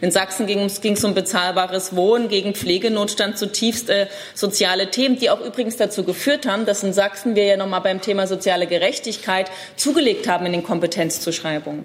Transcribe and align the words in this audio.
In 0.00 0.10
Sachsen 0.10 0.46
ging 0.46 0.60
es 0.60 1.04
um 1.04 1.14
bezahlbares 1.14 1.94
Wohnen, 1.94 2.28
gegen 2.28 2.54
Pflegenotstand, 2.54 3.36
zutiefst 3.36 3.90
äh, 3.90 4.06
soziale 4.34 4.90
Themen, 4.90 5.18
die 5.18 5.30
auch 5.30 5.40
übrigens 5.40 5.76
dazu 5.76 6.04
geführt 6.04 6.46
haben, 6.46 6.64
dass 6.64 6.82
in 6.82 6.92
Sachsen 6.92 7.34
wir 7.34 7.44
ja 7.44 7.56
noch 7.56 7.68
mal 7.68 7.80
beim 7.80 8.00
Thema 8.00 8.26
soziale 8.26 8.66
Gerechtigkeit 8.66 9.50
zugelegt 9.76 10.26
haben 10.26 10.46
in 10.46 10.52
den 10.52 10.62
Kompetenzzuschreibungen 10.62 11.84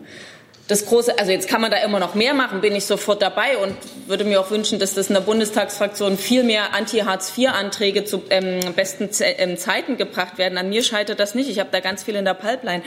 das 0.68 0.86
große, 0.88 1.20
also 1.20 1.32
jetzt 1.32 1.48
kann 1.48 1.62
man 1.62 1.70
da 1.70 1.78
immer 1.78 2.00
noch 2.00 2.16
mehr 2.16 2.34
machen, 2.34 2.62
bin 2.62 2.76
ich 2.76 2.86
sofort 2.86 3.22
dabei 3.22 3.58
und 3.58 3.76
würde 4.08 4.24
mir 4.24 4.40
auch 4.40 4.50
wünschen, 4.50 4.80
dass 4.80 4.96
das 4.96 5.10
in 5.10 5.14
der 5.14 5.22
Bundestagsfraktion 5.22 6.18
viel 6.18 6.44
mehr 6.44 6.74
Anti-Hartz-IV-Anträge 6.74 8.04
zu 8.04 8.24
ähm, 8.32 8.74
besten 8.76 9.12
Ze 9.12 9.26
ähm, 9.26 9.58
Zeiten 9.58 9.98
gebracht 9.98 10.38
werden. 10.38 10.58
An 10.58 10.70
mir 10.70 10.82
scheitert 10.82 11.20
das 11.20 11.36
nicht. 11.36 11.50
Ich 11.50 11.60
habe 11.60 11.70
da 11.72 11.82
ganz 11.82 12.04
viel 12.04 12.16
in 12.16 12.26
der 12.26 12.34
Pipeline. 12.34 12.82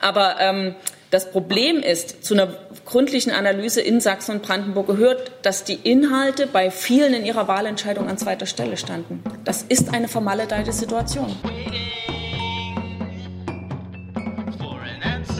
Aber 0.00 0.36
ähm, 0.40 0.74
das 1.10 1.30
Problem 1.30 1.80
ist, 1.80 2.24
zu 2.24 2.34
einer 2.34 2.48
gründlichen 2.86 3.30
Analyse 3.30 3.80
in 3.80 4.00
Sachsen 4.00 4.36
und 4.36 4.42
Brandenburg 4.42 4.88
gehört, 4.88 5.30
dass 5.42 5.62
die 5.62 5.74
Inhalte 5.74 6.48
bei 6.48 6.72
vielen 6.72 7.14
in 7.14 7.24
ihrer 7.24 7.46
Wahlentscheidung 7.46 8.08
an 8.08 8.18
zweiter 8.18 8.46
Stelle 8.46 8.76
standen. 8.76 9.22
Das 9.44 9.62
ist 9.62 9.94
eine 9.94 10.08
vermaledeite 10.08 10.72
Situation. 10.72 11.36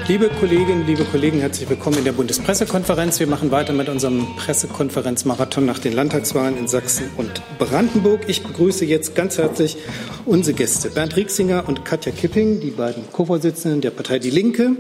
Liebe 0.09 0.29
Kolleginnen, 0.29 0.85
liebe 0.85 1.05
Kollegen, 1.05 1.39
herzlich 1.39 1.71
willkommen 1.71 1.99
in 1.99 2.05
der 2.05 2.13
Bundespressekonferenz. 2.13 3.21
Wir 3.21 3.29
machen 3.29 3.53
weiter 3.53 3.73
mit 3.73 3.89
unserem 3.89 4.27
Pressekonferenzmarathon 4.37 5.65
nach 5.65 5.79
den 5.79 5.93
Landtagswahlen 5.93 6.59
in 6.59 6.67
Sachsen 6.67 7.09
und 7.17 7.41
Brandenburg. 7.59 8.23
Ich 8.27 8.43
begrüße 8.43 8.85
jetzt 8.85 9.15
ganz 9.15 9.39
herzlich 9.39 9.77
unsere 10.27 10.57
Gäste, 10.57 10.91
Bernd 10.91 11.17
Rieksinger 11.17 11.69
und 11.69 11.85
Katja 11.85 12.11
Kipping, 12.11 12.61
die 12.61 12.71
beiden 12.71 13.05
Co-Vorsitzenden 13.13 13.81
der 13.81 13.91
Partei 13.91 14.19
Die 14.19 14.31
Linke. 14.31 14.73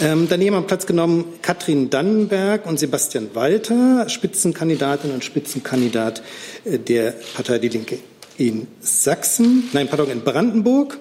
Ähm, 0.00 0.26
daneben 0.30 0.56
haben 0.56 0.66
Platz 0.66 0.86
genommen 0.86 1.26
Katrin 1.42 1.90
Dannenberg 1.90 2.66
und 2.66 2.78
Sebastian 2.78 3.28
Walter, 3.34 4.08
Spitzenkandidatin 4.08 5.10
und 5.10 5.24
Spitzenkandidat 5.24 6.22
äh, 6.64 6.78
der 6.78 7.14
Partei 7.34 7.58
Die 7.58 7.68
Linke 7.68 7.98
in 8.38 8.66
Sachsen, 8.80 9.68
nein, 9.74 9.88
pardon, 9.88 10.10
in 10.10 10.22
Brandenburg. 10.22 10.98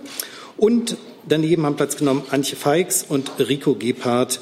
Und 0.58 0.98
Daneben 1.28 1.66
haben 1.66 1.76
Platz 1.76 1.98
genommen 1.98 2.24
Antje 2.32 2.56
Feix 2.56 3.06
und 3.08 3.32
Rico 3.38 3.76
Gebhardt. 3.76 4.40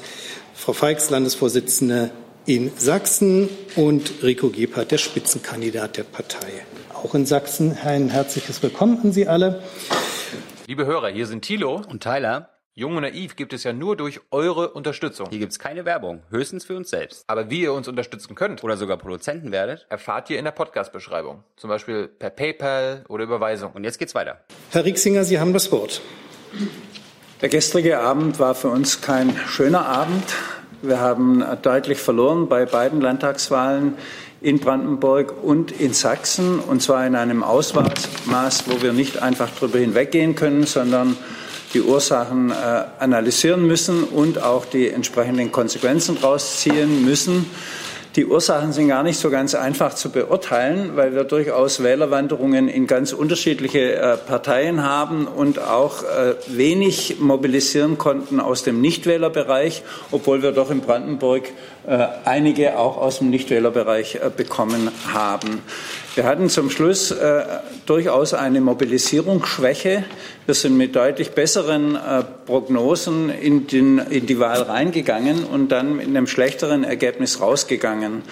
Frau 0.54 0.72
Feix, 0.72 1.10
Landesvorsitzende 1.10 2.10
in 2.46 2.72
Sachsen 2.76 3.50
und 3.76 4.22
Rico 4.22 4.48
Gebhardt, 4.48 4.90
der 4.90 4.98
Spitzenkandidat 4.98 5.98
der 5.98 6.04
Partei. 6.04 6.64
Auch 6.94 7.14
in 7.14 7.26
Sachsen. 7.26 7.76
Ein 7.84 8.08
herzliches 8.08 8.62
Willkommen 8.62 8.98
an 9.04 9.12
Sie 9.12 9.28
alle. 9.28 9.62
Liebe 10.66 10.86
Hörer, 10.86 11.08
hier 11.08 11.26
sind 11.26 11.42
Thilo 11.42 11.82
und 11.88 12.02
Tyler. 12.02 12.48
Jung 12.74 12.96
und 12.96 13.02
naiv 13.02 13.36
gibt 13.36 13.52
es 13.52 13.62
ja 13.64 13.74
nur 13.74 13.96
durch 13.96 14.20
eure 14.30 14.70
Unterstützung. 14.70 15.28
Hier 15.28 15.40
gibt 15.40 15.52
es 15.52 15.58
keine 15.58 15.84
Werbung, 15.84 16.22
höchstens 16.30 16.64
für 16.64 16.76
uns 16.76 16.88
selbst. 16.88 17.24
Aber 17.26 17.50
wie 17.50 17.62
ihr 17.62 17.74
uns 17.74 17.88
unterstützen 17.88 18.34
könnt 18.34 18.64
oder 18.64 18.78
sogar 18.78 18.96
Produzenten 18.96 19.52
werdet, 19.52 19.86
erfahrt 19.90 20.30
ihr 20.30 20.38
in 20.38 20.44
der 20.44 20.52
Podcast-Beschreibung. 20.52 21.44
Zum 21.56 21.68
Beispiel 21.68 22.08
per 22.08 22.30
PayPal 22.30 23.04
oder 23.08 23.24
Überweisung. 23.24 23.72
Und 23.72 23.84
jetzt 23.84 23.98
geht's 23.98 24.14
weiter. 24.14 24.40
Herr 24.70 24.84
Rieksinger, 24.84 25.24
Sie 25.24 25.38
haben 25.38 25.52
das 25.52 25.70
Wort. 25.72 26.00
Der 27.40 27.48
gestrige 27.48 28.00
Abend 28.00 28.38
war 28.38 28.54
für 28.54 28.68
uns 28.68 29.00
kein 29.00 29.34
schöner 29.48 29.86
Abend. 29.86 30.24
Wir 30.82 31.00
haben 31.00 31.44
deutlich 31.62 31.98
verloren 31.98 32.48
bei 32.48 32.66
beiden 32.66 33.00
Landtagswahlen 33.00 33.94
in 34.40 34.58
Brandenburg 34.58 35.34
und 35.42 35.70
in 35.70 35.92
Sachsen, 35.92 36.58
und 36.58 36.82
zwar 36.82 37.06
in 37.06 37.14
einem 37.14 37.42
Ausmaß, 37.42 38.64
wo 38.66 38.82
wir 38.82 38.92
nicht 38.92 39.22
einfach 39.22 39.50
darüber 39.58 39.78
hinweggehen 39.78 40.34
können, 40.34 40.66
sondern 40.66 41.16
die 41.72 41.82
Ursachen 41.82 42.50
äh, 42.50 42.54
analysieren 42.98 43.66
müssen 43.66 44.04
und 44.04 44.42
auch 44.42 44.64
die 44.64 44.88
entsprechenden 44.88 45.52
Konsequenzen 45.52 46.16
daraus 46.20 46.60
ziehen 46.60 47.04
müssen. 47.04 47.46
Die 48.16 48.26
Ursachen 48.26 48.72
sind 48.72 48.88
gar 48.88 49.04
nicht 49.04 49.20
so 49.20 49.30
ganz 49.30 49.54
einfach 49.54 49.94
zu 49.94 50.10
beurteilen, 50.10 50.96
weil 50.96 51.14
wir 51.14 51.22
durchaus 51.22 51.80
Wählerwanderungen 51.80 52.66
in 52.66 52.88
ganz 52.88 53.12
unterschiedliche 53.12 53.94
äh, 53.94 54.16
Parteien 54.16 54.82
haben 54.82 55.28
und 55.28 55.60
auch 55.60 56.02
äh, 56.02 56.34
wenig 56.48 57.20
mobilisieren 57.20 57.98
konnten 57.98 58.40
aus 58.40 58.64
dem 58.64 58.80
Nichtwählerbereich, 58.80 59.84
obwohl 60.10 60.42
wir 60.42 60.50
doch 60.50 60.72
in 60.72 60.80
Brandenburg 60.80 61.44
einige 62.24 62.78
auch 62.78 62.96
aus 62.98 63.18
dem 63.18 63.30
Nichtwählerbereich 63.30 64.16
äh, 64.16 64.30
bekommen 64.34 64.90
haben. 65.12 65.62
Wir 66.14 66.24
hatten 66.24 66.48
zum 66.48 66.70
Schluss 66.70 67.10
äh, 67.12 67.44
durchaus 67.86 68.34
eine 68.34 68.60
Mobilisierungsschwäche. 68.60 70.04
Wir 70.46 70.54
sind 70.54 70.76
mit 70.76 70.96
deutlich 70.96 71.30
besseren 71.30 71.94
äh, 71.94 72.24
Prognosen 72.46 73.30
in, 73.30 73.66
den, 73.66 73.98
in, 73.98 74.26
die 74.26 74.38
Wahl 74.40 74.62
reingegangen 74.62 75.44
und 75.44 75.68
dann 75.70 75.96
mit 75.96 76.06
einem 76.06 76.26
schlechteren 76.26 76.84
Ergebnis 76.84 77.40
rausgegangen. 77.40 78.22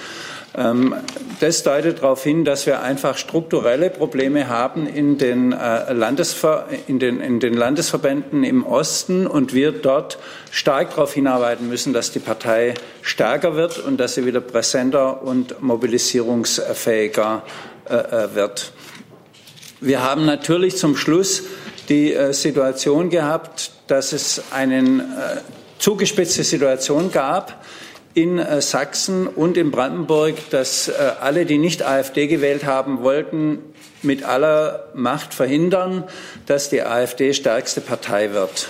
Ähm, 0.56 0.94
das 1.40 1.62
deutet 1.62 1.98
darauf 1.98 2.22
hin, 2.22 2.44
dass 2.44 2.66
wir 2.66 2.80
einfach 2.80 3.18
strukturelle 3.18 3.90
Probleme 3.90 4.48
haben 4.48 4.86
in 4.86 5.18
den, 5.18 5.52
äh, 5.52 5.92
Landesver 5.92 6.66
in 6.86 6.98
den, 6.98 7.20
in 7.20 7.38
den 7.38 7.54
Landesverbänden 7.54 8.44
im 8.44 8.66
Osten 8.66 9.26
und 9.26 9.52
wir 9.52 9.72
dort 9.72 10.18
stark 10.50 10.90
darauf 10.90 11.12
hinarbeiten 11.12 11.68
müssen, 11.68 11.92
dass 11.92 12.12
die 12.12 12.18
Partei 12.18 12.74
stärker 13.02 13.56
wird 13.56 13.78
und 13.78 13.98
dass 13.98 14.14
sie 14.14 14.24
wieder 14.24 14.40
präsenter 14.40 15.22
und 15.22 15.60
mobilisierungsfähiger 15.62 17.42
äh, 17.88 17.94
äh, 17.94 18.34
wird. 18.34 18.72
Wir 19.80 20.02
haben 20.02 20.24
natürlich 20.24 20.76
zum 20.76 20.96
Schluss 20.96 21.44
die 21.88 22.14
Situation 22.32 23.08
gehabt, 23.08 23.70
dass 23.86 24.12
es 24.12 24.42
eine 24.50 25.42
zugespitzte 25.78 26.42
Situation 26.42 27.10
gab 27.12 27.64
in 28.18 28.42
Sachsen 28.60 29.28
und 29.28 29.56
in 29.56 29.70
Brandenburg, 29.70 30.34
dass 30.50 30.90
alle, 30.90 31.46
die 31.46 31.58
nicht 31.58 31.86
AfD 31.86 32.26
gewählt 32.26 32.64
haben 32.64 33.02
wollten, 33.02 33.60
mit 34.02 34.24
aller 34.24 34.88
Macht 34.94 35.34
verhindern, 35.34 36.04
dass 36.46 36.68
die 36.68 36.82
AfD 36.82 37.32
stärkste 37.32 37.80
Partei 37.80 38.32
wird. 38.32 38.68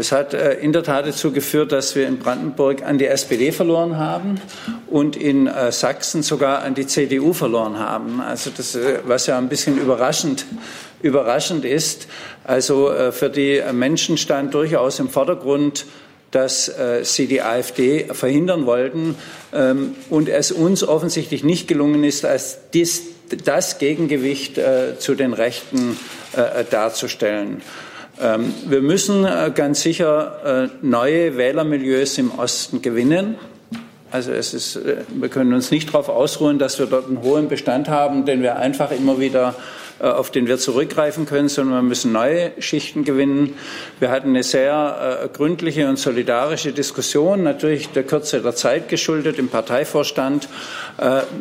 Es 0.00 0.12
hat 0.12 0.32
äh, 0.32 0.54
in 0.54 0.72
der 0.72 0.82
Tat 0.82 1.06
dazu 1.06 1.30
geführt, 1.30 1.72
dass 1.72 1.94
wir 1.94 2.08
in 2.08 2.18
Brandenburg 2.18 2.82
an 2.82 2.96
die 2.96 3.04
SPD 3.04 3.52
verloren 3.52 3.98
haben 3.98 4.40
und 4.88 5.14
in 5.14 5.46
äh, 5.46 5.70
Sachsen 5.72 6.22
sogar 6.22 6.62
an 6.62 6.74
die 6.74 6.86
CDU 6.86 7.34
verloren 7.34 7.78
haben. 7.78 8.22
Also 8.22 8.50
das, 8.56 8.74
äh, 8.74 9.00
was 9.04 9.26
ja 9.26 9.36
ein 9.36 9.50
bisschen 9.50 9.76
überraschend, 9.76 10.46
überraschend 11.02 11.66
ist. 11.66 12.08
Also 12.44 12.90
für 13.12 13.28
die 13.30 13.62
Menschen 13.72 14.16
stand 14.16 14.54
durchaus 14.54 14.98
im 14.98 15.08
Vordergrund, 15.08 15.86
dass 16.30 16.72
sie 17.02 17.26
die 17.26 17.42
AfD 17.42 18.06
verhindern 18.12 18.64
wollten 18.64 19.16
ähm, 19.52 19.96
und 20.10 20.28
es 20.28 20.52
uns 20.52 20.84
offensichtlich 20.84 21.42
nicht 21.42 21.66
gelungen 21.66 22.04
ist, 22.04 22.24
als 22.24 22.58
dies, 22.72 23.02
das 23.44 23.78
Gegengewicht 23.78 24.60
zu 24.98 25.14
den 25.14 25.32
Rechten 25.32 25.96
darzustellen. 26.70 27.62
Ähm, 28.20 28.52
wir 28.66 28.82
müssen 28.82 29.24
äh, 29.24 29.50
ganz 29.54 29.80
sicher 29.80 30.68
äh, 30.68 30.68
neue 30.82 31.38
Wählermilieus 31.38 32.18
im 32.18 32.38
Osten 32.38 32.82
gewinnen. 32.82 33.36
Also 34.10 34.32
es 34.32 34.52
ist, 34.52 34.76
äh, 34.76 34.98
wir 35.08 35.30
können 35.30 35.54
uns 35.54 35.70
nicht 35.70 35.88
darauf 35.88 36.10
ausruhen, 36.10 36.58
dass 36.58 36.78
wir 36.78 36.84
dort 36.84 37.06
einen 37.06 37.22
hohen 37.22 37.48
Bestand 37.48 37.88
haben, 37.88 38.26
den 38.26 38.42
wir 38.42 38.56
einfach 38.56 38.90
immer 38.90 39.20
wieder 39.20 39.54
auf 40.00 40.30
den 40.30 40.46
wir 40.46 40.58
zurückgreifen 40.58 41.26
können, 41.26 41.48
sondern 41.48 41.76
wir 41.76 41.82
müssen 41.82 42.12
neue 42.12 42.52
Schichten 42.58 43.04
gewinnen. 43.04 43.54
Wir 43.98 44.10
hatten 44.10 44.30
eine 44.30 44.42
sehr 44.42 45.30
gründliche 45.32 45.88
und 45.88 45.98
solidarische 45.98 46.72
Diskussion, 46.72 47.42
natürlich 47.42 47.90
der 47.90 48.04
Kürze 48.04 48.40
der 48.40 48.54
Zeit 48.54 48.88
geschuldet 48.88 49.38
im 49.38 49.48
Parteivorstand. 49.48 50.48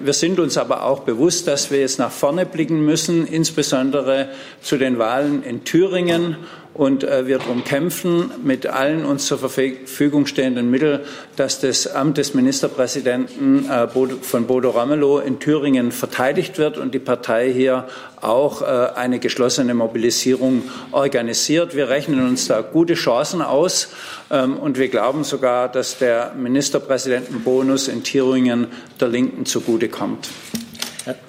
wir 0.03 0.13
sind 0.13 0.39
uns 0.39 0.57
aber 0.57 0.83
auch 0.83 1.01
bewusst, 1.01 1.47
dass 1.47 1.71
wir 1.71 1.79
jetzt 1.79 1.99
nach 1.99 2.11
vorne 2.11 2.45
blicken 2.45 2.85
müssen, 2.85 3.25
insbesondere 3.25 4.29
zu 4.61 4.77
den 4.77 4.99
Wahlen 4.99 5.43
in 5.43 5.63
Thüringen 5.63 6.37
und 6.79 7.03
äh, 7.03 7.27
wir 7.27 7.39
darum 7.39 7.65
kämpfen, 7.65 8.31
mit 8.41 8.65
allen 8.65 9.03
uns 9.03 9.25
zur 9.25 9.37
Verfügung 9.37 10.25
stehenden 10.25 10.71
Mitteln, 10.71 11.01
dass 11.35 11.59
das 11.59 11.87
Amt 11.87 12.17
des 12.17 12.33
Ministerpräsidenten 12.33 13.69
äh, 13.69 13.89
von 14.21 14.47
Bodo 14.47 14.69
Ramelow 14.69 15.19
in 15.19 15.41
Thüringen 15.41 15.91
verteidigt 15.91 16.57
wird 16.57 16.77
und 16.77 16.93
die 16.93 16.99
Partei 16.99 17.51
hier 17.51 17.89
auch 18.21 18.61
äh, 18.61 18.65
eine 18.95 19.19
geschlossene 19.19 19.73
Mobilisierung 19.73 20.63
organisiert. 20.93 21.75
Wir 21.75 21.89
rechnen 21.89 22.25
uns 22.25 22.47
da 22.47 22.61
gute 22.61 22.93
Chancen 22.93 23.41
aus 23.41 23.89
ähm, 24.31 24.55
und 24.55 24.77
wir 24.77 24.87
glauben 24.87 25.25
sogar, 25.25 25.69
dass 25.69 25.97
der 25.97 26.33
Ministerpräsidentenbonus 26.37 27.89
in 27.89 28.05
Thüringen 28.05 28.67
der 29.01 29.09
Linken 29.09 29.45
zugutekommt. 29.45 30.29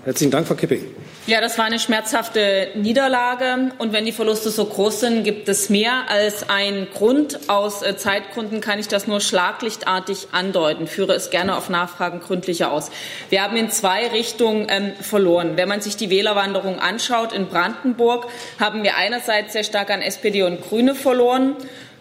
Herzlichen 0.05 0.31
Dank, 0.31 0.47
Frau 0.47 0.55
Kipping. 0.55 0.87
Ja, 1.27 1.43
das 1.43 1.59
war 1.59 1.67
eine 1.67 1.79
schmerzhafte 1.79 2.69
Niederlage. 2.75 3.73
Und 3.77 3.93
wenn 3.93 4.07
die 4.07 4.13
Verluste 4.13 4.49
so 4.49 4.65
groß 4.65 5.01
sind, 5.01 5.23
gibt 5.23 5.51
es 5.51 5.69
mehr 5.69 6.05
als 6.09 6.49
einen 6.49 6.89
Grund. 6.91 7.51
Aus 7.51 7.83
äh, 7.83 7.95
Zeitgründen 7.95 8.63
kann 8.63 8.79
ich 8.79 8.89
das 8.89 9.07
nur 9.07 9.21
schlaglichtartig 9.21 10.29
andeuten, 10.33 10.87
führe 10.87 11.13
es 11.13 11.29
gerne 11.29 11.57
auf 11.57 11.69
Nachfragen 11.69 12.21
gründlicher 12.21 12.73
aus. 12.73 12.91
Wir 13.29 13.43
haben 13.43 13.57
in 13.59 13.71
zwei 13.71 14.09
Richtungen 14.09 14.67
ähm, 14.71 14.93
verloren. 14.99 15.57
Wenn 15.57 15.69
man 15.69 15.83
sich 15.83 15.97
die 15.97 16.09
Wählerwanderung 16.09 16.79
anschaut, 16.79 17.35
in 17.35 17.49
Brandenburg 17.49 18.27
haben 18.59 18.83
wir 18.83 18.97
einerseits 18.97 19.53
sehr 19.53 19.65
stark 19.65 19.91
an 19.91 20.01
SPD 20.01 20.43
und 20.43 20.63
Grüne 20.63 20.95
verloren. 20.95 21.55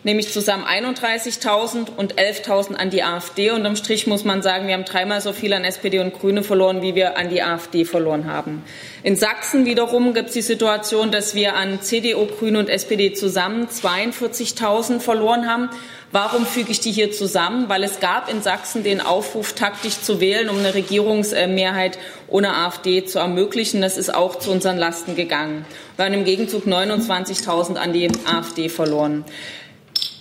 Nämlich 0.04 0.32
zusammen 0.32 0.64
31.000 0.64 1.88
und 1.96 2.16
11.000 2.16 2.76
an 2.76 2.90
die 2.90 3.04
AfD. 3.04 3.52
Unterm 3.52 3.76
Strich 3.76 4.08
muss 4.08 4.24
man 4.24 4.42
sagen, 4.42 4.68
wir 4.68 4.74
haben 4.74 4.86
dreimal 4.86 5.22
so 5.22 5.34
viel 5.34 5.54
an 5.54 5.66
SPD 5.66 6.00
und 6.00 6.14
Grüne 6.14 6.44
verloren, 6.44 6.82
wie 6.82 6.96
wir 6.96 7.18
an 7.18 7.30
die 7.30 7.42
AfD 7.42 7.86
verloren 7.86 8.32
haben. 8.32 8.64
In 9.04 9.16
Sachsen 9.16 9.66
wiederum 9.66 10.14
gibt 10.14 10.30
es 10.30 10.34
die 10.34 10.42
Situation, 10.42 11.12
dass 11.12 11.36
wir 11.36 11.56
an 11.56 11.82
CDU, 11.82 12.26
Grüne 12.26 12.60
und 12.60 12.70
SPD 12.70 13.14
zusammen 13.14 13.68
42.000 13.68 15.00
verloren 15.00 15.50
haben. 15.50 15.70
Warum 16.12 16.46
füge 16.48 16.72
ich 16.72 16.80
die 16.80 16.92
hier 16.92 17.12
zusammen? 17.12 17.70
Weil 17.70 17.84
es 17.84 18.00
gab 18.00 18.32
in 18.32 18.42
Sachsen 18.42 18.84
den 18.84 19.00
Aufruf, 19.00 19.54
taktisch 19.54 20.02
zu 20.02 20.20
wählen, 20.20 20.50
um 20.50 20.58
eine 20.58 20.74
Regierungsmehrheit 20.74 22.00
ohne 22.28 22.56
AfD 22.56 23.06
zu 23.06 23.20
ermöglichen. 23.20 23.82
Das 23.82 23.96
ist 23.96 24.14
auch 24.14 24.40
zu 24.40 24.50
unseren 24.52 24.78
Lasten 24.78 25.16
gegangen. 25.16 25.66
Wir 25.98 26.06
haben 26.06 26.14
im 26.14 26.26
Gegenzug 26.26 26.66
29.000 26.66 27.76
an 27.76 27.94
die 27.94 28.10
AfD 28.26 28.70
verloren. 28.70 29.24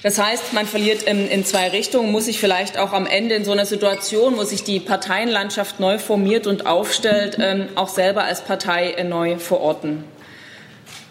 Das 0.03 0.17
heißt, 0.19 0.53
man 0.53 0.67
verliert 0.67 1.03
in, 1.03 1.29
in, 1.29 1.45
zwei 1.45 1.69
Richtungen, 1.69 2.13
muss 2.13 2.27
sich 2.27 2.39
vielleicht 2.39 2.79
auch 2.79 2.93
am 2.93 3.05
Ende 3.05 3.35
in 3.35 3.45
so 3.45 3.51
einer 3.51 3.67
Situation, 3.67 4.37
wo 4.37 4.45
sich 4.45 4.63
die 4.63 4.79
Parteienlandschaft 4.79 5.81
neu 5.81 5.99
formiert 5.99 6.47
und 6.47 6.67
aufstellt, 6.67 7.37
ähm, 7.41 7.69
auch 7.75 7.89
selber 7.89 8.23
als 8.23 8.43
Partei 8.43 8.93
äh, 8.93 9.03
neu 9.03 9.39
verorten. 9.39 10.05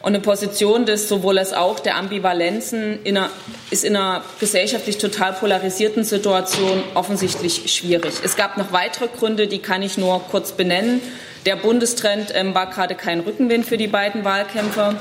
Und 0.02 0.16
eine 0.16 0.22
Position 0.22 0.86
des 0.86 1.10
sowohl 1.10 1.38
als 1.38 1.52
auch 1.52 1.80
der 1.80 1.98
Ambivalenzen 1.98 3.04
in 3.04 3.18
einer, 3.18 3.30
ist 3.72 3.84
in 3.84 3.98
einer 3.98 4.24
gesellschaftlich 4.40 5.00
total 5.00 5.34
polarisierten 5.34 6.06
Situation 6.06 6.82
offensichtlich 6.94 7.70
schwierig. 7.74 8.14
Es 8.24 8.38
gab 8.38 8.56
noch 8.56 8.72
weitere 8.72 9.08
Gründe, 9.10 9.48
die 9.48 9.60
kann 9.60 9.82
ich 9.82 9.98
nur 9.98 10.22
kurz 10.32 10.54
benennen. 10.54 11.02
Der 11.46 11.58
Bundestrend 11.58 12.32
ähm, 12.34 12.56
war 12.56 12.70
gerade 12.70 12.96
kein 12.96 13.20
Rückenwind 13.20 13.66
für 13.66 13.78
die 13.78 13.88
beiden 13.88 14.24
Wahlkämpfer, 14.24 14.96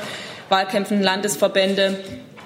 Wahlkämpfenden 0.48 1.04
Landesverbände 1.04 1.98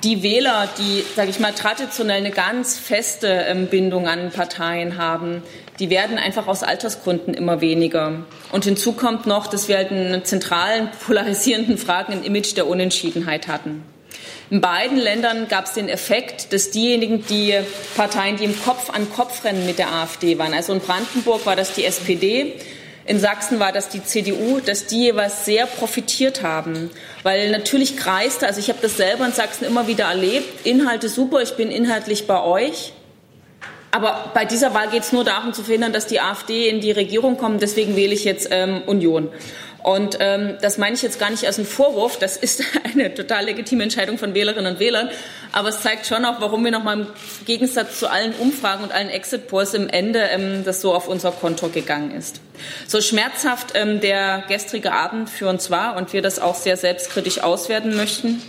die 0.03 0.23
Wähler, 0.23 0.69
die, 0.79 1.05
sage 1.15 1.31
ich 1.31 1.41
mal, 1.41 1.53
traditionell 1.53 2.19
eine 2.19 2.31
ganz 2.31 2.79
feste 2.79 3.27
ähm, 3.29 3.67
Bindung 3.67 4.09
an 4.09 4.31
Parteien 4.31 4.97
haben, 4.97 5.43
die 5.79 5.91
werden 5.91 6.19
einfach 6.19 6.47
aus 6.47 6.63
Altersgründen 6.63 7.35
immer 7.35 7.61
weniger. 7.61 8.25
Und 8.53 8.65
hinzu 8.65 8.93
kommt 8.93 9.27
noch, 9.27 9.47
dass 9.47 9.69
wir 9.69 9.77
halt 9.77 9.91
in 9.91 10.25
zentralen 10.25 10.89
polarisierenden 11.07 11.79
Fragen 11.79 12.13
ein 12.13 12.23
Image 12.23 12.57
der 12.57 12.67
Unentschiedenheit 12.67 13.49
hatten. 13.49 13.83
In 14.51 14.61
beiden 14.61 14.99
Ländern 14.99 15.47
gab 15.49 15.67
es 15.67 15.75
den 15.75 15.89
Effekt, 15.89 16.53
dass 16.53 16.71
diejenigen, 16.71 17.25
die 17.27 17.55
Parteien, 17.97 18.37
die 18.37 18.45
im 18.45 18.61
Kopf 18.61 18.91
an 18.91 19.11
Kopf 19.13 19.45
rennen 19.45 19.65
mit 19.65 19.79
der 19.79 19.93
AfD 19.93 20.39
waren, 20.39 20.55
also 20.55 20.73
in 20.73 20.81
Brandenburg 20.81 21.47
war 21.47 21.55
das 21.55 21.75
die 21.75 21.85
SPD, 21.85 22.55
in 23.11 23.19
Sachsen 23.19 23.59
war 23.59 23.73
das 23.73 23.89
die 23.89 24.05
CDU, 24.05 24.61
dass 24.61 24.87
die 24.87 25.07
jeweils 25.07 25.45
sehr 25.45 25.67
profitiert 25.67 26.45
haben. 26.45 26.91
Weil 27.25 27.51
natürlich 27.51 27.97
kreiste, 27.97 28.47
also 28.47 28.61
ich 28.61 28.69
habe 28.69 28.79
das 28.81 28.97
selber 28.97 29.27
in 29.27 29.33
Sachsen 29.33 29.65
immer 29.65 29.89
wieder 29.89 30.05
erlebt, 30.05 30.65
Inhalte 30.65 31.09
super, 31.09 31.43
ich 31.43 31.57
bin 31.57 31.73
inhaltlich 31.73 32.29
bei 32.29 32.41
euch. 32.41 32.93
Aber 33.91 34.31
bei 34.33 34.45
dieser 34.45 34.75
Wahl 34.75 34.91
geht 34.91 35.03
es 35.03 35.11
nur 35.11 35.25
darum 35.25 35.53
zu 35.53 35.65
verhindern, 35.65 35.93
dass 35.93 36.07
die 36.07 36.21
AfD 36.21 36.69
in 36.69 36.81
die 36.81 36.93
Regierung 36.93 37.37
kommt. 37.37 37.63
Deswegen 37.63 37.97
wähle 37.97 38.15
ich 38.15 38.23
jetzt 38.23 38.47
ähm, 38.53 38.83
Union. 38.87 39.29
Und 39.83 40.19
ähm, 40.21 40.59
das 40.61 40.77
meine 40.77 40.95
ich 40.95 41.03
jetzt 41.03 41.19
gar 41.19 41.31
nicht 41.31 41.47
als 41.47 41.59
einen 41.59 41.67
Vorwurf. 41.67 42.19
Das 42.19 42.37
ist 42.37 42.63
eine 42.85 43.15
total 43.15 43.47
legitime 43.47 43.83
Entscheidung 43.83 44.19
von 44.19 44.35
Wählerinnen 44.35 44.75
und 44.75 44.81
Wählern. 44.81 45.11
Aber 45.53 45.71
es 45.71 45.81
zeigt 45.81 46.07
schon 46.07 46.25
auch, 46.25 46.41
warum 46.41 46.65
wir 46.65 46.71
noch 46.71 46.85
mal 46.85 47.01
im 47.01 47.07
Gegensatz 47.47 47.99
zu 47.99 48.11
allen 48.11 48.35
Umfragen 48.35 48.85
und 48.85 48.93
allen 48.93 49.09
Exit-Polls 49.09 49.75
im 49.75 49.89
Ende 49.89 50.21
ähm, 50.21 50.65
das 50.65 50.81
so 50.81 50.95
auf 50.95 51.09
unser 51.09 51.33
Konto 51.33 51.69
gegangen 51.69 52.13
ist. 52.13 52.41
So 52.87 53.01
schmerzhaft 53.01 53.73
ähm, 53.75 54.01
der 54.01 54.45
gestrige 54.49 54.93
Abend 54.93 55.31
für 55.31 55.49
uns 55.49 55.71
war 55.71 55.97
und 55.97 56.13
wir 56.13 56.23
das 56.23 56.39
auch 56.39 56.55
sehr 56.55 56.77
selbstkritisch 56.77 57.43
auswerten 57.43 57.97
möchten. 57.97 58.43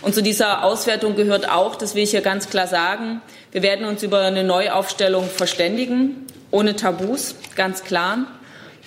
Und 0.00 0.14
zu 0.14 0.22
dieser 0.22 0.64
Auswertung 0.64 1.16
gehört 1.16 1.48
auch, 1.48 1.76
das 1.76 1.94
will 1.94 2.02
ich 2.02 2.10
hier 2.10 2.20
ganz 2.20 2.50
klar 2.50 2.66
sagen, 2.66 3.22
wir 3.52 3.62
werden 3.62 3.86
uns 3.86 4.02
über 4.02 4.20
eine 4.20 4.44
Neuaufstellung 4.44 5.28
verständigen, 5.28 6.26
ohne 6.50 6.76
Tabus, 6.76 7.36
ganz 7.54 7.84
klar. 7.84 8.26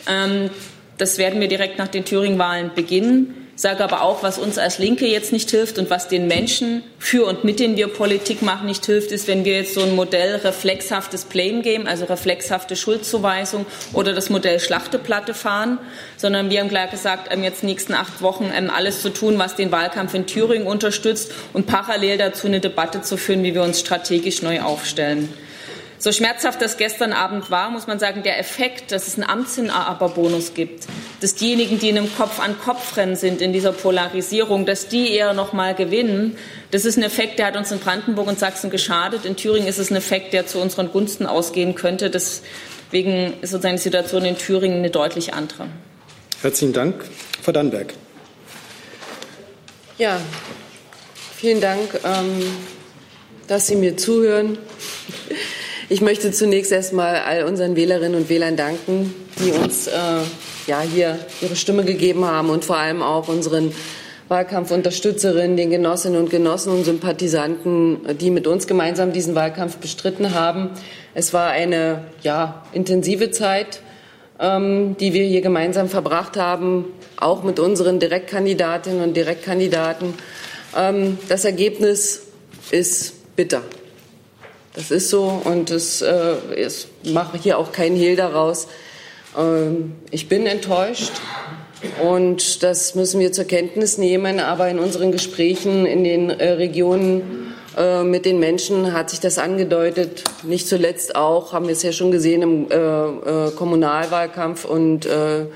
Ähm, 0.07 0.49
das 0.97 1.17
werden 1.17 1.39
wir 1.39 1.47
direkt 1.47 1.77
nach 1.77 1.87
den 1.87 2.05
Thüringen-Wahlen 2.05 2.71
beginnen. 2.75 3.47
Sage 3.57 3.83
aber 3.83 4.03
auch, 4.03 4.21
was 4.21 4.37
uns 4.37 4.59
als 4.59 4.77
Linke 4.77 5.07
jetzt 5.07 5.33
nicht 5.33 5.49
hilft 5.49 5.79
und 5.79 5.89
was 5.89 6.07
den 6.07 6.27
Menschen 6.27 6.83
für 6.99 7.25
und 7.25 7.43
mit 7.43 7.59
denen 7.59 7.75
wir 7.75 7.87
Politik 7.87 8.43
machen 8.43 8.67
nicht 8.67 8.85
hilft, 8.85 9.11
ist, 9.11 9.27
wenn 9.27 9.45
wir 9.45 9.55
jetzt 9.55 9.73
so 9.73 9.81
ein 9.81 9.95
Modell 9.95 10.35
reflexhaftes 10.35 11.25
Blame 11.25 11.63
Game, 11.63 11.87
also 11.87 12.05
reflexhafte 12.05 12.75
Schuldzuweisung 12.75 13.65
oder 13.93 14.13
das 14.13 14.29
Modell 14.29 14.59
Schlachteplatte 14.59 15.33
fahren, 15.33 15.79
sondern 16.17 16.51
wir 16.51 16.59
haben 16.59 16.69
klar 16.69 16.85
gesagt, 16.85 17.29
ähm, 17.33 17.43
jetzt 17.43 17.63
nächsten 17.63 17.95
acht 17.95 18.21
Wochen 18.21 18.51
ähm, 18.55 18.69
alles 18.69 19.01
zu 19.01 19.09
tun, 19.09 19.39
was 19.39 19.55
den 19.55 19.71
Wahlkampf 19.71 20.13
in 20.13 20.27
Thüringen 20.27 20.67
unterstützt 20.67 21.31
und 21.53 21.65
parallel 21.65 22.19
dazu 22.19 22.45
eine 22.45 22.59
Debatte 22.59 23.01
zu 23.01 23.17
führen, 23.17 23.41
wie 23.41 23.55
wir 23.55 23.63
uns 23.63 23.79
strategisch 23.79 24.43
neu 24.43 24.61
aufstellen. 24.61 25.33
So 25.99 26.11
schmerzhaft 26.11 26.61
das 26.61 26.77
gestern 26.77 27.11
Abend 27.11 27.49
war, 27.49 27.71
muss 27.71 27.87
man 27.87 27.97
sagen, 27.97 28.21
der 28.21 28.37
Effekt, 28.37 28.91
dass 28.91 29.07
es 29.07 29.15
einen 29.15 29.27
Amtsinhaberbonus 29.27 30.53
gibt, 30.53 30.85
dass 31.21 31.33
diejenigen, 31.33 31.79
die 31.79 31.89
in 31.89 31.97
einem 31.97 32.15
Kopf-an-Kopf-Rennen 32.15 33.15
sind 33.15 33.41
in 33.41 33.51
dieser 33.51 33.71
Polarisierung, 33.71 34.67
dass 34.67 34.87
die 34.87 35.11
eher 35.11 35.33
noch 35.33 35.53
mal 35.53 35.73
gewinnen, 35.73 36.37
das 36.69 36.85
ist 36.85 36.97
ein 36.97 37.03
Effekt, 37.03 37.39
der 37.39 37.47
hat 37.47 37.57
uns 37.57 37.71
in 37.71 37.79
Brandenburg 37.79 38.27
und 38.27 38.37
Sachsen 38.37 38.69
geschadet. 38.69 39.25
In 39.25 39.35
Thüringen 39.37 39.67
ist 39.67 39.79
es 39.79 39.89
ein 39.89 39.95
Effekt, 39.95 40.33
der 40.33 40.45
zu 40.45 40.59
unseren 40.59 40.91
Gunsten 40.91 41.25
ausgehen 41.25 41.73
könnte. 41.73 42.11
Deswegen 42.11 43.33
ist 43.41 43.51
sozusagen 43.51 43.77
die 43.77 43.81
Situation 43.81 44.25
in 44.25 44.37
Thüringen 44.37 44.79
eine 44.79 44.91
deutlich 44.91 45.33
andere. 45.33 45.67
Herzlichen 46.41 46.73
Dank. 46.73 47.05
Frau 47.41 47.51
Dannberg. 47.51 47.93
Ja, 49.97 50.21
vielen 51.35 51.59
Dank, 51.59 51.99
ähm, 52.03 52.43
dass 53.47 53.65
Sie 53.65 53.75
mir 53.75 53.97
zuhören. 53.97 54.59
Ich 55.89 56.01
möchte 56.01 56.33
zunächst 56.33 56.73
erstmal 56.73 57.15
all 57.15 57.45
unseren 57.45 57.77
Wählerinnen 57.77 58.19
und 58.19 58.29
Wählern 58.29 58.57
danken, 58.57 59.13
die 59.39 59.51
uns 59.51 59.87
äh, 59.87 59.91
ja, 60.67 60.81
hier 60.81 61.17
ihre 61.41 61.55
Stimme 61.55 61.85
gegeben 61.85 62.25
haben 62.25 62.49
und 62.49 62.65
vor 62.65 62.75
allem 62.75 63.01
auch 63.01 63.29
unseren 63.29 63.71
Wahlkampfunterstützerinnen, 64.27 65.55
den 65.55 65.69
Genossinnen 65.69 66.19
und 66.19 66.29
Genossen 66.29 66.73
und 66.73 66.83
Sympathisanten, 66.83 67.99
die 68.19 68.31
mit 68.31 68.47
uns 68.47 68.67
gemeinsam 68.67 69.13
diesen 69.13 69.33
Wahlkampf 69.33 69.77
bestritten 69.77 70.33
haben. 70.33 70.71
Es 71.13 71.33
war 71.33 71.51
eine 71.51 72.03
ja, 72.21 72.63
intensive 72.73 73.31
Zeit, 73.31 73.79
ähm, 74.41 74.97
die 74.99 75.13
wir 75.13 75.23
hier 75.23 75.39
gemeinsam 75.39 75.87
verbracht 75.87 76.35
haben, 76.35 76.83
auch 77.15 77.43
mit 77.43 77.61
unseren 77.61 78.01
Direktkandidatinnen 78.01 79.01
und 79.01 79.15
Direktkandidaten. 79.15 80.15
Ähm, 80.75 81.17
das 81.29 81.45
Ergebnis 81.45 82.23
ist 82.71 83.35
bitter. 83.37 83.61
Das 84.77 84.91
ist 84.91 85.09
so 85.09 85.41
und 85.43 85.71
es, 85.71 86.03
äh, 86.03 86.35
ich 86.55 86.85
mache 87.11 87.39
hier 87.39 87.57
auch 87.57 87.71
keinen 87.71 87.95
Hehl 87.95 88.15
daraus. 88.15 88.67
Ähm, 89.35 89.93
ich 90.11 90.29
bin 90.29 90.45
enttäuscht 90.45 91.13
und 92.03 92.61
das 92.61 92.93
müssen 92.93 93.19
wir 93.19 93.31
zur 93.31 93.45
Kenntnis 93.45 93.97
nehmen. 93.97 94.39
Aber 94.39 94.69
in 94.69 94.77
unseren 94.77 95.11
Gesprächen 95.11 95.87
in 95.87 96.03
den 96.03 96.29
äh, 96.29 96.49
Regionen 96.51 97.55
äh, 97.75 98.03
mit 98.03 98.25
den 98.25 98.37
Menschen 98.37 98.93
hat 98.93 99.09
sich 99.09 99.19
das 99.19 99.39
angedeutet. 99.39 100.23
Nicht 100.43 100.67
zuletzt 100.67 101.15
auch, 101.15 101.53
haben 101.53 101.65
wir 101.65 101.73
es 101.73 101.81
ja 101.81 101.91
schon 101.91 102.11
gesehen 102.11 102.43
im 102.43 102.69
äh, 102.69 102.75
äh 102.75 103.51
Kommunalwahlkampf 103.55 104.63
und 104.63 105.07
äh, 105.07 105.47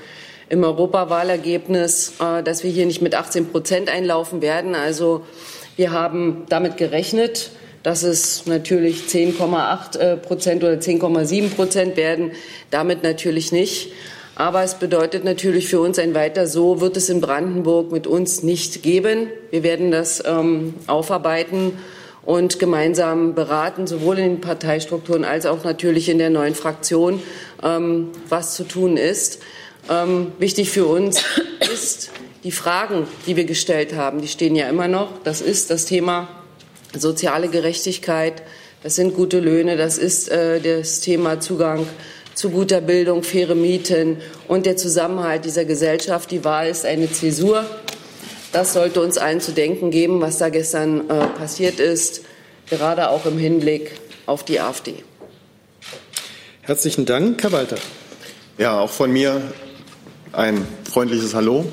im 0.48 0.64
Europawahlergebnis, 0.64 2.14
äh, 2.18 2.42
dass 2.42 2.64
wir 2.64 2.72
hier 2.72 2.86
nicht 2.86 3.02
mit 3.02 3.14
18 3.14 3.52
Prozent 3.52 3.88
einlaufen 3.88 4.42
werden. 4.42 4.74
Also 4.74 5.22
wir 5.76 5.92
haben 5.92 6.44
damit 6.48 6.76
gerechnet 6.76 7.52
dass 7.82 8.02
es 8.02 8.46
natürlich 8.46 9.02
10,8 9.08 9.98
äh, 9.98 10.16
Prozent 10.16 10.62
oder 10.62 10.74
10,7 10.74 11.50
Prozent 11.50 11.96
werden. 11.96 12.32
Damit 12.70 13.02
natürlich 13.02 13.52
nicht. 13.52 13.92
Aber 14.34 14.62
es 14.62 14.74
bedeutet 14.74 15.24
natürlich 15.24 15.68
für 15.68 15.80
uns 15.80 15.98
ein 15.98 16.14
weiter 16.14 16.46
so 16.46 16.80
wird 16.80 16.96
es 16.96 17.10
in 17.10 17.20
Brandenburg 17.20 17.92
mit 17.92 18.06
uns 18.06 18.42
nicht 18.42 18.82
geben. 18.82 19.28
Wir 19.50 19.62
werden 19.62 19.90
das 19.90 20.22
ähm, 20.26 20.74
aufarbeiten 20.86 21.72
und 22.24 22.58
gemeinsam 22.58 23.34
beraten, 23.34 23.86
sowohl 23.86 24.18
in 24.18 24.24
den 24.24 24.40
Parteistrukturen 24.40 25.24
als 25.24 25.44
auch 25.44 25.64
natürlich 25.64 26.08
in 26.08 26.18
der 26.18 26.30
neuen 26.30 26.54
Fraktion, 26.54 27.20
ähm, 27.62 28.08
was 28.28 28.54
zu 28.54 28.64
tun 28.64 28.96
ist. 28.96 29.40
Ähm, 29.90 30.32
wichtig 30.38 30.70
für 30.70 30.86
uns 30.86 31.22
ist 31.72 32.10
die 32.44 32.52
Fragen, 32.52 33.06
die 33.26 33.36
wir 33.36 33.44
gestellt 33.44 33.94
haben, 33.94 34.22
die 34.22 34.28
stehen 34.28 34.56
ja 34.56 34.68
immer 34.68 34.88
noch. 34.88 35.10
Das 35.24 35.40
ist 35.40 35.70
das 35.70 35.84
Thema 35.84 36.28
soziale 36.94 37.48
Gerechtigkeit, 37.48 38.42
das 38.82 38.96
sind 38.96 39.14
gute 39.14 39.38
Löhne, 39.38 39.76
das 39.76 39.98
ist 39.98 40.28
äh, 40.28 40.60
das 40.60 41.00
Thema 41.00 41.40
Zugang 41.40 41.86
zu 42.34 42.50
guter 42.50 42.80
Bildung, 42.80 43.22
faire 43.22 43.54
Mieten 43.54 44.16
und 44.48 44.66
der 44.66 44.76
Zusammenhalt 44.76 45.44
dieser 45.44 45.64
Gesellschaft. 45.64 46.30
Die 46.30 46.44
Wahl 46.44 46.68
ist 46.68 46.84
eine 46.84 47.10
Zäsur. 47.10 47.64
Das 48.52 48.72
sollte 48.72 49.00
uns 49.00 49.18
allen 49.18 49.40
zu 49.40 49.52
denken 49.52 49.90
geben, 49.90 50.20
was 50.20 50.38
da 50.38 50.48
gestern 50.48 51.08
äh, 51.08 51.26
passiert 51.38 51.80
ist, 51.80 52.22
gerade 52.68 53.10
auch 53.10 53.24
im 53.26 53.38
Hinblick 53.38 53.92
auf 54.26 54.44
die 54.44 54.60
AfD. 54.60 54.94
Herzlichen 56.62 57.06
Dank, 57.06 57.42
Herr 57.42 57.52
Walter. 57.52 57.76
Ja, 58.58 58.80
auch 58.80 58.90
von 58.90 59.12
mir 59.12 59.40
ein 60.32 60.66
freundliches 60.90 61.34
Hallo. 61.34 61.64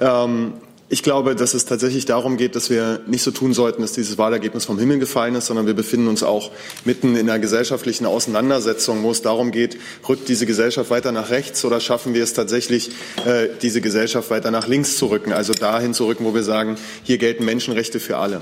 Ähm, 0.00 0.54
Ich 0.90 1.02
glaube, 1.02 1.34
dass 1.34 1.52
es 1.52 1.66
tatsächlich 1.66 2.06
darum 2.06 2.38
geht, 2.38 2.56
dass 2.56 2.70
wir 2.70 3.00
nicht 3.06 3.22
so 3.22 3.30
tun 3.30 3.52
sollten, 3.52 3.82
dass 3.82 3.92
dieses 3.92 4.16
Wahlergebnis 4.16 4.64
vom 4.64 4.78
Himmel 4.78 4.98
gefallen 4.98 5.34
ist, 5.34 5.44
sondern 5.44 5.66
wir 5.66 5.74
befinden 5.74 6.08
uns 6.08 6.22
auch 6.22 6.50
mitten 6.86 7.14
in 7.14 7.28
einer 7.28 7.38
gesellschaftlichen 7.38 8.06
Auseinandersetzung, 8.06 9.02
wo 9.02 9.10
es 9.10 9.20
darum 9.20 9.50
geht, 9.50 9.76
rückt 10.08 10.30
diese 10.30 10.46
Gesellschaft 10.46 10.88
weiter 10.88 11.12
nach 11.12 11.28
rechts 11.28 11.62
oder 11.66 11.80
schaffen 11.80 12.14
wir 12.14 12.22
es 12.22 12.32
tatsächlich, 12.32 12.90
äh, 13.26 13.48
diese 13.60 13.82
Gesellschaft 13.82 14.30
weiter 14.30 14.50
nach 14.50 14.66
links 14.66 14.96
zu 14.96 15.06
rücken, 15.06 15.34
also 15.34 15.52
dahin 15.52 15.92
zu 15.92 16.06
rücken, 16.06 16.24
wo 16.24 16.34
wir 16.34 16.42
sagen, 16.42 16.78
hier 17.02 17.18
gelten 17.18 17.44
Menschenrechte 17.44 18.00
für 18.00 18.16
alle. 18.16 18.40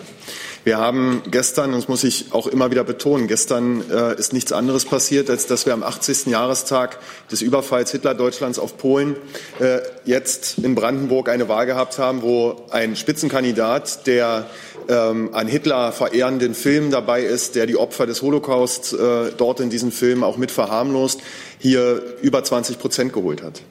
Wir 0.67 0.79
haben 0.79 1.23
gestern, 1.31 1.71
das 1.71 1.87
muss 1.87 2.03
ich 2.03 2.33
auch 2.33 2.49
immer 2.49 2.73
wieder 2.73 2.83
betonen, 2.83 3.29
gestern 3.29 3.89
äh, 3.89 4.19
ist 4.19 4.33
nichts 4.33 4.51
anderes 4.51 4.85
passiert, 4.85 5.31
als 5.31 5.47
dass 5.47 5.65
wir 5.65 5.73
am 5.73 5.85
80. 5.85 6.27
Jahrestag 6.27 6.99
des 7.31 7.41
Überfalls 7.41 7.93
Hitler-Deutschlands 7.93 8.59
auf 8.59 8.77
Polen 8.77 9.15
äh, 9.61 9.79
jetzt 10.07 10.59
in 10.59 10.75
Brandenburg 10.75 11.29
eine 11.29 11.49
Wahl 11.49 11.67
gehabt 11.67 12.01
haben, 12.01 12.23
wo 12.23 12.67
ein 12.73 12.97
Spitzenkandidat, 12.97 14.09
der 14.09 14.51
ähm, 14.89 15.31
an 15.35 15.47
Hitler 15.47 15.93
verehrenden 15.93 16.57
Film 16.57 16.91
dabei 16.91 17.23
ist, 17.23 17.55
der 17.55 17.67
die 17.67 17.77
Opfer 17.77 18.07
des 18.07 18.21
Holocaust 18.23 18.93
äh, 18.93 19.31
dort 19.37 19.61
in 19.61 19.71
diesem 19.71 19.93
Film 19.93 20.25
auch 20.25 20.37
mit 20.37 20.51
verharmlost, 20.51 21.21
hier 21.61 22.03
über 22.23 22.43
20 22.43 22.81
Prozent 22.81 23.13
geholt 23.13 23.41
hat. 23.41 23.63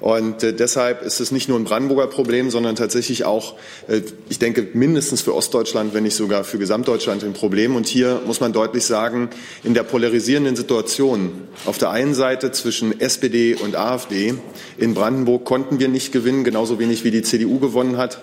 Und 0.00 0.42
äh, 0.42 0.52
deshalb 0.52 1.02
ist 1.02 1.20
es 1.20 1.30
nicht 1.30 1.48
nur 1.48 1.58
ein 1.58 1.64
Brandenburger 1.64 2.06
Problem, 2.06 2.50
sondern 2.50 2.76
tatsächlich 2.76 3.24
auch, 3.24 3.54
äh, 3.88 4.02
ich 4.28 4.38
denke, 4.38 4.68
mindestens 4.74 5.22
für 5.22 5.34
Ostdeutschland, 5.34 5.94
wenn 5.94 6.02
nicht 6.02 6.16
sogar 6.16 6.44
für 6.44 6.58
Gesamtdeutschland 6.58 7.24
ein 7.24 7.32
Problem. 7.32 7.76
Und 7.76 7.86
hier 7.86 8.20
muss 8.26 8.40
man 8.40 8.52
deutlich 8.52 8.84
sagen, 8.84 9.30
in 9.64 9.74
der 9.74 9.84
polarisierenden 9.84 10.56
Situation 10.56 11.48
auf 11.64 11.78
der 11.78 11.90
einen 11.90 12.14
Seite 12.14 12.52
zwischen 12.52 13.00
SPD 13.00 13.54
und 13.54 13.76
AfD 13.76 14.34
in 14.76 14.94
Brandenburg 14.94 15.44
konnten 15.44 15.78
wir 15.78 15.88
nicht 15.88 16.12
gewinnen, 16.12 16.44
genauso 16.44 16.78
wenig 16.78 17.04
wie 17.04 17.10
die 17.10 17.22
CDU 17.22 17.58
gewonnen 17.58 17.96
hat 17.96 18.20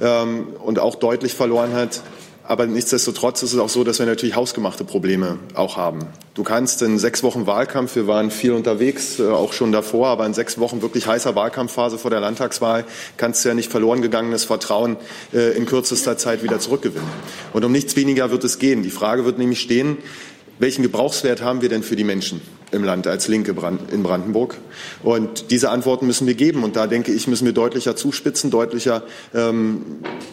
ähm, 0.00 0.48
und 0.64 0.78
auch 0.78 0.94
deutlich 0.94 1.34
verloren 1.34 1.72
hat. 1.72 2.02
Aber 2.50 2.66
nichtsdestotrotz 2.66 3.44
ist 3.44 3.52
es 3.52 3.60
auch 3.60 3.68
so, 3.68 3.84
dass 3.84 4.00
wir 4.00 4.06
natürlich 4.06 4.34
hausgemachte 4.34 4.82
Probleme 4.82 5.38
auch 5.54 5.76
haben. 5.76 6.08
Du 6.34 6.42
kannst 6.42 6.82
in 6.82 6.98
sechs 6.98 7.22
Wochen 7.22 7.46
Wahlkampf, 7.46 7.94
wir 7.94 8.08
waren 8.08 8.32
viel 8.32 8.50
unterwegs, 8.50 9.20
äh, 9.20 9.28
auch 9.28 9.52
schon 9.52 9.70
davor, 9.70 10.08
aber 10.08 10.26
in 10.26 10.34
sechs 10.34 10.58
Wochen 10.58 10.82
wirklich 10.82 11.06
heißer 11.06 11.36
Wahlkampfphase 11.36 11.96
vor 11.96 12.10
der 12.10 12.18
Landtagswahl 12.18 12.86
kannst 13.16 13.44
du 13.44 13.50
ja 13.50 13.54
nicht 13.54 13.70
verloren 13.70 14.02
gegangenes 14.02 14.42
Vertrauen 14.42 14.96
äh, 15.32 15.56
in 15.56 15.64
kürzester 15.64 16.18
Zeit 16.18 16.42
wieder 16.42 16.58
zurückgewinnen. 16.58 17.08
Und 17.52 17.64
um 17.64 17.70
nichts 17.70 17.94
weniger 17.94 18.32
wird 18.32 18.42
es 18.42 18.58
gehen. 18.58 18.82
Die 18.82 18.90
Frage 18.90 19.24
wird 19.24 19.38
nämlich 19.38 19.60
stehen, 19.60 19.98
welchen 20.58 20.82
Gebrauchswert 20.82 21.42
haben 21.42 21.62
wir 21.62 21.68
denn 21.68 21.84
für 21.84 21.94
die 21.94 22.02
Menschen? 22.02 22.40
Im 22.72 22.84
Land 22.84 23.06
als 23.06 23.28
Linke 23.28 23.54
in 23.90 24.02
Brandenburg. 24.02 24.56
Und 25.02 25.50
diese 25.50 25.70
Antworten 25.70 26.06
müssen 26.06 26.26
wir 26.26 26.34
geben. 26.34 26.62
Und 26.64 26.76
da 26.76 26.86
denke 26.86 27.12
ich, 27.12 27.26
müssen 27.26 27.44
wir 27.44 27.52
deutlicher 27.52 27.96
zuspitzen, 27.96 28.50
deutlicher 28.50 29.02
ähm, 29.34 29.82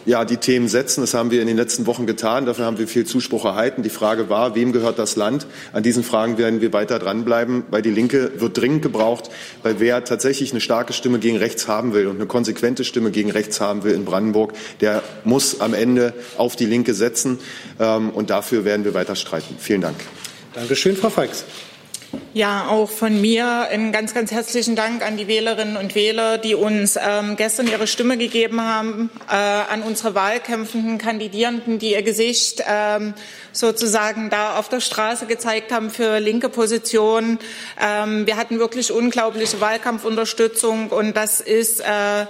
ja, 0.06 0.24
die 0.24 0.36
Themen 0.36 0.68
setzen. 0.68 1.00
Das 1.00 1.14
haben 1.14 1.30
wir 1.30 1.40
in 1.40 1.46
den 1.46 1.56
letzten 1.56 1.86
Wochen 1.86 2.06
getan. 2.06 2.46
Dafür 2.46 2.64
haben 2.64 2.78
wir 2.78 2.88
viel 2.88 3.06
Zuspruch 3.06 3.44
erhalten. 3.44 3.82
Die 3.82 3.90
Frage 3.90 4.28
war, 4.28 4.54
wem 4.54 4.72
gehört 4.72 4.98
das 4.98 5.16
Land? 5.16 5.46
An 5.72 5.82
diesen 5.82 6.04
Fragen 6.04 6.38
werden 6.38 6.60
wir 6.60 6.72
weiter 6.72 6.98
dranbleiben, 6.98 7.64
weil 7.70 7.82
die 7.82 7.90
Linke 7.90 8.32
wird 8.40 8.56
dringend 8.56 8.82
gebraucht, 8.82 9.30
weil 9.62 9.80
wer 9.80 10.04
tatsächlich 10.04 10.52
eine 10.52 10.60
starke 10.60 10.92
Stimme 10.92 11.18
gegen 11.18 11.36
rechts 11.36 11.68
haben 11.68 11.92
will 11.94 12.06
und 12.06 12.16
eine 12.16 12.26
konsequente 12.26 12.84
Stimme 12.84 13.10
gegen 13.10 13.30
rechts 13.30 13.60
haben 13.60 13.84
will 13.84 13.92
in 13.92 14.04
Brandenburg, 14.04 14.52
der 14.80 15.02
muss 15.24 15.60
am 15.60 15.74
Ende 15.74 16.14
auf 16.36 16.56
die 16.56 16.66
Linke 16.66 16.94
setzen. 16.94 17.38
Ähm, 17.80 18.10
und 18.10 18.30
dafür 18.30 18.64
werden 18.64 18.84
wir 18.84 18.94
weiter 18.94 19.16
streiten. 19.16 19.56
Vielen 19.58 19.80
Dank. 19.80 19.96
Dankeschön, 20.54 20.96
Frau 20.96 21.10
Feix. 21.10 21.44
Ja, 22.32 22.68
auch 22.68 22.88
von 22.88 23.20
mir 23.20 23.68
einen 23.70 23.90
ganz, 23.92 24.14
ganz 24.14 24.30
herzlichen 24.30 24.76
Dank 24.76 25.04
an 25.04 25.16
die 25.16 25.26
Wählerinnen 25.26 25.76
und 25.76 25.94
Wähler, 25.94 26.38
die 26.38 26.54
uns 26.54 26.96
ähm, 26.96 27.36
gestern 27.36 27.66
ihre 27.66 27.86
Stimme 27.86 28.16
gegeben 28.16 28.60
haben, 28.60 29.10
äh, 29.28 29.34
an 29.34 29.82
unsere 29.82 30.14
wahlkämpfenden 30.14 30.98
Kandidierenden, 30.98 31.78
die 31.78 31.92
ihr 31.92 32.02
Gesicht 32.02 32.62
ähm, 32.66 33.14
sozusagen 33.52 34.30
da 34.30 34.58
auf 34.58 34.68
der 34.68 34.80
Straße 34.80 35.26
gezeigt 35.26 35.72
haben 35.72 35.90
für 35.90 36.18
linke 36.18 36.48
Positionen. 36.48 37.38
Ähm, 37.80 38.26
wir 38.26 38.36
hatten 38.36 38.58
wirklich 38.58 38.92
unglaubliche 38.92 39.60
Wahlkampfunterstützung 39.60 40.90
und 40.90 41.16
das 41.16 41.40
ist 41.40 41.80
äh, 41.80 42.26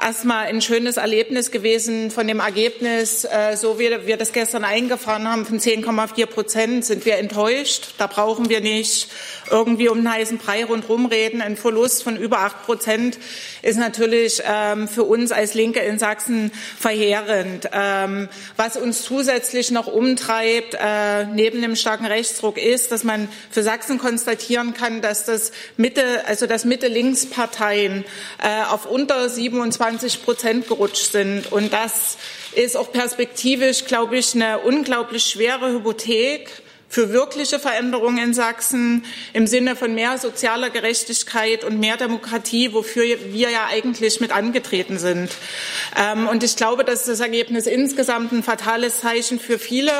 erstmal 0.00 0.46
ein 0.46 0.62
schönes 0.62 0.96
Erlebnis 0.96 1.50
gewesen 1.50 2.10
von 2.10 2.26
dem 2.26 2.40
Ergebnis. 2.40 3.24
Äh, 3.24 3.56
so 3.56 3.78
wie 3.78 3.90
wir 4.06 4.16
das 4.16 4.32
gestern 4.32 4.64
eingefahren 4.64 5.28
haben 5.28 5.46
von 5.46 5.58
10,4 5.58 6.26
Prozent 6.26 6.84
sind 6.84 7.04
wir 7.04 7.18
enttäuscht. 7.18 7.94
Da 7.98 8.06
brauchen 8.06 8.48
wir 8.48 8.60
nicht 8.60 9.08
irgendwie 9.50 9.88
um 9.88 9.98
einen 9.98 10.12
heißen 10.12 10.38
Brei 10.38 10.64
rundherum 10.64 11.06
reden. 11.06 11.42
Ein 11.42 11.56
Verlust 11.56 12.02
von 12.02 12.16
über 12.16 12.40
acht 12.40 12.64
Prozent 12.64 13.18
ist 13.62 13.78
natürlich 13.78 14.42
ähm, 14.44 14.88
für 14.88 15.04
uns 15.04 15.32
als 15.32 15.54
Linke 15.54 15.80
in 15.80 15.98
Sachsen 15.98 16.52
verheerend. 16.78 17.68
Ähm, 17.72 18.28
was 18.56 18.76
uns 18.76 19.02
zusätzlich 19.02 19.70
noch 19.70 19.86
umtreibt, 19.86 20.59
äh, 20.78 21.24
neben 21.26 21.60
dem 21.62 21.76
starken 21.76 22.06
Rechtsdruck, 22.06 22.56
ist, 22.58 22.92
dass 22.92 23.04
man 23.04 23.28
für 23.50 23.62
Sachsen 23.62 23.98
konstatieren 23.98 24.74
kann, 24.74 25.02
dass 25.02 25.24
das 25.24 25.52
Mitte, 25.76 26.26
also 26.26 26.46
dass 26.46 26.64
Mitte-Links-Parteien 26.64 28.04
äh, 28.42 28.64
auf 28.64 28.86
unter 28.86 29.28
27 29.28 30.24
Prozent 30.24 30.68
gerutscht 30.68 31.12
sind. 31.12 31.50
Und 31.52 31.72
das 31.72 32.18
ist 32.54 32.76
auch 32.76 32.92
perspektivisch, 32.92 33.84
glaube 33.84 34.16
ich, 34.18 34.34
eine 34.34 34.58
unglaublich 34.60 35.24
schwere 35.24 35.72
Hypothek 35.72 36.62
für 36.90 37.12
wirkliche 37.12 37.60
Veränderungen 37.60 38.18
in 38.18 38.34
Sachsen 38.34 39.04
im 39.32 39.46
Sinne 39.46 39.76
von 39.76 39.94
mehr 39.94 40.18
sozialer 40.18 40.70
Gerechtigkeit 40.70 41.64
und 41.64 41.78
mehr 41.78 41.96
Demokratie, 41.96 42.72
wofür 42.72 43.04
wir 43.04 43.50
ja 43.50 43.68
eigentlich 43.70 44.20
mit 44.20 44.32
angetreten 44.32 44.98
sind. 44.98 45.30
Ähm, 45.96 46.26
und 46.26 46.42
ich 46.42 46.56
glaube, 46.56 46.84
dass 46.84 47.04
das 47.04 47.20
Ergebnis 47.20 47.66
insgesamt 47.66 48.32
ein 48.32 48.42
fatales 48.42 49.00
Zeichen 49.00 49.38
für 49.38 49.60
viele 49.60 49.92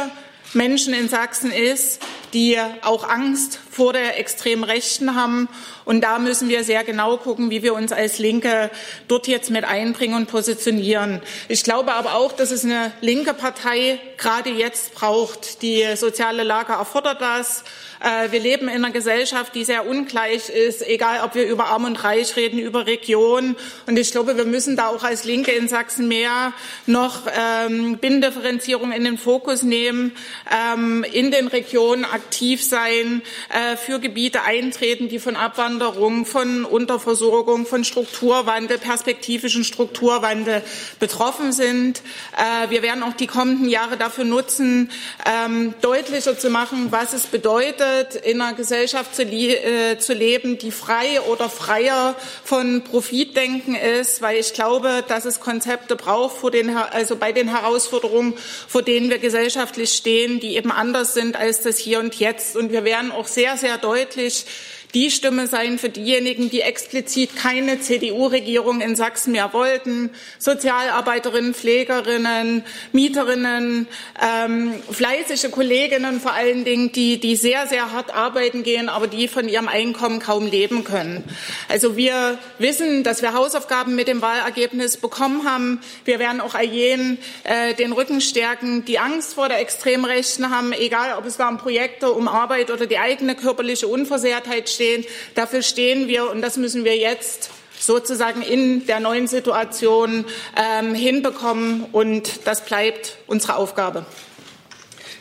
Menschen 0.55 0.95
in 0.95 1.09
Sachsen 1.09 1.53
ist, 1.53 2.01
die 2.33 2.59
auch 2.83 3.09
Angst 3.09 3.59
vor 3.71 3.93
der 3.93 4.19
extremen 4.19 4.65
Rechten 4.65 5.15
haben. 5.15 5.49
Und 5.85 6.03
da 6.03 6.19
müssen 6.19 6.49
wir 6.49 6.65
sehr 6.65 6.85
genau 6.85 7.17
gucken, 7.17 7.51
wie 7.51 7.63
wir 7.63 7.75
uns 7.75 7.93
als 7.93 8.19
Linke 8.19 8.71
dort 9.09 9.27
jetzt 9.27 9.51
mit 9.51 9.65
einbringen 9.65 10.15
und 10.15 10.27
positionieren. 10.27 11.21
Ich 11.49 11.65
glaube 11.65 11.93
aber 11.93 12.15
auch, 12.15 12.33
dass 12.33 12.51
es 12.51 12.65
eine 12.65 12.93
linke 13.01 13.35
Partei 13.35 13.99
gerade 14.17 14.51
jetzt 14.51 14.95
braucht. 14.95 15.63
Die 15.63 15.85
soziale 15.97 16.43
Lage 16.43 16.73
erfordert 16.73 17.21
das. 17.21 17.65
Äh, 18.01 18.33
wir 18.33 18.41
leben 18.41 18.69
in 18.69 18.85
einer 18.85 18.93
Gesellschaft, 18.93 19.55
die 19.55 19.65
sehr 19.65 19.87
ungleich 19.87 20.49
ist, 20.49 20.87
egal 20.87 21.21
ob 21.23 21.35
wir 21.35 21.47
über 21.47 21.67
Arm 21.67 21.85
und 21.85 22.03
Reich 22.03 22.35
reden, 22.37 22.59
über 22.59 22.87
Region. 22.87 23.57
Und 23.87 23.99
ich 23.99 24.11
glaube, 24.13 24.37
wir 24.37 24.47
müssen 24.47 24.77
da 24.77 24.89
auch 24.89 25.05
als 25.05 25.25
Linke 25.25 25.51
in 25.53 25.69
Sachsen 25.69 26.09
mehr 26.09 26.53
noch 26.87 27.23
ähm, 27.27 27.99
Binnendifferenzierung 27.99 28.93
in 28.93 29.05
den 29.05 29.19
Fokus 29.19 29.63
nehmen, 29.63 30.13
ähm, 30.51 31.05
in 31.13 31.31
den 31.31 31.49
Regionen 31.49 32.07
aktiv 32.21 32.63
sein, 32.63 33.23
äh, 33.49 33.77
für 33.77 33.99
Gebiete 33.99 34.43
eintreten, 34.43 35.09
die 35.09 35.19
von 35.19 35.37
Abwanderung, 35.37 36.27
von 36.27 36.67
Unterversorgung, 36.67 37.65
von 37.65 37.83
Strukturwandel, 37.83 38.77
perspektivischen 38.77 39.65
Strukturwandel 39.65 40.63
betroffen 40.99 41.53
sind. 41.53 42.03
Äh, 42.37 42.71
wir 42.71 42.83
werden 42.83 43.03
auch 43.03 43.15
die 43.15 43.27
kommenden 43.27 43.69
Jahre 43.69 43.97
dafür 43.97 44.25
nutzen, 44.25 44.91
ähm, 45.25 45.75
deutlicher 45.81 46.39
zu 46.39 46.51
machen, 46.51 46.89
was 46.91 47.15
es 47.15 47.27
bedeutet, 47.27 48.17
in 48.17 48.41
einer 48.41 48.55
Gesellschaft 48.55 49.15
zu, 49.15 49.23
äh, 49.23 49.99
zu, 49.99 50.13
leben, 50.13 50.59
die 50.59 50.73
frei 50.73 51.23
oder 51.23 51.49
freier 51.49 52.17
von 52.45 52.83
Profitdenken 52.85 53.75
ist, 53.75 54.21
weil 54.21 54.39
ich 54.39 54.53
glaube, 54.53 55.03
dass 55.09 55.25
es 55.25 55.41
Konzepte 55.41 55.97
braucht, 55.97 56.37
vor 56.37 56.51
den, 56.51 56.77
also 56.77 57.17
bei 57.17 57.33
den 57.33 57.49
Herausforderungen, 57.49 58.35
vor 58.69 58.83
denen 58.83 59.09
wir 59.09 59.19
gesellschaftlich 59.19 59.93
stehen, 59.93 60.39
die 60.41 60.57
eben 60.57 60.71
anders 60.71 61.15
sind 61.15 61.37
als 61.37 61.63
das 61.63 61.79
Hier 61.79 62.01
und 62.01 62.10
Jetzt. 62.15 62.57
Und 62.57 62.73
wir 62.73 62.85
werden 62.85 63.13
auch 63.13 63.27
sehr, 63.27 63.57
sehr 63.57 63.79
deutlich 63.79 64.47
die 64.95 65.11
Stimme 65.11 65.47
sein 65.47 65.79
für 65.79 65.89
diejenigen, 65.89 66.51
die 66.51 66.63
explizit 66.63 67.37
keine 67.37 67.81
CDU-Regierung 67.81 68.81
in 68.81 68.97
Sachsen 68.97 69.33
mehr 69.33 69.53
wollten. 69.53 70.11
Sozialarbeiterinnen, 70.39 71.55
Pflegerinnen, 71.55 72.65
Mieterinnen, 72.93 73.87
ähm, 74.21 74.75
fleißige 74.91 75.51
Kolleginnen 75.51 76.21
vor 76.21 76.33
allen 76.33 76.65
Dingen, 76.65 76.93
die, 76.93 77.19
die 77.21 77.37
sehr, 77.37 77.67
sehr 77.67 77.93
hart 77.93 78.15
arbeiten 78.15 78.63
gehen, 78.63 78.89
aber 78.89 79.07
die 79.07 79.29
von 79.29 79.49
ihrem 79.49 79.69
Einkommen 79.69 80.19
kaum 80.19 80.47
leben 80.47 80.85
können. 80.85 81.25
Also 81.69 81.97
wir 81.97 82.39
wissen, 82.59 83.05
dass 83.05 83.23
wir 83.23 83.35
Hausaufgaben 83.35 83.95
mit 83.95 84.09
dem 84.09 84.23
Wahlergebnis 84.23 84.97
bekommen 84.97 85.45
haben. 85.49 85.81
Wir 86.05 86.19
werden 86.19 86.41
auch 86.41 86.55
all 86.55 86.65
jenen 86.65 87.19
äh, 87.45 87.75
den 87.75 87.93
Rücken 87.93 88.21
stärken, 88.21 88.85
die 88.85 88.99
Angst 88.99 89.35
vor 89.35 89.49
der 89.49 89.61
Extremrechten 89.61 90.51
haben, 90.51 90.73
egal 90.73 91.17
ob 91.17 91.27
es 91.27 91.37
da 91.37 91.49
um 91.49 91.59
Projekte, 91.59 92.11
um 92.13 92.29
Arbeit 92.29 92.71
oder 92.71 92.87
die 92.87 92.99
eigene 92.99 93.35
körperliche 93.35 93.87
Unversehrtheit 93.87 94.69
stehen. 94.81 95.05
Dafür 95.35 95.63
stehen 95.63 96.09
wir 96.09 96.31
und 96.31 96.41
das 96.41 96.57
müssen 96.57 96.85
wir 96.85 96.97
jetzt 96.97 97.51
sozusagen 97.79 98.41
in 98.41 98.87
der 98.87 99.01
neuen 99.01 99.27
Situation 99.27 100.25
ähm, 100.57 100.95
hinbekommen. 100.95 101.85
Und 101.93 102.47
das 102.47 102.65
bleibt 102.65 103.19
unsere 103.27 103.57
Aufgabe. 103.57 104.07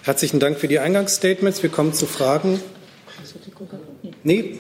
Herzlichen 0.04 0.40
Dank 0.40 0.60
für 0.60 0.70
die 0.70 0.80
Eingangsstatements. 0.80 1.62
Wir 1.62 1.70
kommen 1.70 1.94
zu 1.94 2.06
Fragen. 2.06 2.62
Nee, 4.24 4.60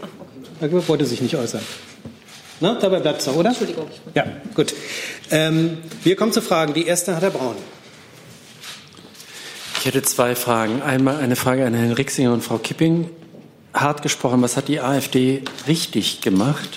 Herr 0.60 0.68
Göhr 0.68 0.86
wollte 0.88 1.06
sich 1.06 1.22
nicht 1.22 1.36
äußern. 1.36 1.62
Ne? 2.60 2.77
Dabei 2.82 3.00
bleibt 3.00 3.22
es 3.22 3.27
noch, 3.27 3.36
oder? 3.36 3.50
Entschuldigung. 3.50 3.88
Ja, 4.15 4.25
gut. 4.53 4.74
Ähm, 5.32 5.77
wir 6.03 6.18
kommen 6.18 6.34
zu 6.34 6.41
Fragen. 6.41 6.74
Die 6.74 6.86
erste 6.86 7.15
hat 7.15 7.24
Herr 7.24 7.32
Braun. 7.32 7.56
Ich 9.79 9.86
hätte 9.86 10.01
zwei 10.01 10.36
Fragen. 10.36 10.82
Einmal 10.82 11.18
eine 11.18 11.38
Frage 11.38 11.65
an 11.65 11.74
Herrn 11.74 11.94
Rixinger 11.94 12.34
und 12.34 12.44
Frau 12.44 12.58
Kipping. 12.58 13.10
Hart 13.73 14.01
gesprochen, 14.01 14.41
was 14.41 14.57
hat 14.57 14.67
die 14.67 14.81
AfD 14.81 15.43
richtig 15.67 16.21
gemacht? 16.21 16.69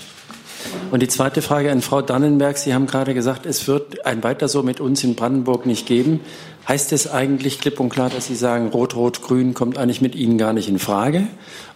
Und 0.90 1.00
die 1.00 1.08
zweite 1.08 1.42
Frage 1.42 1.72
an 1.72 1.82
Frau 1.82 2.02
Dannenberg. 2.02 2.58
Sie 2.58 2.74
haben 2.74 2.86
gerade 2.86 3.14
gesagt, 3.14 3.46
es 3.46 3.66
wird 3.66 4.04
ein 4.06 4.22
Weiter 4.22 4.48
so 4.48 4.62
mit 4.62 4.80
uns 4.80 5.02
in 5.02 5.14
Brandenburg 5.14 5.66
nicht 5.66 5.86
geben. 5.86 6.20
Heißt 6.68 6.92
es 6.92 7.10
eigentlich 7.10 7.58
klipp 7.58 7.80
und 7.80 7.88
klar, 7.88 8.10
dass 8.10 8.26
Sie 8.26 8.36
sagen, 8.36 8.68
Rot-Rot-Grün 8.68 9.54
kommt 9.54 9.78
eigentlich 9.78 10.00
mit 10.00 10.14
Ihnen 10.14 10.38
gar 10.38 10.52
nicht 10.52 10.68
in 10.68 10.78
Frage? 10.78 11.26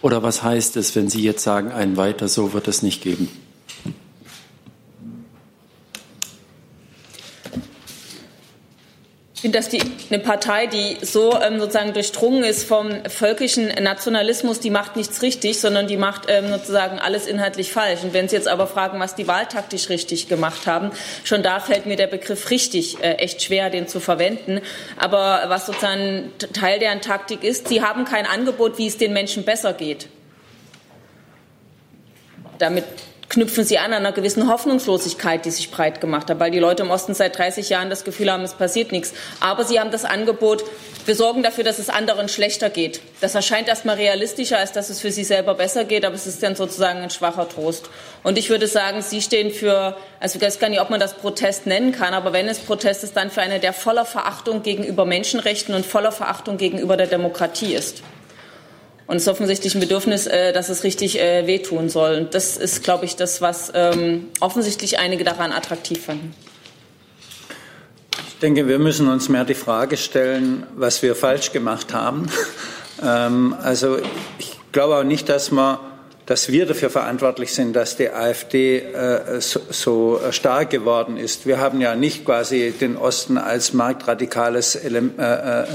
Oder 0.01 0.23
was 0.23 0.43
heißt 0.43 0.77
es, 0.77 0.95
wenn 0.95 1.09
Sie 1.09 1.21
jetzt 1.21 1.43
sagen, 1.43 1.71
ein 1.71 1.97
Weiter 1.97 2.27
so 2.27 2.53
wird 2.53 2.67
es 2.67 2.83
nicht 2.83 3.01
geben? 3.01 3.27
Ich 9.37 9.41
finde, 9.41 9.59
dass 9.59 9.69
die, 9.69 9.79
eine 10.09 10.17
Partei, 10.17 10.65
die 10.65 10.97
so 11.03 11.39
ähm, 11.39 11.59
sozusagen 11.59 11.93
durchdrungen 11.93 12.43
ist 12.43 12.63
vom 12.63 12.89
völkischen 13.07 13.67
Nationalismus, 13.67 14.59
die 14.59 14.71
macht 14.71 14.95
nichts 14.95 15.21
richtig, 15.21 15.59
sondern 15.59 15.85
die 15.85 15.95
macht 15.95 16.23
ähm, 16.27 16.49
sozusagen 16.49 16.97
alles 16.97 17.27
inhaltlich 17.27 17.71
falsch. 17.71 18.01
Und 18.01 18.15
wenn 18.15 18.27
Sie 18.27 18.35
jetzt 18.35 18.47
aber 18.47 18.65
fragen, 18.65 18.99
was 18.99 19.13
die 19.13 19.27
wahltaktisch 19.27 19.89
richtig 19.89 20.27
gemacht 20.27 20.65
haben, 20.65 20.89
schon 21.23 21.43
da 21.43 21.59
fällt 21.59 21.85
mir 21.85 21.97
der 21.97 22.07
Begriff 22.07 22.49
richtig 22.49 22.99
äh, 23.03 23.17
echt 23.17 23.43
schwer, 23.43 23.69
den 23.69 23.87
zu 23.87 23.99
verwenden. 23.99 24.59
Aber 24.97 25.43
was 25.49 25.67
sozusagen 25.67 26.31
Teil 26.53 26.79
deren 26.79 27.01
Taktik 27.01 27.43
ist, 27.43 27.67
sie 27.67 27.83
haben 27.83 28.05
kein 28.05 28.25
Angebot, 28.25 28.79
wie 28.79 28.87
es 28.87 28.97
den 28.97 29.13
Menschen 29.13 29.45
besser 29.45 29.73
geht. 29.73 30.07
Damit 32.57 32.85
knüpfen 33.37 33.63
sie 33.63 33.77
an 33.77 33.93
einer 33.93 34.13
gewissen 34.13 34.49
Hoffnungslosigkeit, 34.49 35.45
die 35.45 35.51
sich 35.51 35.69
breit 35.69 36.01
gemacht 36.01 36.27
hat, 36.27 36.39
weil 36.39 36.49
die 36.49 36.57
Leute 36.57 36.81
im 36.81 36.89
Osten 36.89 37.13
seit 37.13 37.37
30 37.37 37.69
Jahren 37.69 37.91
das 37.91 38.03
Gefühl 38.03 38.31
haben, 38.31 38.41
es 38.41 38.55
passiert 38.55 38.91
nichts. 38.91 39.13
Aber 39.39 39.63
sie 39.63 39.79
haben 39.79 39.91
das 39.91 40.05
Angebot, 40.05 40.63
wir 41.05 41.13
sorgen 41.13 41.43
dafür, 41.43 41.63
dass 41.63 41.77
es 41.77 41.87
anderen 41.89 42.29
schlechter 42.29 42.71
geht. 42.71 42.99
Das 43.21 43.35
erscheint 43.35 43.67
erstmal 43.67 43.95
realistischer, 43.95 44.57
als 44.57 44.71
dass 44.71 44.89
es 44.89 45.01
für 45.01 45.11
sie 45.11 45.23
selber 45.23 45.53
besser 45.53 45.85
geht, 45.85 46.03
aber 46.03 46.15
es 46.15 46.25
ist 46.25 46.41
dann 46.41 46.55
sozusagen 46.55 46.97
ein 47.01 47.11
schwacher 47.11 47.47
Trost. 47.47 47.91
Und 48.23 48.39
ich 48.39 48.49
würde 48.49 48.65
sagen, 48.65 49.03
Sie 49.03 49.21
stehen 49.21 49.51
für, 49.51 49.95
also 50.19 50.39
ich 50.39 50.43
weiß 50.43 50.57
gar 50.57 50.69
nicht, 50.69 50.81
ob 50.81 50.89
man 50.89 50.99
das 50.99 51.13
Protest 51.13 51.67
nennen 51.67 51.91
kann, 51.91 52.15
aber 52.15 52.33
wenn 52.33 52.47
es 52.47 52.57
Protest 52.57 53.03
ist, 53.03 53.15
dann 53.15 53.29
für 53.29 53.41
eine, 53.41 53.59
der 53.59 53.73
voller 53.73 54.05
Verachtung 54.05 54.63
gegenüber 54.63 55.05
Menschenrechten 55.05 55.75
und 55.75 55.85
voller 55.85 56.11
Verachtung 56.11 56.57
gegenüber 56.57 56.97
der 56.97 57.05
Demokratie 57.05 57.75
ist. 57.75 58.01
Und 59.07 59.15
es 59.15 59.23
ist 59.23 59.29
offensichtlich 59.29 59.73
ein 59.73 59.79
Bedürfnis, 59.79 60.27
äh, 60.27 60.51
dass 60.51 60.67
es 60.67 60.83
richtig 60.83 61.19
äh, 61.19 61.47
wehtun 61.47 61.89
soll. 61.89 62.17
Und 62.17 62.33
das 62.35 62.57
ist, 62.57 62.83
glaube 62.83 63.05
ich, 63.05 63.15
das, 63.15 63.41
was 63.41 63.71
ähm, 63.73 64.27
offensichtlich 64.41 64.99
einige 64.99 65.23
daran 65.23 65.53
attraktiv 65.53 66.05
fanden. 66.05 66.35
Ich 68.27 68.39
denke, 68.41 68.67
wir 68.67 68.79
müssen 68.79 69.07
uns 69.07 69.29
mehr 69.29 69.45
die 69.45 69.53
Frage 69.53 69.97
stellen, 69.97 70.67
was 70.75 71.01
wir 71.01 71.15
falsch 71.15 71.53
gemacht 71.53 71.93
haben. 71.93 72.27
ähm, 73.03 73.55
also 73.63 73.97
ich 74.37 74.59
glaube 74.73 74.97
auch 74.97 75.03
nicht, 75.03 75.29
dass 75.29 75.51
man 75.51 75.79
dass 76.27 76.51
wir 76.51 76.65
dafür 76.65 76.89
verantwortlich 76.89 77.53
sind, 77.53 77.73
dass 77.73 77.95
die 77.95 78.09
AfD 78.09 78.79
äh, 78.79 79.39
so, 79.39 79.61
so, 79.69 80.19
stark 80.31 80.69
geworden 80.69 81.15
ist. 81.15 81.47
Wir 81.47 81.59
haben 81.59 81.79
ja 81.79 81.95
nicht 81.95 82.25
quasi 82.25 82.73
den 82.79 82.97
Osten 82.97 83.37
als 83.37 83.71
marktradikales 83.73 84.75
Ele 84.75 85.09
äh, 85.17 85.23
äh, 85.23 85.65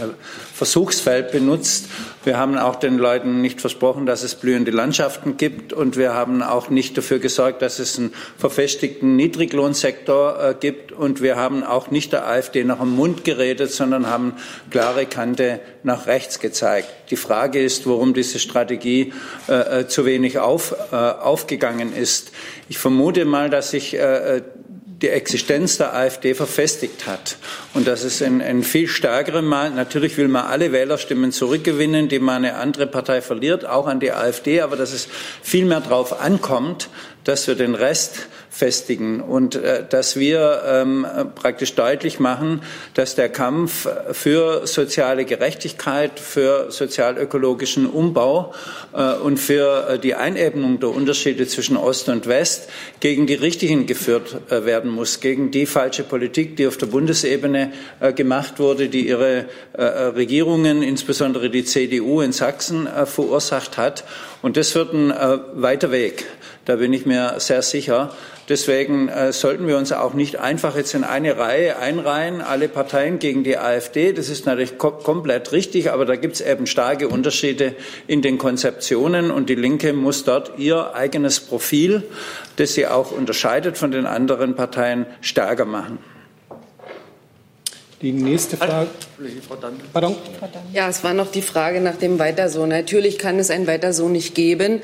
Versuchsfeld 0.54 1.32
benutzt. 1.32 1.86
Wir 2.24 2.36
haben 2.36 2.58
auch 2.58 2.76
den 2.76 2.98
Leuten 2.98 3.40
nicht 3.40 3.62
versprochen, 3.62 4.04
dass 4.04 4.22
es 4.22 4.34
blühende 4.34 4.70
Landschaften 4.70 5.38
gibt 5.38 5.72
und 5.72 5.96
wir 5.96 6.12
haben 6.12 6.42
auch 6.42 6.68
nicht 6.68 6.98
dafür 6.98 7.18
gesorgt, 7.18 7.62
dass 7.62 7.78
es 7.78 7.98
einen 7.98 8.12
verfestigten 8.36 9.16
Niedriglohnsektor 9.16 10.50
äh, 10.50 10.54
gibt 10.54 10.92
und 10.92 11.22
wir 11.22 11.36
haben 11.36 11.64
auch 11.64 11.90
nicht 11.90 12.12
der 12.12 12.28
AfD 12.28 12.62
nach 12.62 12.78
dem 12.78 12.94
Mund 12.94 13.24
geredet, 13.24 13.72
sondern 13.72 14.06
haben 14.06 14.34
klare 14.70 15.06
Kante 15.06 15.60
nach 15.82 16.06
rechts 16.06 16.40
gezeigt. 16.40 16.88
Die 17.10 17.16
Frage 17.16 17.62
ist, 17.62 17.86
warum 17.86 18.12
diese 18.12 18.38
Strategie 18.38 19.14
äh, 19.48 19.80
äh 19.80 19.88
zu 19.88 20.04
wenig 20.04 20.38
auf, 20.42 20.74
äh, 20.92 20.96
aufgegangen 20.96 21.94
ist. 21.94 22.32
Ich 22.68 22.78
vermute 22.78 23.24
mal, 23.24 23.50
dass 23.50 23.70
sich 23.70 23.94
äh, 23.94 24.42
die 25.02 25.08
Existenz 25.08 25.78
der 25.78 25.94
AfD 25.94 26.34
verfestigt 26.34 27.06
hat 27.06 27.36
und 27.74 27.88
dass 27.88 28.04
es 28.04 28.20
in, 28.20 28.40
in 28.40 28.62
viel 28.62 28.86
stärkerem 28.86 29.44
Mal, 29.44 29.70
natürlich 29.70 30.16
will 30.16 30.28
man 30.28 30.46
alle 30.46 30.70
Wählerstimmen 30.70 31.32
zurückgewinnen, 31.32 32.08
die 32.08 32.20
man 32.20 32.44
eine 32.44 32.54
andere 32.54 32.86
Partei 32.86 33.20
verliert, 33.20 33.66
auch 33.66 33.88
an 33.88 33.98
die 33.98 34.12
AfD, 34.12 34.60
aber 34.60 34.76
dass 34.76 34.92
es 34.92 35.08
viel 35.42 35.64
mehr 35.64 35.80
darauf 35.80 36.20
ankommt, 36.20 36.88
dass 37.24 37.46
wir 37.46 37.54
den 37.54 37.74
Rest 37.74 38.28
festigen 38.52 39.22
und 39.22 39.54
äh, 39.54 39.82
dass 39.88 40.16
wir 40.16 40.62
ähm, 40.66 41.06
praktisch 41.34 41.74
deutlich 41.74 42.20
machen, 42.20 42.62
dass 42.92 43.14
der 43.14 43.30
Kampf 43.30 43.88
für 44.12 44.66
soziale 44.66 45.24
Gerechtigkeit, 45.24 46.20
für 46.20 46.70
sozialökologischen 46.70 47.86
Umbau 47.86 48.52
äh, 48.92 49.14
und 49.14 49.38
für 49.38 49.88
äh, 49.88 49.98
die 49.98 50.14
Einebnung 50.14 50.80
der 50.80 50.90
Unterschiede 50.90 51.46
zwischen 51.46 51.78
Ost 51.78 52.10
und 52.10 52.26
West 52.26 52.68
gegen 53.00 53.26
die 53.26 53.34
Richtigen 53.34 53.86
geführt 53.86 54.36
äh, 54.50 54.66
werden 54.66 54.90
muss, 54.90 55.20
gegen 55.20 55.50
die 55.50 55.64
falsche 55.64 56.02
Politik, 56.02 56.56
die 56.56 56.66
auf 56.66 56.76
der 56.76 56.86
Bundesebene 56.86 57.72
äh, 58.00 58.12
gemacht 58.12 58.58
wurde, 58.58 58.88
die 58.88 59.08
ihre 59.08 59.46
äh, 59.72 59.82
Regierungen, 59.82 60.82
insbesondere 60.82 61.48
die 61.48 61.64
CDU 61.64 62.20
in 62.20 62.32
Sachsen, 62.32 62.88
verursacht 63.06 63.76
hat. 63.78 64.04
Und 64.42 64.56
das 64.56 64.74
wird 64.74 64.92
ein 64.92 65.10
weiter 65.54 65.90
Weg. 65.90 66.26
Da 66.64 66.76
bin 66.76 66.92
ich 66.92 67.06
mir 67.06 67.34
sehr 67.38 67.62
sicher. 67.62 68.12
Deswegen 68.48 69.08
äh, 69.08 69.32
sollten 69.32 69.66
wir 69.66 69.78
uns 69.78 69.92
auch 69.92 70.14
nicht 70.14 70.38
einfach 70.38 70.76
jetzt 70.76 70.94
in 70.94 71.02
eine 71.02 71.36
Reihe 71.38 71.78
einreihen, 71.78 72.40
alle 72.40 72.68
Parteien 72.68 73.18
gegen 73.18 73.42
die 73.42 73.58
AfD. 73.58 74.12
Das 74.12 74.28
ist 74.28 74.46
natürlich 74.46 74.78
ko 74.78 74.92
komplett 74.92 75.50
richtig, 75.52 75.90
aber 75.90 76.04
da 76.04 76.16
gibt 76.16 76.34
es 76.34 76.40
eben 76.40 76.66
starke 76.66 77.08
Unterschiede 77.08 77.74
in 78.06 78.22
den 78.22 78.38
Konzeptionen 78.38 79.30
und 79.30 79.48
die 79.48 79.54
Linke 79.54 79.92
muss 79.92 80.24
dort 80.24 80.58
ihr 80.58 80.94
eigenes 80.94 81.40
Profil, 81.40 82.04
das 82.56 82.74
sie 82.74 82.86
auch 82.86 83.10
unterscheidet 83.10 83.76
von 83.76 83.90
den 83.90 84.06
anderen 84.06 84.54
Parteien, 84.54 85.06
stärker 85.20 85.64
machen. 85.64 86.11
Die 88.02 88.10
nächste 88.10 88.56
Frage. 88.56 88.88
Pardon? 89.92 90.16
Ja, 90.72 90.88
es 90.88 91.04
war 91.04 91.14
noch 91.14 91.30
die 91.30 91.40
Frage 91.40 91.80
nach 91.80 91.94
dem 91.94 92.18
Weiter 92.18 92.48
so. 92.48 92.66
Natürlich 92.66 93.16
kann 93.16 93.38
es 93.38 93.48
ein 93.48 93.68
Weiter 93.68 93.92
so 93.92 94.08
nicht 94.08 94.34
geben, 94.34 94.80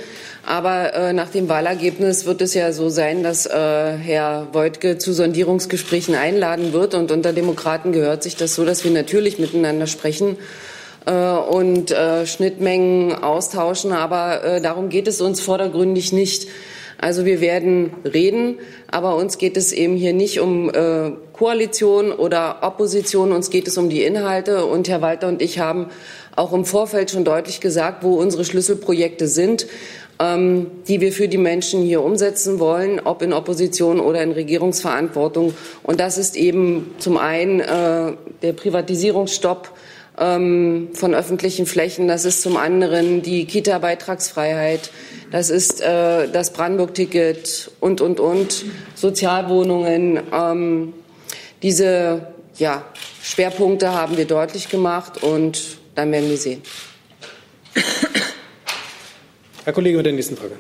aber 0.47 0.95
äh, 0.95 1.13
nach 1.13 1.29
dem 1.29 1.49
Wahlergebnis 1.49 2.27
wird 2.27 2.43
es 2.43 2.55
ja 2.55 2.73
so 2.73 2.91
sein, 2.91 3.25
dass 3.25 3.47
äh, 3.47 3.51
Herr 3.51 4.47
Woidke 4.53 4.99
zu 4.99 5.13
Sondierungsgesprächen 5.13 6.15
einladen 6.15 6.73
wird. 6.73 6.95
Und 6.95 7.11
unter 7.11 7.33
Demokraten 7.33 7.91
gehört 7.91 8.23
sich 8.23 8.37
das 8.37 8.55
so, 8.55 8.65
dass 8.65 8.85
wir 8.85 8.93
natürlich 8.93 9.41
miteinander 9.41 9.89
sprechen 9.89 10.37
äh, 11.07 11.13
und 11.13 11.91
äh, 11.91 12.25
Schnittmengen 12.25 13.15
austauschen. 13.15 13.91
Aber 13.91 14.45
äh, 14.45 14.61
darum 14.61 14.91
geht 14.91 15.09
es 15.09 15.21
uns 15.21 15.41
vordergründig 15.41 16.13
nicht. 16.13 16.47
Also 17.01 17.25
wir 17.25 17.41
werden 17.41 17.93
reden, 18.05 18.59
aber 18.91 19.15
uns 19.15 19.39
geht 19.39 19.57
es 19.57 19.73
eben 19.73 19.95
hier 19.95 20.13
nicht 20.13 20.41
um 20.41 20.69
äh, 20.69 21.13
Koalition 21.33 22.11
oder 22.11 22.59
Opposition, 22.63 23.31
uns 23.31 23.51
geht 23.51 23.69
es 23.69 23.79
um 23.79 23.89
die 23.89 24.03
Inhalte. 24.03 24.67
Und 24.67 24.89
Herr 24.89 25.01
Walter 25.01 25.29
und 25.29 25.41
ich 25.41 25.61
haben 25.61 25.87
auch 26.35 26.53
im 26.53 26.65
Vorfeld 26.65 27.13
schon 27.13 27.25
deutlich 27.25 27.61
gesagt, 27.61 28.03
wo 28.03 28.15
unsere 28.15 28.45
Schlüsselprojekte 28.45 29.29
sind, 29.29 29.69
ähm, 30.19 30.67
die 30.89 31.01
wir 31.01 31.13
für 31.13 31.29
die 31.29 31.39
Menschen 31.39 31.83
hier 31.83 32.03
umsetzen 32.03 32.59
wollen, 32.59 33.01
ob 33.05 33.23
in 33.23 33.33
Opposition 33.33 34.01
oder 34.01 34.21
in 34.23 34.33
Regierungsverantwortung. 34.33 35.55
Und 35.85 36.01
das 36.01 36.19
ist 36.19 36.37
eben 36.37 36.95
zum 36.99 37.17
einen 37.17 37.61
äh, 37.61 38.13
der 38.43 38.53
Privatisierungsstopp 38.55 39.71
ähm, 40.19 40.89
von 40.95 41.15
öffentlichen 41.15 41.67
Flächen, 41.67 42.09
das 42.09 42.25
ist 42.25 42.43
zum 42.43 42.57
anderen 42.57 43.23
die 43.23 43.45
Kita-Beitragsfreiheit, 43.47 44.91
das 45.31 45.51
ist 45.51 45.81
äh, 45.81 46.29
das 46.29 46.53
Brandenburg-Ticket 46.53 47.71
und, 47.81 48.01
und, 48.01 48.21
und, 48.21 48.65
Sozialwohnungen. 48.95 50.21
Ähm, 50.33 50.95
diese 51.63 52.33
ja, 52.57 52.85
Schwerpunkte 53.23 53.93
haben 53.93 54.17
wir 54.17 54.27
deutlich 54.27 54.69
gemacht 54.69 55.23
und 55.23 55.79
dann 55.95 56.13
werden 56.13 56.31
wir 56.31 56.39
sehen. 56.39 56.63
Herr 59.65 59.73
Kollege 59.73 59.99
mit 59.99 60.07
der 60.07 60.13
nächsten 60.15 60.37
Frage. 60.37 60.57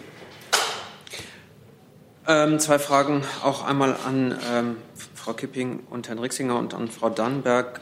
Ähm, 2.26 2.58
zwei 2.58 2.78
Fragen, 2.78 3.22
auch 3.42 3.64
einmal 3.64 3.96
an 4.06 4.38
ähm, 4.52 4.76
Frau 5.14 5.32
Kipping 5.32 5.80
und 5.88 6.08
Herrn 6.08 6.18
Rixinger 6.18 6.58
und 6.58 6.74
an 6.74 6.88
Frau 6.88 7.08
Dannenberg. 7.08 7.80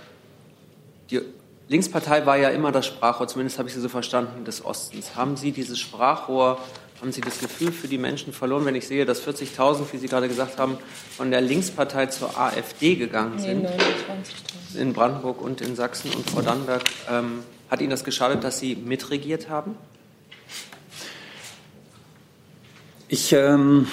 Die 1.11 1.21
Linkspartei 1.69 2.25
war 2.27 2.37
ja 2.37 2.51
immer 2.51 2.71
das 2.71 2.87
Sprachrohr, 2.87 3.27
zumindest 3.27 3.59
habe 3.59 3.69
ich 3.69 3.75
Sie 3.75 3.81
so 3.81 3.89
verstanden, 3.89 4.45
des 4.45 4.65
Ostens. 4.65 5.17
Haben 5.17 5.37
Sie 5.37 5.51
dieses 5.51 5.81
Sprachrohr, 5.81 6.59
haben 7.01 7.11
Sie 7.11 7.21
das 7.21 7.41
Gefühl 7.41 7.73
für 7.73 7.89
die 7.89 7.99
Menschen 7.99 8.33
verloren, 8.33 8.65
wenn 8.65 8.77
ich 8.77 8.87
sehe, 8.87 9.05
dass 9.05 9.27
40.000, 9.27 9.81
wie 9.93 9.99
Sie 9.99 10.07
gerade 10.07 10.29
gesagt 10.29 10.59
haben, 10.59 10.79
von 11.17 11.31
der 11.31 11.41
Linkspartei 11.41 12.07
zur 12.07 12.39
AfD 12.39 12.95
gegangen 12.95 13.39
sind? 13.39 13.63
Nee, 13.65 14.81
in 14.81 14.93
Brandenburg 14.93 15.41
und 15.41 15.61
in 15.61 15.75
Sachsen. 15.75 16.13
Und 16.13 16.31
Frau 16.31 16.41
Dannenberg, 16.41 16.85
ähm, 17.11 17.43
hat 17.69 17.81
Ihnen 17.81 17.91
das 17.91 18.05
geschadet, 18.05 18.45
dass 18.45 18.61
Sie 18.61 18.77
mitregiert 18.77 19.49
haben? 19.49 19.77
Ich 23.09 23.33
ähm, 23.33 23.89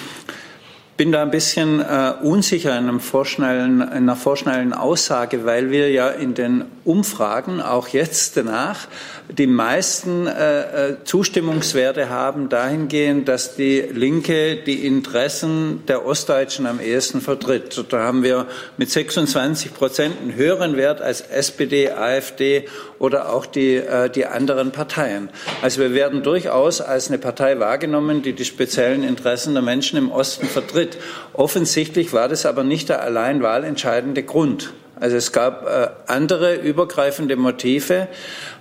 bin 0.96 1.10
da 1.10 1.22
ein 1.22 1.30
bisschen 1.30 1.80
äh, 1.80 2.12
unsicher 2.22 2.78
in, 2.78 2.88
einem 2.88 3.00
vorschnellen, 3.00 3.80
in 3.80 3.88
einer 3.88 4.16
vorschnellen 4.16 4.72
Aussage, 4.72 5.44
weil 5.44 5.70
wir 5.70 5.90
ja 5.90 6.08
in 6.08 6.34
den 6.34 6.64
Umfragen 6.84 7.60
auch 7.60 7.88
jetzt 7.88 8.36
danach 8.36 8.86
die 9.28 9.46
meisten 9.46 10.26
äh, 10.26 10.90
äh, 10.90 10.96
Zustimmungswerte 11.04 12.10
haben 12.10 12.50
dahingehend, 12.50 13.26
dass 13.26 13.56
die 13.56 13.80
Linke 13.80 14.56
die 14.56 14.86
Interessen 14.86 15.82
der 15.88 16.04
Ostdeutschen 16.04 16.66
am 16.66 16.78
ehesten 16.78 17.22
vertritt. 17.22 17.84
Da 17.88 18.00
haben 18.00 18.22
wir 18.22 18.46
mit 18.76 18.90
26 18.90 19.74
Prozent 19.74 20.14
einen 20.20 20.34
höheren 20.34 20.76
Wert 20.76 21.00
als 21.00 21.22
SPD, 21.22 21.90
AfD 21.90 22.66
oder 22.98 23.32
auch 23.32 23.46
die, 23.46 23.76
äh, 23.76 24.10
die 24.10 24.26
anderen 24.26 24.72
Parteien. 24.72 25.30
Also 25.62 25.80
wir 25.80 25.94
werden 25.94 26.22
durchaus 26.22 26.82
als 26.82 27.08
eine 27.08 27.18
Partei 27.18 27.58
wahrgenommen, 27.58 28.22
die 28.22 28.34
die 28.34 28.44
speziellen 28.44 29.02
Interessen 29.02 29.54
der 29.54 29.62
Menschen 29.62 29.98
im 29.98 30.12
Osten 30.12 30.46
vertritt. 30.46 30.83
Offensichtlich 31.32 32.12
war 32.12 32.28
das 32.28 32.46
aber 32.46 32.64
nicht 32.64 32.88
der 32.88 33.02
allein 33.02 33.42
wahlentscheidende 33.42 34.22
Grund. 34.22 34.72
Also 34.98 35.16
es 35.16 35.32
gab 35.32 35.66
äh, 35.66 35.88
andere 36.06 36.54
übergreifende 36.54 37.36
Motive, 37.36 38.08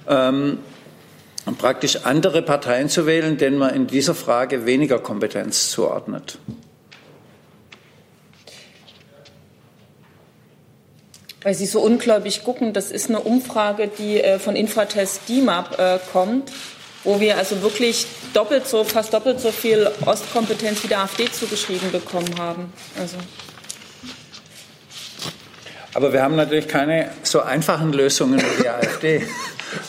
ähm, 0.09 0.59
praktisch 1.57 2.05
andere 2.05 2.41
Parteien 2.41 2.89
zu 2.89 3.05
wählen, 3.05 3.37
denen 3.37 3.57
man 3.57 3.73
in 3.73 3.87
dieser 3.87 4.15
Frage 4.15 4.65
weniger 4.65 4.99
Kompetenz 4.99 5.69
zuordnet. 5.69 6.39
Weil 11.43 11.53
Sie 11.53 11.65
so 11.65 11.81
ungläubig 11.81 12.43
gucken, 12.43 12.71
das 12.71 12.89
ist 12.89 13.09
eine 13.09 13.19
Umfrage, 13.19 13.89
die 13.97 14.21
äh, 14.21 14.39
von 14.39 14.55
Infratest 14.55 15.27
DIMAP 15.27 15.77
äh, 15.77 15.99
kommt, 16.11 16.49
wo 17.03 17.19
wir 17.19 17.37
also 17.37 17.61
wirklich 17.61 18.05
doppelt 18.33 18.67
so, 18.67 18.83
fast 18.83 19.13
doppelt 19.13 19.39
so 19.39 19.51
viel 19.51 19.89
Ostkompetenz 20.05 20.83
wie 20.83 20.87
der 20.87 21.01
AfD 21.01 21.29
zugeschrieben 21.31 21.91
bekommen 21.91 22.37
haben. 22.39 22.71
Also. 22.99 23.17
Aber 25.93 26.11
wir 26.11 26.23
haben 26.23 26.35
natürlich 26.35 26.67
keine 26.67 27.11
so 27.23 27.41
einfachen 27.41 27.93
Lösungen 27.93 28.39
wie 28.39 28.63
die 28.63 28.69
AfD. 28.69 29.27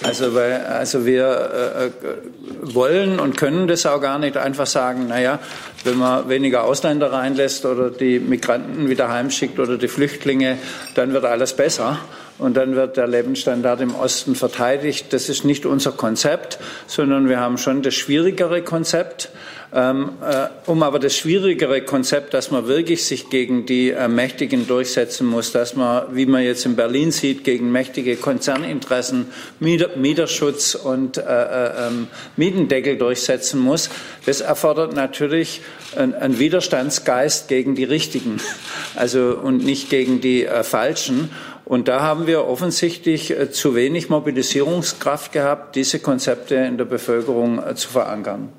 Also, 0.03 0.35
weil, 0.35 0.65
also 0.65 1.05
wir 1.05 1.93
äh, 1.93 2.75
wollen 2.75 3.21
und 3.21 3.37
können 3.37 3.69
das 3.69 3.85
auch 3.87 4.01
gar 4.01 4.19
nicht 4.19 4.37
einfach 4.37 4.67
sagen, 4.67 5.09
naja, 5.09 5.39
wenn 5.85 5.99
man 5.99 6.29
weniger 6.29 6.65
Ausländer 6.65 7.13
reinlässt 7.13 7.65
oder 7.67 7.91
die 7.91 8.19
Migranten 8.19 8.89
wieder 8.89 9.11
heimschickt 9.11 9.59
oder 9.59 9.77
die 9.77 9.89
Flüchtlinge, 9.89 10.59
dann 10.95 11.13
wird 11.13 11.25
alles 11.25 11.55
besser 11.55 11.99
und 12.39 12.57
dann 12.57 12.75
wird 12.75 12.97
der 12.97 13.07
Lebensstandard 13.07 13.81
im 13.81 13.95
Osten 13.95 14.35
verteidigt. 14.35 15.13
Das 15.13 15.29
ist 15.29 15.45
nicht 15.45 15.67
unser 15.67 15.93
Konzept, 15.93 16.59
sondern 16.87 17.29
wir 17.29 17.39
haben 17.39 17.59
schon 17.59 17.83
das 17.83 17.95
schwierigere 17.95 18.63
Konzept. 18.63 19.31
Ähm, 19.77 20.11
äh, 20.23 20.47
um 20.71 20.85
aber 20.85 21.01
das 21.01 21.17
schwierigere 21.17 21.83
Konzept, 21.83 22.33
dass 22.33 22.53
man 22.53 22.69
wirklich 22.69 23.05
sich 23.05 23.29
gegen 23.29 23.67
die 23.67 23.91
äh, 23.91 24.07
Mächtigen 24.07 24.69
durchsetzen 24.69 25.27
muss, 25.27 25.51
dass 25.51 25.75
man, 25.75 26.15
wie 26.15 26.27
man 26.27 26.45
jetzt 26.45 26.65
in 26.65 26.77
Berlin 26.77 27.11
sieht, 27.11 27.43
gegen 27.43 27.73
mächtige 27.73 28.15
Konzerninteressen 28.15 29.27
Mieterschutz 29.59 30.77
und 30.77 31.17
äh, 31.17 31.23
äh, 31.23 31.89
ähm, 31.89 32.07
Mietendeckel 32.37 32.97
durchsetzen 32.97 33.59
muss, 33.59 33.91
das 34.27 34.43
erfordert 34.43 34.95
natürlich 34.95 35.61
einen 35.97 36.39
Widerstandsgeist 36.39 37.49
gegen 37.49 37.75
die 37.75 37.83
Richtigen, 37.83 38.41
also 38.95 39.37
und 39.43 39.65
nicht 39.65 39.91
gegen 39.91 40.21
die 40.21 40.45
äh, 40.45 40.63
Falschen. 40.63 41.31
Und 41.65 41.89
da 41.89 42.01
haben 42.01 42.29
wir 42.29 42.47
offensichtlich 42.47 43.33
äh, 43.33 43.51
zu 43.51 43.75
wenig 43.75 44.09
Mobilisierungskraft 44.09 45.33
gehabt, 45.33 45.75
diese 45.75 45.99
Konzepte 45.99 46.55
in 46.55 46.79
der 46.79 46.85
Bevölkerung 46.85 47.61
zu 47.75 47.89
verankern. 47.89 48.53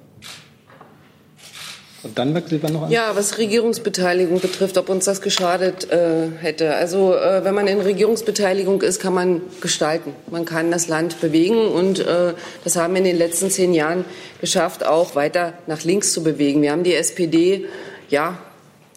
Und 2.05 2.19
dann 2.19 2.39
Sie 2.47 2.57
noch 2.71 2.83
an. 2.83 2.91
Ja, 2.91 3.15
was 3.15 3.39
Regierungsbeteiligung 3.39 4.39
betrifft, 4.39 4.77
ob 4.77 4.89
uns 4.89 5.05
das 5.05 5.21
geschadet 5.21 5.91
äh, 5.91 6.27
hätte. 6.39 6.75
Also 6.75 7.15
äh, 7.15 7.43
wenn 7.43 7.55
man 7.55 7.65
in 7.65 7.81
Regierungsbeteiligung 7.81 8.83
ist, 8.83 8.99
kann 8.99 9.15
man 9.15 9.41
gestalten. 9.59 10.13
Man 10.29 10.45
kann 10.45 10.69
das 10.69 10.87
Land 10.87 11.19
bewegen 11.19 11.67
und 11.67 11.99
äh, 11.99 12.33
das 12.63 12.75
haben 12.75 12.93
wir 12.93 12.99
in 12.99 13.05
den 13.05 13.17
letzten 13.17 13.49
zehn 13.49 13.73
Jahren 13.73 14.05
geschafft, 14.39 14.85
auch 14.85 15.15
weiter 15.15 15.53
nach 15.65 15.83
links 15.83 16.13
zu 16.13 16.23
bewegen. 16.23 16.61
Wir 16.61 16.73
haben 16.73 16.83
die 16.83 16.93
SPD 16.93 17.65
ja 18.09 18.37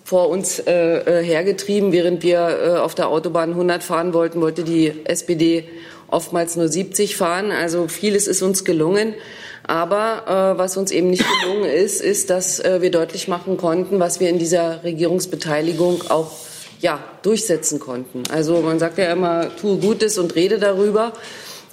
vor 0.05 0.29
uns 0.29 0.59
äh, 0.59 0.73
äh, 0.99 1.25
hergetrieben, 1.25 1.93
während 1.93 2.23
wir 2.23 2.41
äh, 2.41 2.79
auf 2.79 2.95
der 2.95 3.09
Autobahn 3.09 3.51
100 3.51 3.83
fahren 3.83 4.13
wollten, 4.13 4.43
wollte 4.43 4.65
die 4.65 4.93
SPD 5.05 5.65
oftmals 6.09 6.57
nur 6.57 6.69
70 6.69 7.17
fahren. 7.17 7.53
Also 7.53 7.89
vieles 7.89 8.27
ist 8.27 8.43
uns 8.43 8.67
gelungen. 8.67 9.15
Aber 9.69 10.55
äh, 10.55 10.59
was 10.59 10.79
uns 10.79 10.91
eben 10.91 11.11
nicht 11.11 11.25
gelungen 11.43 11.69
ist, 11.69 12.01
ist, 12.01 12.31
dass 12.31 12.59
äh, 12.59 12.81
wir 12.81 12.91
deutlich 12.91 13.29
machen 13.29 13.59
konnten, 13.59 14.01
was 14.01 14.19
wir 14.19 14.31
in 14.31 14.39
dieser 14.39 14.83
Regierungsbeteiligung 14.83 16.11
auch 16.11 16.33
ja, 16.81 16.99
durchsetzen 17.23 17.79
konnten. 17.79 18.23
Also 18.31 18.63
man 18.63 18.79
sagt 18.79 18.97
ja 18.97 19.13
immer, 19.13 19.55
tue 19.57 19.77
Gutes 19.77 20.17
und 20.17 20.35
rede 20.35 20.59
darüber. 20.59 21.13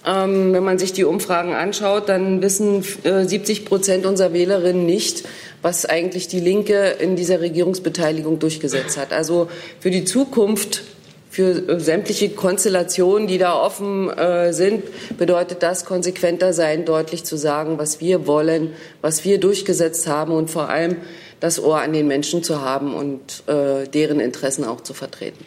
Ähm, 0.05 0.51
wenn 0.51 0.63
man 0.63 0.77
sich 0.77 0.91
die 0.91 1.05
Umfragen 1.05 1.53
anschaut, 1.53 2.09
dann 2.09 2.41
wissen 2.41 2.83
äh, 3.03 3.23
70 3.23 3.63
Prozent 3.63 4.05
unserer 4.05 4.33
Wählerinnen 4.33 4.85
nicht, 4.85 5.23
was 5.61 5.85
eigentlich 5.85 6.27
die 6.27 6.41
Linke 6.41 6.97
in 6.99 7.15
dieser 7.15 7.39
Regierungsbeteiligung 7.39 8.39
durchgesetzt 8.39 8.97
hat. 8.97 9.13
Also 9.13 9.49
für 9.79 9.89
die 9.89 10.03
Zukunft 10.03 10.83
für 11.35 11.67
äh, 11.67 11.79
sämtliche 11.81 12.29
Konstellationen, 12.29 13.27
die 13.27 13.37
da 13.37 13.59
offen 13.59 14.09
äh, 14.09 14.53
sind, 14.53 14.83
bedeutet 15.17 15.63
das 15.63 15.83
konsequenter 15.83 16.53
sein, 16.53 16.85
deutlich 16.85 17.25
zu 17.25 17.35
sagen, 17.35 17.77
was 17.77 17.99
wir 17.99 18.25
wollen, 18.25 18.73
was 19.01 19.25
wir 19.25 19.37
durchgesetzt 19.37 20.07
haben 20.07 20.31
und 20.31 20.49
vor 20.49 20.69
allem 20.69 20.95
das 21.41 21.61
Ohr 21.61 21.81
an 21.81 21.91
den 21.91 22.07
Menschen 22.07 22.41
zu 22.41 22.61
haben 22.61 22.93
und 22.93 23.43
äh, 23.47 23.85
deren 23.85 24.21
Interessen 24.21 24.63
auch 24.63 24.79
zu 24.79 24.93
vertreten. 24.93 25.43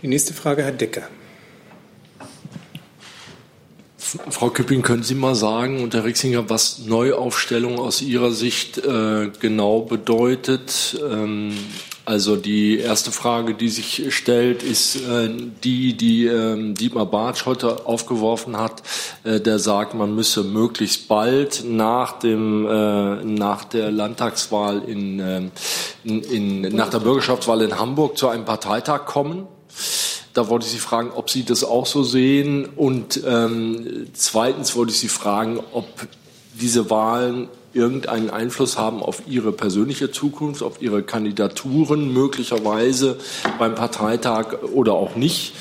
Die 0.00 0.08
nächste 0.08 0.32
Frage, 0.32 0.62
Herr 0.62 0.72
Decker. 0.72 1.08
Frau 3.98 4.48
Küpping, 4.48 4.80
können 4.80 5.02
Sie 5.02 5.14
mal 5.14 5.34
sagen, 5.34 5.82
und 5.82 5.92
Herr 5.92 6.04
Rixinger, 6.04 6.48
was 6.48 6.86
Neuaufstellung 6.86 7.78
aus 7.78 8.00
Ihrer 8.00 8.30
Sicht 8.30 8.78
äh, 8.78 9.30
genau 9.40 9.82
bedeutet? 9.82 10.98
Ähm, 11.06 11.52
also 12.06 12.36
die 12.36 12.78
erste 12.78 13.10
Frage, 13.10 13.54
die 13.54 13.68
sich 13.68 14.14
stellt, 14.14 14.62
ist 14.62 14.94
äh, 14.94 15.28
die, 15.64 15.96
die 15.96 16.26
äh, 16.26 16.72
Dietmar 16.72 17.06
Bartsch 17.06 17.46
heute 17.46 17.84
aufgeworfen 17.84 18.56
hat, 18.56 18.84
äh, 19.24 19.40
der 19.40 19.58
sagt, 19.58 19.92
man 19.94 20.14
müsse 20.14 20.44
möglichst 20.44 21.08
bald 21.08 21.64
nach 21.66 22.20
dem 22.20 22.64
äh, 22.64 23.24
nach 23.24 23.64
der 23.64 23.90
Landtagswahl 23.90 24.82
in, 24.86 25.18
äh, 25.18 25.42
in, 26.04 26.22
in 26.22 26.60
nach 26.76 26.90
der 26.90 27.00
Bürgerschaftswahl 27.00 27.60
in 27.62 27.76
Hamburg 27.76 28.16
zu 28.16 28.28
einem 28.28 28.44
Parteitag 28.44 29.04
kommen. 29.06 29.48
Da 30.32 30.48
wollte 30.48 30.66
ich 30.66 30.72
Sie 30.72 30.78
fragen, 30.78 31.10
ob 31.12 31.28
Sie 31.28 31.44
das 31.44 31.64
auch 31.64 31.86
so 31.86 32.04
sehen. 32.04 32.68
Und 32.76 33.20
ähm, 33.26 34.06
zweitens 34.12 34.76
wollte 34.76 34.92
ich 34.92 35.00
Sie 35.00 35.08
fragen, 35.08 35.58
ob 35.72 35.86
diese 36.54 36.88
Wahlen 36.88 37.48
irgendeinen 37.76 38.30
Einfluss 38.30 38.78
haben 38.78 39.02
auf 39.02 39.22
ihre 39.28 39.52
persönliche 39.52 40.10
Zukunft, 40.10 40.62
auf 40.62 40.80
ihre 40.80 41.02
Kandidaturen 41.02 42.12
möglicherweise 42.12 43.18
beim 43.58 43.74
Parteitag 43.74 44.62
oder 44.72 44.94
auch 44.94 45.14
nicht. 45.14 45.52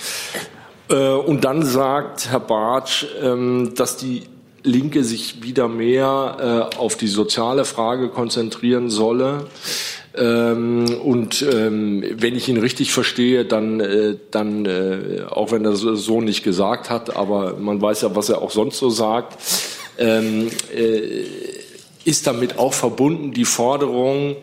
Äh, 0.90 1.10
und 1.10 1.44
dann 1.44 1.66
sagt 1.66 2.30
Herr 2.30 2.40
Bartsch, 2.40 3.06
ähm, 3.22 3.74
dass 3.76 3.98
die 3.98 4.24
Linke 4.64 5.04
sich 5.04 5.44
wieder 5.44 5.68
mehr 5.68 6.72
äh, 6.74 6.78
auf 6.78 6.96
die 6.96 7.08
soziale 7.08 7.66
Frage 7.66 8.10
konzentrieren 8.10 8.90
solle. 8.90 9.48
Ähm, 10.16 10.86
und 11.04 11.44
ähm, 11.44 12.04
wenn 12.16 12.36
ich 12.36 12.50
ihn 12.50 12.58
richtig 12.58 12.92
verstehe, 12.92 13.46
dann, 13.46 13.80
äh, 13.80 14.16
dann 14.32 14.68
auch 15.30 15.52
wenn 15.52 15.66
er 15.66 15.76
so 15.76 16.22
nicht 16.22 16.44
gesagt 16.44 16.90
hat, 16.90 17.16
aber 17.16 17.58
man 17.58 17.82
weiß 17.82 18.02
ja, 18.02 18.16
was 18.16 18.30
er 18.30 18.42
auch 18.42 18.52
sonst 18.52 18.78
so 18.78 18.90
sagt, 18.90 19.38
ist 22.06 22.28
damit 22.28 22.58
auch 22.58 22.74
verbunden 22.74 23.34
die 23.34 23.46
Forderung, 23.46 24.38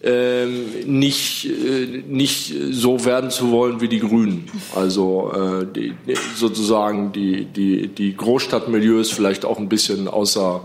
ähm, 0.00 0.66
nicht, 0.86 1.44
äh, 1.46 2.04
nicht 2.06 2.54
so 2.70 3.04
werden 3.04 3.30
zu 3.30 3.50
wollen 3.50 3.80
wie 3.80 3.88
die 3.88 3.98
Grünen. 3.98 4.48
Also 4.74 5.32
äh, 5.34 5.66
die, 5.66 5.92
sozusagen 6.36 7.10
die, 7.10 7.46
die, 7.46 7.88
die 7.88 8.16
Großstadtmilieus 8.16 9.10
vielleicht 9.10 9.44
auch 9.44 9.58
ein 9.58 9.68
bisschen 9.68 10.06
außer, 10.06 10.62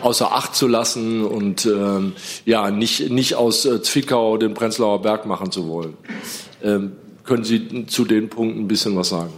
außer 0.00 0.32
Acht 0.32 0.54
zu 0.54 0.66
lassen 0.66 1.24
und 1.26 1.66
ähm, 1.66 2.14
ja, 2.46 2.70
nicht, 2.70 3.10
nicht 3.10 3.34
aus 3.34 3.66
äh, 3.66 3.82
Zwickau 3.82 4.38
den 4.38 4.54
Prenzlauer 4.54 5.02
Berg 5.02 5.26
machen 5.26 5.50
zu 5.52 5.68
wollen. 5.68 5.94
Ähm, 6.62 6.92
können 7.24 7.44
Sie 7.44 7.86
zu 7.86 8.06
den 8.06 8.30
Punkten 8.30 8.60
ein 8.60 8.68
bisschen 8.68 8.96
was 8.96 9.10
sagen? 9.10 9.32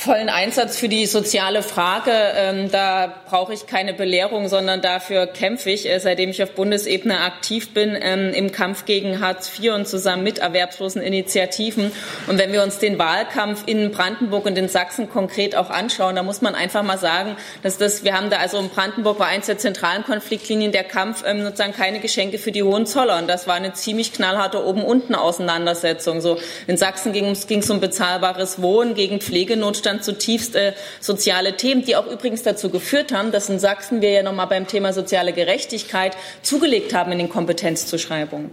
Vollen 0.00 0.30
Einsatz 0.30 0.78
für 0.78 0.88
die 0.88 1.04
soziale 1.04 1.62
Frage. 1.62 2.10
Ähm, 2.10 2.70
da 2.70 3.12
brauche 3.28 3.52
ich 3.52 3.66
keine 3.66 3.92
Belehrung, 3.92 4.48
sondern 4.48 4.80
dafür 4.80 5.26
kämpfe 5.26 5.68
ich, 5.68 5.86
äh, 5.86 6.00
seitdem 6.00 6.30
ich 6.30 6.42
auf 6.42 6.52
Bundesebene 6.52 7.20
aktiv 7.20 7.74
bin, 7.74 7.98
ähm, 8.00 8.32
im 8.32 8.50
Kampf 8.50 8.86
gegen 8.86 9.20
Hartz 9.20 9.52
IV 9.58 9.74
und 9.74 9.86
zusammen 9.86 10.22
mit 10.22 10.38
erwerbslosen 10.38 11.02
Initiativen. 11.02 11.92
Und 12.28 12.38
wenn 12.38 12.50
wir 12.50 12.62
uns 12.62 12.78
den 12.78 12.98
Wahlkampf 12.98 13.64
in 13.66 13.90
Brandenburg 13.90 14.46
und 14.46 14.56
in 14.56 14.70
Sachsen 14.70 15.10
konkret 15.10 15.54
auch 15.54 15.68
anschauen, 15.68 16.16
da 16.16 16.22
muss 16.22 16.40
man 16.40 16.54
einfach 16.54 16.82
mal 16.82 16.96
sagen, 16.96 17.36
dass 17.62 17.76
das, 17.76 18.02
wir 18.02 18.16
haben 18.16 18.30
da 18.30 18.38
also 18.38 18.58
in 18.58 18.70
Brandenburg 18.70 19.18
war 19.18 19.26
eins 19.26 19.46
der 19.46 19.58
zentralen 19.58 20.04
Konfliktlinien 20.04 20.72
der 20.72 20.84
Kampf 20.84 21.24
ähm, 21.26 21.42
sozusagen 21.42 21.74
keine 21.74 22.00
Geschenke 22.00 22.38
für 22.38 22.52
die 22.52 22.62
Hohenzollern. 22.62 23.26
Das 23.28 23.46
war 23.46 23.54
eine 23.54 23.74
ziemlich 23.74 24.14
knallharte 24.14 24.64
Oben-Unten-Auseinandersetzung. 24.64 26.22
So 26.22 26.38
in 26.66 26.78
Sachsen 26.78 27.12
ging 27.12 27.26
es 27.26 27.68
um 27.68 27.80
bezahlbares 27.80 28.62
Wohnen 28.62 28.94
gegen 28.94 29.20
Pflegenotstand 29.20 29.90
Zutiefst 30.00 30.56
äh, 30.56 30.72
soziale 31.00 31.56
Themen, 31.56 31.84
die 31.84 31.96
auch 31.96 32.06
übrigens 32.06 32.42
dazu 32.42 32.70
geführt 32.70 33.12
haben, 33.12 33.32
dass 33.32 33.48
in 33.48 33.58
Sachsen 33.58 34.00
wir 34.00 34.10
ja 34.10 34.22
nochmal 34.22 34.46
beim 34.46 34.66
Thema 34.66 34.92
soziale 34.92 35.32
Gerechtigkeit 35.32 36.16
zugelegt 36.42 36.94
haben 36.94 37.12
in 37.12 37.18
den 37.18 37.28
Kompetenzzuschreibungen 37.28 38.50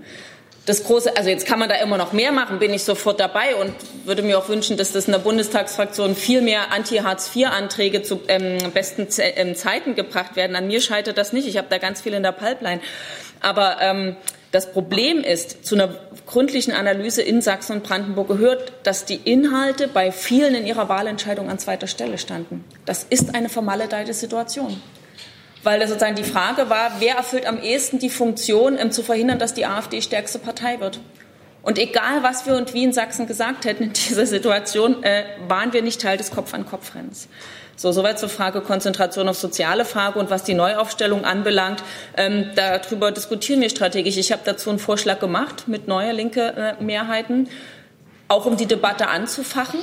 das 0.68 0.84
große, 0.84 1.16
also 1.16 1.30
jetzt 1.30 1.46
kann 1.46 1.60
man 1.60 1.70
da 1.70 1.76
immer 1.76 1.98
noch 1.98 2.12
mehr 2.12 2.34
machen, 2.34 2.60
bin 2.60 2.74
ich 2.74 2.84
sofort 2.84 3.22
dabei 3.22 3.56
und 3.56 3.74
würde 4.04 4.22
mir 4.22 4.38
auch 4.38 4.50
wünschen, 4.50 4.76
dass 4.76 4.92
das 4.92 5.06
in 5.06 5.14
der 5.14 5.20
Bundestagsfraktion 5.20 6.14
viel 6.14 6.42
mehr 6.42 6.74
Anti-Hartz-IV-Anträge 6.74 8.04
zu 8.04 8.20
ähm, 8.28 8.58
besten 8.74 9.10
Ze 9.10 9.24
ähm, 9.24 9.56
Zeiten 9.56 9.96
gebracht 9.96 10.36
werden. 10.36 10.58
An 10.58 10.68
mir 10.68 10.82
scheitert 10.82 11.18
das 11.18 11.32
nicht. 11.32 11.48
Ich 11.48 11.58
habe 11.58 11.68
da 11.70 11.78
ganz 11.78 12.02
viel 12.02 12.14
in 12.14 12.22
der 12.22 12.34
Pipeline. 12.34 12.82
Aber 13.40 13.78
ähm, 13.80 14.18
das 14.52 14.72
Problem 14.72 15.20
ist, 15.24 15.66
zu 15.66 15.76
einer 15.76 15.90
gründlichen 16.26 16.72
Analyse 16.74 17.22
in 17.22 17.42
Sachsen 17.42 17.74
und 17.74 17.84
Brandenburg 17.84 18.28
gehört, 18.30 18.72
dass 18.84 19.06
die 19.06 19.16
Inhalte 19.16 19.88
bei 19.88 20.12
vielen 20.12 20.56
in 20.56 20.66
ihrer 20.66 20.90
Wahlentscheidung 20.90 21.50
an 21.50 21.60
zweiter 21.60 21.88
Stelle 21.88 22.18
standen. 22.18 22.64
Das 22.86 23.04
ist 23.04 23.36
eine 23.36 23.50
vermaledeite 23.50 24.14
Situation. 24.14 24.82
Weil 25.64 25.80
das 25.80 25.90
sozusagen 25.90 26.16
die 26.16 26.24
Frage 26.24 26.70
war, 26.70 26.94
wer 27.00 27.16
erfüllt 27.16 27.46
am 27.46 27.62
ehesten 27.62 28.00
die 28.00 28.10
Funktion, 28.10 28.78
um 28.78 28.92
zu 28.92 29.04
verhindern, 29.04 29.40
dass 29.40 29.54
die 29.54 29.66
AfD 29.66 30.02
stärkste 30.02 30.40
Partei 30.40 30.80
wird. 30.80 31.00
Und 31.62 31.78
egal, 31.78 32.24
was 32.24 32.46
wir 32.46 32.56
und 32.56 32.74
wie 32.74 32.84
in 32.84 32.94
Sachsen 32.94 33.28
gesagt 33.28 33.66
hätten 33.66 33.84
in 33.84 33.94
dieser 33.94 34.26
Situation, 34.26 35.04
äh, 35.04 35.26
waren 35.50 35.74
wir 35.74 35.82
nicht 35.82 36.02
Teil 36.02 36.18
des 36.18 36.32
Kopf-an-Kopf-Rennens. 36.32 37.28
So, 37.80 37.92
soweit 37.92 38.18
zur 38.18 38.30
Frage 38.30 38.62
Konzentration 38.62 39.30
auf 39.30 39.38
soziale 39.38 39.86
Frage 39.86 40.18
und 40.18 40.32
was 40.32 40.44
die 40.44 40.56
Neuaufstellung 40.56 41.26
anbelangt. 41.26 41.84
Ähm, 42.18 42.50
darüber 42.56 43.12
diskutieren 43.12 43.62
wir 43.62 43.70
strategisch. 43.70 44.18
Ich 44.18 44.32
habe 44.32 44.42
dazu 44.44 44.72
einen 44.72 44.80
Vorschlag 44.80 45.20
gemacht 45.20 45.68
mit 45.68 45.88
neuer 45.88 46.12
linke 46.12 46.76
äh, 46.80 46.84
Mehrheiten, 46.84 47.50
auch 48.30 48.48
um 48.48 48.58
die 48.58 48.66
Debatte 48.66 49.10
anzufachen. 49.10 49.80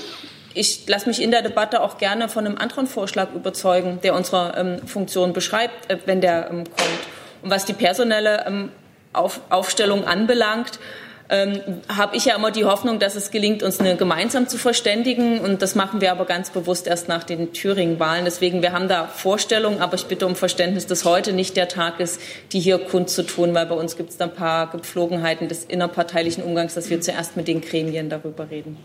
Ich 0.55 0.89
lasse 0.89 1.09
mich 1.09 1.23
in 1.23 1.31
der 1.31 1.43
Debatte 1.43 1.83
auch 1.83 1.97
gerne 1.97 2.29
von 2.29 2.45
einem 2.45 2.59
anderen 2.59 2.89
Vorschlag 2.89 3.33
überzeugen, 3.33 4.01
der 4.03 4.17
unsere 4.17 4.55
ähm, 4.57 4.89
Funktion 4.89 5.33
beschreibt, 5.33 5.89
äh, 5.89 5.99
wenn 6.05 6.21
der 6.21 6.51
ähm, 6.51 6.65
kommt. 6.65 7.01
Und 7.43 7.51
was 7.51 7.65
die 7.65 7.75
personelle 7.75 8.45
ähm, 8.45 8.73
auf, 9.13 9.41
Aufstellung 9.51 10.05
anbelangt, 10.05 10.81
ähm, 11.29 11.61
habe 11.89 12.17
ich 12.17 12.27
ja 12.27 12.37
immer 12.37 12.51
die 12.51 12.65
Hoffnung, 12.65 12.99
dass 12.99 13.15
es 13.15 13.31
gelingt, 13.31 13.63
uns 13.63 13.81
eine 13.81 13.97
gemeinsam 13.97 14.47
zu 14.47 14.59
verständigen. 14.59 15.41
Und 15.41 15.63
das 15.63 15.75
machen 15.75 16.01
wir 16.01 16.13
aber 16.13 16.25
ganz 16.27 16.51
bewusst 16.51 16.87
erst 16.87 17.09
nach 17.09 17.25
den 17.25 17.53
Thüringen-Wahlen. 17.53 18.25
Deswegen, 18.25 18.63
wir 18.63 18.73
haben 18.73 18.89
da 18.89 19.07
Vorstellungen, 19.07 19.81
aber 19.81 19.95
ich 19.95 20.07
bitte 20.07 20.27
um 20.27 20.37
Verständnis, 20.37 20.87
dass 20.87 21.05
heute 21.05 21.33
nicht 21.33 21.57
der 21.57 21.69
Tag 21.69 22.01
ist, 22.01 22.21
die 22.53 22.61
hier 22.61 22.79
kundzutun, 22.79 23.55
weil 23.55 23.67
bei 23.67 23.75
uns 23.75 23.97
gibt 23.97 24.11
es 24.11 24.17
da 24.17 24.25
ein 24.25 24.35
paar 24.35 24.71
Gepflogenheiten 24.71 25.49
des 25.49 25.65
innerparteilichen 25.65 26.45
Umgangs, 26.45 26.75
dass 26.75 26.91
wir 26.91 27.01
zuerst 27.01 27.37
mit 27.37 27.49
den 27.49 27.61
Gremien 27.61 28.11
darüber 28.11 28.51
reden. 28.51 28.77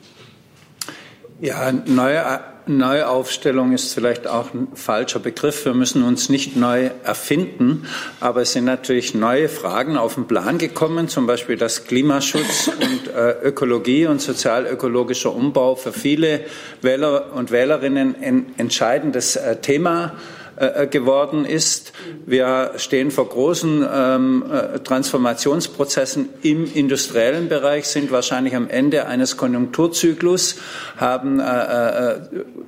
Ja, 1.42 1.72
neue 1.72 2.42
Neuaufstellung 2.68 3.72
ist 3.72 3.94
vielleicht 3.94 4.28
auch 4.28 4.54
ein 4.54 4.68
falscher 4.74 5.20
Begriff. 5.20 5.64
Wir 5.64 5.74
müssen 5.74 6.04
uns 6.04 6.28
nicht 6.28 6.58
neu 6.58 6.92
erfinden, 7.04 7.88
aber 8.20 8.42
es 8.42 8.52
sind 8.52 8.66
natürlich 8.66 9.16
neue 9.16 9.48
Fragen 9.48 9.96
auf 9.96 10.16
den 10.16 10.28
Plan 10.28 10.58
gekommen, 10.58 11.08
zum 11.08 11.28
Beispiel 11.28 11.56
dass 11.56 11.86
Klimaschutz 11.86 12.68
und 12.80 13.08
äh, 13.08 13.32
Ökologie 13.42 14.06
und 14.06 14.22
sozialökologischer 14.22 15.34
Umbau 15.34 15.76
für 15.76 15.94
viele 15.94 16.42
Wähler 16.82 17.34
und 17.34 17.52
Wählerinnen 17.52 18.16
ein 18.22 18.54
entscheidendes 18.58 19.38
äh, 19.38 19.56
Thema 19.62 20.18
äh, 20.60 20.88
geworden 20.88 21.46
ist. 21.46 21.94
Wir 22.26 22.74
stehen 22.76 23.12
vor 23.12 23.30
großen 23.30 23.88
ähm, 23.92 24.44
äh, 24.52 24.80
Transformationsprozessen 24.80 26.30
im 26.42 26.72
industriellen 26.74 27.48
Bereich, 27.48 27.88
sind 27.88 28.12
wahrscheinlich 28.12 28.56
am 28.56 28.70
Ende 28.70 29.08
eines 29.08 29.38
Konjunkturzyklus, 29.38 30.56
haben 30.98 31.40
äh, 31.40 31.44
äh, 31.44 32.20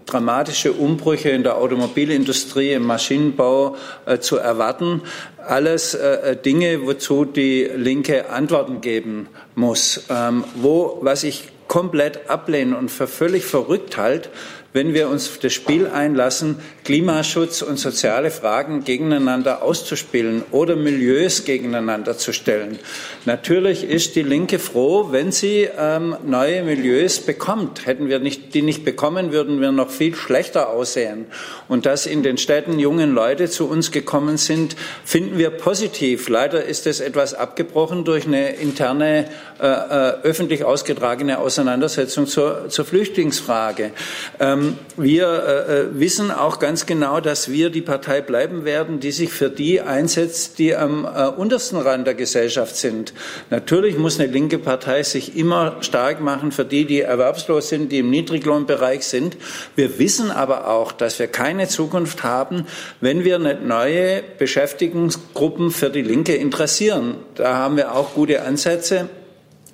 dramatische 0.05 0.71
Umbrüche 0.71 1.29
in 1.29 1.43
der 1.43 1.57
Automobilindustrie, 1.57 2.71
im 2.73 2.83
Maschinenbau 2.83 3.75
äh, 4.05 4.19
zu 4.19 4.37
erwarten. 4.37 5.01
Alles 5.45 5.93
äh, 5.93 6.37
Dinge, 6.37 6.85
wozu 6.85 7.25
die 7.25 7.69
Linke 7.75 8.29
Antworten 8.29 8.79
geben 8.79 9.27
muss. 9.55 10.05
Ähm, 10.09 10.45
wo, 10.55 10.99
was 11.01 11.23
ich 11.23 11.49
komplett 11.67 12.29
ablehne 12.29 12.77
und 12.77 12.89
für 12.89 13.07
völlig 13.07 13.45
verrückt 13.45 13.97
halte, 13.97 14.29
wenn 14.73 14.93
wir 14.93 15.09
uns 15.09 15.29
auf 15.29 15.37
das 15.37 15.53
Spiel 15.53 15.87
einlassen, 15.87 16.57
Klimaschutz 16.83 17.61
und 17.61 17.77
soziale 17.77 18.31
Fragen 18.31 18.83
gegeneinander 18.83 19.61
auszuspielen 19.61 20.43
oder 20.51 20.75
Milieus 20.75 21.45
gegeneinander 21.45 22.17
zu 22.17 22.33
stellen. 22.33 22.79
Natürlich 23.25 23.83
ist 23.83 24.15
die 24.15 24.23
Linke 24.23 24.57
froh, 24.57 25.09
wenn 25.11 25.31
sie 25.31 25.69
ähm, 25.77 26.15
neue 26.25 26.63
Milieus 26.63 27.19
bekommt. 27.19 27.85
Hätten 27.85 28.09
wir 28.09 28.19
nicht, 28.19 28.53
die 28.53 28.61
nicht 28.63 28.83
bekommen, 28.83 29.31
würden 29.31 29.61
wir 29.61 29.71
noch 29.71 29.89
viel 29.91 30.15
schlechter 30.15 30.69
aussehen. 30.69 31.27
Und 31.67 31.85
dass 31.85 32.05
in 32.05 32.23
den 32.23 32.37
Städten 32.37 32.79
junge 32.79 33.05
Leute 33.05 33.49
zu 33.49 33.69
uns 33.69 33.91
gekommen 33.91 34.37
sind, 34.37 34.75
finden 35.05 35.37
wir 35.37 35.51
positiv. 35.51 36.29
Leider 36.29 36.63
ist 36.63 36.87
es 36.87 36.99
etwas 36.99 37.33
abgebrochen 37.33 38.05
durch 38.05 38.25
eine 38.25 38.53
interne 38.53 39.25
äh, 39.61 39.67
äh, 39.67 40.21
öffentlich 40.23 40.63
ausgetragene 40.63 41.37
Auseinandersetzung 41.37 42.25
zur, 42.25 42.69
zur 42.69 42.85
Flüchtlingsfrage. 42.85 43.91
Ähm, 44.39 44.79
wir 44.97 45.27
äh, 45.27 45.81
äh, 45.81 45.85
wissen 45.99 46.31
auch 46.31 46.57
ganz 46.57 46.70
genau, 46.85 47.19
dass 47.19 47.51
wir 47.51 47.69
die 47.69 47.81
Partei 47.81 48.21
bleiben 48.21 48.65
werden, 48.65 48.99
die 48.99 49.11
sich 49.11 49.31
für 49.31 49.49
die 49.49 49.81
einsetzt, 49.81 50.57
die 50.59 50.75
am 50.75 51.05
äh, 51.05 51.27
untersten 51.27 51.77
Rand 51.77 52.07
der 52.07 52.13
Gesellschaft 52.13 52.75
sind. 52.75 53.13
Natürlich 53.49 53.97
muss 53.97 54.19
eine 54.19 54.31
linke 54.31 54.57
Partei 54.57 55.03
sich 55.03 55.37
immer 55.37 55.77
stark 55.81 56.21
machen 56.21 56.51
für 56.51 56.65
die, 56.65 56.85
die 56.85 57.01
erwerbslos 57.01 57.69
sind, 57.69 57.91
die 57.91 57.99
im 57.99 58.09
Niedriglohnbereich 58.09 59.03
sind. 59.03 59.37
Wir 59.75 59.99
wissen 59.99 60.31
aber 60.31 60.67
auch, 60.67 60.91
dass 60.91 61.19
wir 61.19 61.27
keine 61.27 61.67
Zukunft 61.67 62.23
haben, 62.23 62.65
wenn 62.99 63.23
wir 63.23 63.37
nicht 63.37 63.63
neue 63.63 64.23
Beschäftigungsgruppen 64.39 65.71
für 65.71 65.89
die 65.89 66.01
Linke 66.01 66.35
interessieren. 66.35 67.15
Da 67.35 67.55
haben 67.55 67.77
wir 67.77 67.93
auch 67.93 68.13
gute 68.13 68.41
Ansätze 68.43 69.09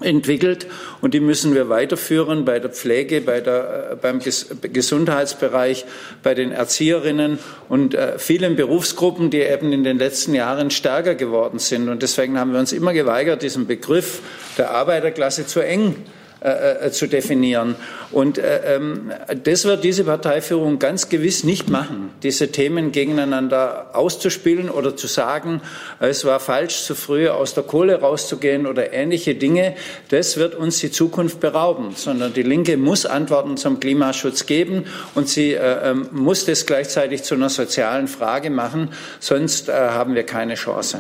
entwickelt 0.02 0.68
und 1.02 1.14
die 1.14 1.20
müssen 1.20 1.56
wir 1.56 1.70
weiterführen 1.70 2.46
bei 2.46 2.60
der 2.60 2.70
Pflege, 2.70 3.22
bei 3.22 3.42
der, 3.42 3.92
äh, 3.92 3.96
beim 3.96 4.20
Gesundheitsbereich, 4.20 5.86
bei 6.22 6.34
den 6.34 6.52
Erzieherinnen 6.52 7.40
und 7.68 7.96
äh, 7.96 8.20
vielen 8.20 8.56
Berufsgruppen, 8.56 9.30
die 9.30 9.42
eben 9.42 9.74
in 9.74 9.84
den 9.84 9.98
letzten 9.98 10.36
Jahren 10.36 10.70
stärker 10.70 11.16
geworden 11.16 11.60
sind. 11.60 11.90
Und 11.90 12.04
deswegen 12.04 12.38
haben 12.40 12.54
wir 12.54 12.60
uns 12.60 12.74
immer 12.74 12.94
geweigert, 12.94 13.42
diesen 13.42 13.66
Begriff 13.66 14.22
der 14.58 14.72
Arbeiterklasse 14.72 15.48
zu 15.48 15.62
eng 15.62 15.96
äh, 16.40 16.86
äh, 16.86 16.92
zu 16.92 17.08
definieren. 17.08 17.76
Und 18.12 18.38
äh, 18.38 18.76
ähm, 18.76 19.12
das 19.44 19.66
wird 19.66 19.84
diese 19.84 20.04
Parteiführung 20.04 20.78
ganz 20.78 21.10
gewiss 21.10 21.44
nicht 21.44 21.68
machen, 21.68 22.12
diese 22.22 22.52
Themen 22.52 22.92
gegeneinander 22.92 23.90
auszuspielen 23.94 24.70
oder 24.70 24.96
zu 24.96 25.08
sagen, 25.08 25.62
es 26.00 26.26
war 26.26 26.40
falsch, 26.40 26.84
zu 26.84 26.94
früh 26.94 27.28
aus 27.28 27.56
der 27.56 27.64
Kohle 27.64 28.02
rauszugehen 28.02 28.68
oder 28.68 28.94
ähnliche 28.94 29.34
Dinge. 29.34 29.74
Das 30.10 30.38
wird 30.38 30.54
uns 30.54 30.78
die 30.78 30.92
Zukunft 30.92 31.40
berauben, 31.40 31.94
sondern 31.96 32.34
die 32.34 32.44
Linke 32.44 32.78
muss 32.78 33.08
Antworten 33.08 33.58
zum 33.58 33.80
Klimaschutz 33.80 34.46
geben 34.46 34.86
und 35.16 35.28
sie 35.28 35.54
äh, 35.54 35.90
ähm, 35.90 36.08
muss 36.12 36.46
das 36.46 36.68
gleichzeitig 36.68 37.24
zu 37.24 37.34
einer 37.34 37.50
sozialen 37.50 38.08
Frage 38.08 38.52
machen, 38.52 38.90
sonst 39.20 39.70
haben 39.70 40.14
wir 40.14 40.24
keine 40.24 40.54
Chance. 40.54 41.00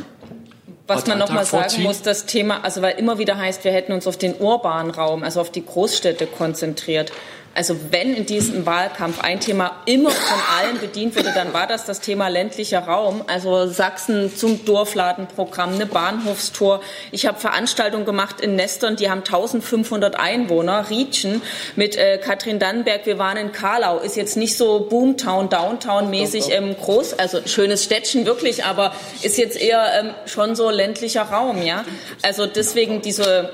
Was 0.87 1.05
man 1.05 1.19
noch 1.19 1.29
mal 1.29 1.45
sagen 1.45 1.83
muss, 1.83 2.01
das 2.01 2.25
Thema, 2.25 2.63
also 2.63 2.81
weil 2.81 2.97
immer 2.97 3.17
wieder 3.17 3.37
heißt, 3.37 3.63
wir 3.65 3.71
hätten 3.73 3.91
uns 3.91 4.07
auf 4.07 4.17
den 4.17 4.35
urbanen 4.39 4.91
Raum, 4.91 5.23
also 5.23 5.41
auf 5.41 5.51
die 5.51 5.65
Großstädte 5.65 6.27
konzentriert. 6.27 7.11
Also 7.57 7.75
wenn 7.89 8.13
in 8.13 8.27
diesem 8.27 8.67
Wahlkampf 8.67 9.19
ein 9.21 9.39
Thema 9.39 9.81
immer 9.87 10.11
von 10.11 10.39
allen 10.59 10.79
bedient 10.79 11.15
wurde, 11.15 11.31
dann 11.33 11.53
war 11.53 11.65
das 11.65 11.85
das 11.85 12.01
Thema 12.01 12.27
ländlicher 12.27 12.81
Raum. 12.81 13.23
Also 13.25 13.65
Sachsen 13.65 14.35
zum 14.37 14.63
Dorfladenprogramm, 14.63 15.73
eine 15.73 15.87
Bahnhofstour. 15.87 16.81
Ich 17.11 17.25
habe 17.25 17.39
Veranstaltungen 17.39 18.05
gemacht 18.05 18.41
in 18.41 18.55
Nestern, 18.55 18.95
die 18.95 19.09
haben 19.09 19.21
1500 19.21 20.19
Einwohner. 20.19 20.91
Rietschen 20.91 21.41
mit 21.75 21.95
äh, 21.95 22.19
Katrin 22.19 22.59
Dannenberg, 22.59 23.07
wir 23.07 23.17
waren 23.17 23.37
in 23.37 23.51
Karlau. 23.51 23.97
Ist 23.97 24.17
jetzt 24.17 24.37
nicht 24.37 24.55
so 24.55 24.81
Boomtown, 24.81 25.49
Downtown-mäßig 25.49 26.51
ähm, 26.51 26.75
groß, 26.77 27.17
also 27.17 27.39
schönes 27.47 27.83
Städtchen 27.83 28.27
wirklich, 28.27 28.65
aber 28.65 28.93
ist 29.23 29.39
jetzt 29.39 29.59
eher 29.59 29.99
ähm, 29.99 30.13
schon 30.27 30.55
so 30.55 30.69
ländlicher 30.69 31.23
Raum. 31.23 31.63
ja. 31.63 31.85
Also 32.21 32.45
deswegen 32.45 33.01
diese 33.01 33.49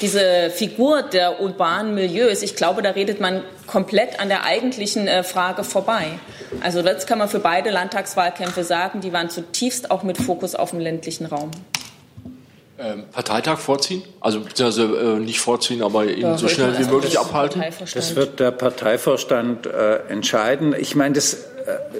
diese 0.00 0.50
Figur 0.50 1.02
der 1.02 1.40
urbanen 1.40 1.94
Milieus, 1.94 2.42
ich 2.42 2.56
glaube, 2.56 2.82
da 2.82 2.90
redet 2.90 3.20
man 3.20 3.42
komplett 3.66 4.18
an 4.20 4.28
der 4.28 4.44
eigentlichen 4.44 5.06
äh, 5.06 5.22
Frage 5.22 5.64
vorbei. 5.64 6.06
Also 6.62 6.82
das 6.82 7.06
kann 7.06 7.18
man 7.18 7.28
für 7.28 7.38
beide 7.38 7.70
Landtagswahlkämpfe 7.70 8.64
sagen, 8.64 9.00
die 9.00 9.12
waren 9.12 9.30
zutiefst 9.30 9.90
auch 9.90 10.02
mit 10.02 10.18
Fokus 10.18 10.54
auf 10.54 10.70
dem 10.70 10.80
ländlichen 10.80 11.26
Raum. 11.26 11.50
Ähm, 12.78 13.04
Parteitag 13.12 13.58
vorziehen? 13.58 14.02
Also 14.20 14.40
beziehungsweise 14.40 14.84
äh, 14.84 15.18
nicht 15.18 15.40
vorziehen, 15.40 15.82
aber 15.82 16.06
ihn 16.06 16.22
ja, 16.22 16.38
so 16.38 16.48
schnell 16.48 16.78
wie 16.78 16.90
möglich 16.90 17.18
abhalten? 17.18 17.62
Das 17.94 18.16
wird 18.16 18.40
der 18.40 18.52
Parteivorstand 18.52 19.66
äh, 19.66 19.96
entscheiden. 20.08 20.74
Ich 20.78 20.96
meine, 20.96 21.14
das, 21.14 21.34
äh, 21.34 21.38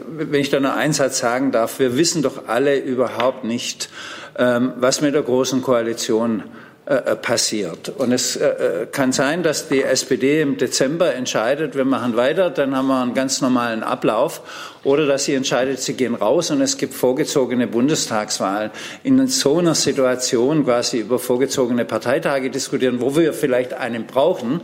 wenn 0.08 0.40
ich 0.40 0.48
da 0.48 0.58
nur 0.58 0.72
einen 0.72 0.94
Satz 0.94 1.18
sagen 1.18 1.52
darf, 1.52 1.78
wir 1.80 1.98
wissen 1.98 2.22
doch 2.22 2.48
alle 2.48 2.78
überhaupt 2.78 3.44
nicht, 3.44 3.90
ähm, 4.38 4.72
was 4.76 5.02
mit 5.02 5.12
der 5.12 5.22
Großen 5.22 5.60
Koalition 5.60 6.40
äh, 6.40 6.69
äh, 6.90 7.14
passiert. 7.14 7.88
Und 7.88 8.10
es 8.10 8.34
äh, 8.34 8.88
kann 8.90 9.12
sein, 9.12 9.44
dass 9.44 9.68
die 9.68 9.84
SPD 9.84 10.40
im 10.40 10.56
Dezember 10.56 11.14
entscheidet, 11.14 11.76
wir 11.76 11.84
machen 11.84 12.16
weiter, 12.16 12.50
dann 12.50 12.76
haben 12.76 12.88
wir 12.88 13.00
einen 13.00 13.14
ganz 13.14 13.40
normalen 13.40 13.84
Ablauf, 13.84 14.42
oder 14.82 15.06
dass 15.06 15.26
sie 15.26 15.34
entscheidet, 15.34 15.78
sie 15.78 15.94
gehen 15.94 16.16
raus 16.16 16.50
und 16.50 16.60
es 16.60 16.78
gibt 16.78 16.94
vorgezogene 16.94 17.68
Bundestagswahlen. 17.68 18.72
In 19.04 19.24
so 19.28 19.58
einer 19.58 19.76
Situation 19.76 20.64
quasi 20.64 20.98
über 20.98 21.20
vorgezogene 21.20 21.84
Parteitage 21.84 22.50
diskutieren, 22.50 23.00
wo 23.00 23.14
wir 23.14 23.34
vielleicht 23.34 23.72
einen 23.72 24.06
brauchen, 24.06 24.60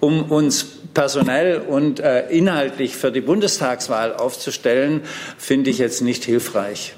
um 0.00 0.30
uns 0.30 0.64
personell 0.94 1.58
und 1.58 2.00
äh, 2.00 2.26
inhaltlich 2.30 2.96
für 2.96 3.12
die 3.12 3.20
Bundestagswahl 3.20 4.14
aufzustellen, 4.14 5.02
finde 5.36 5.68
ich 5.68 5.76
jetzt 5.76 6.00
nicht 6.00 6.24
hilfreich. 6.24 6.94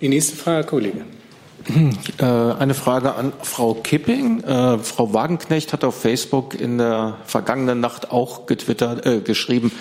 Die 0.00 0.08
nächste 0.08 0.34
Frage, 0.34 0.66
Kollege. 0.66 1.04
Äh, 2.18 2.24
eine 2.24 2.74
Frage 2.74 3.14
an 3.14 3.32
Frau 3.42 3.74
Kipping. 3.74 4.42
Äh, 4.42 4.78
Frau 4.78 5.14
Wagenknecht 5.14 5.72
hat 5.72 5.84
auf 5.84 6.00
Facebook 6.00 6.58
in 6.58 6.78
der 6.78 7.18
vergangenen 7.24 7.80
Nacht 7.80 8.10
auch 8.10 8.46
getwittert, 8.46 9.06
äh, 9.06 9.20
geschrieben, 9.20 9.72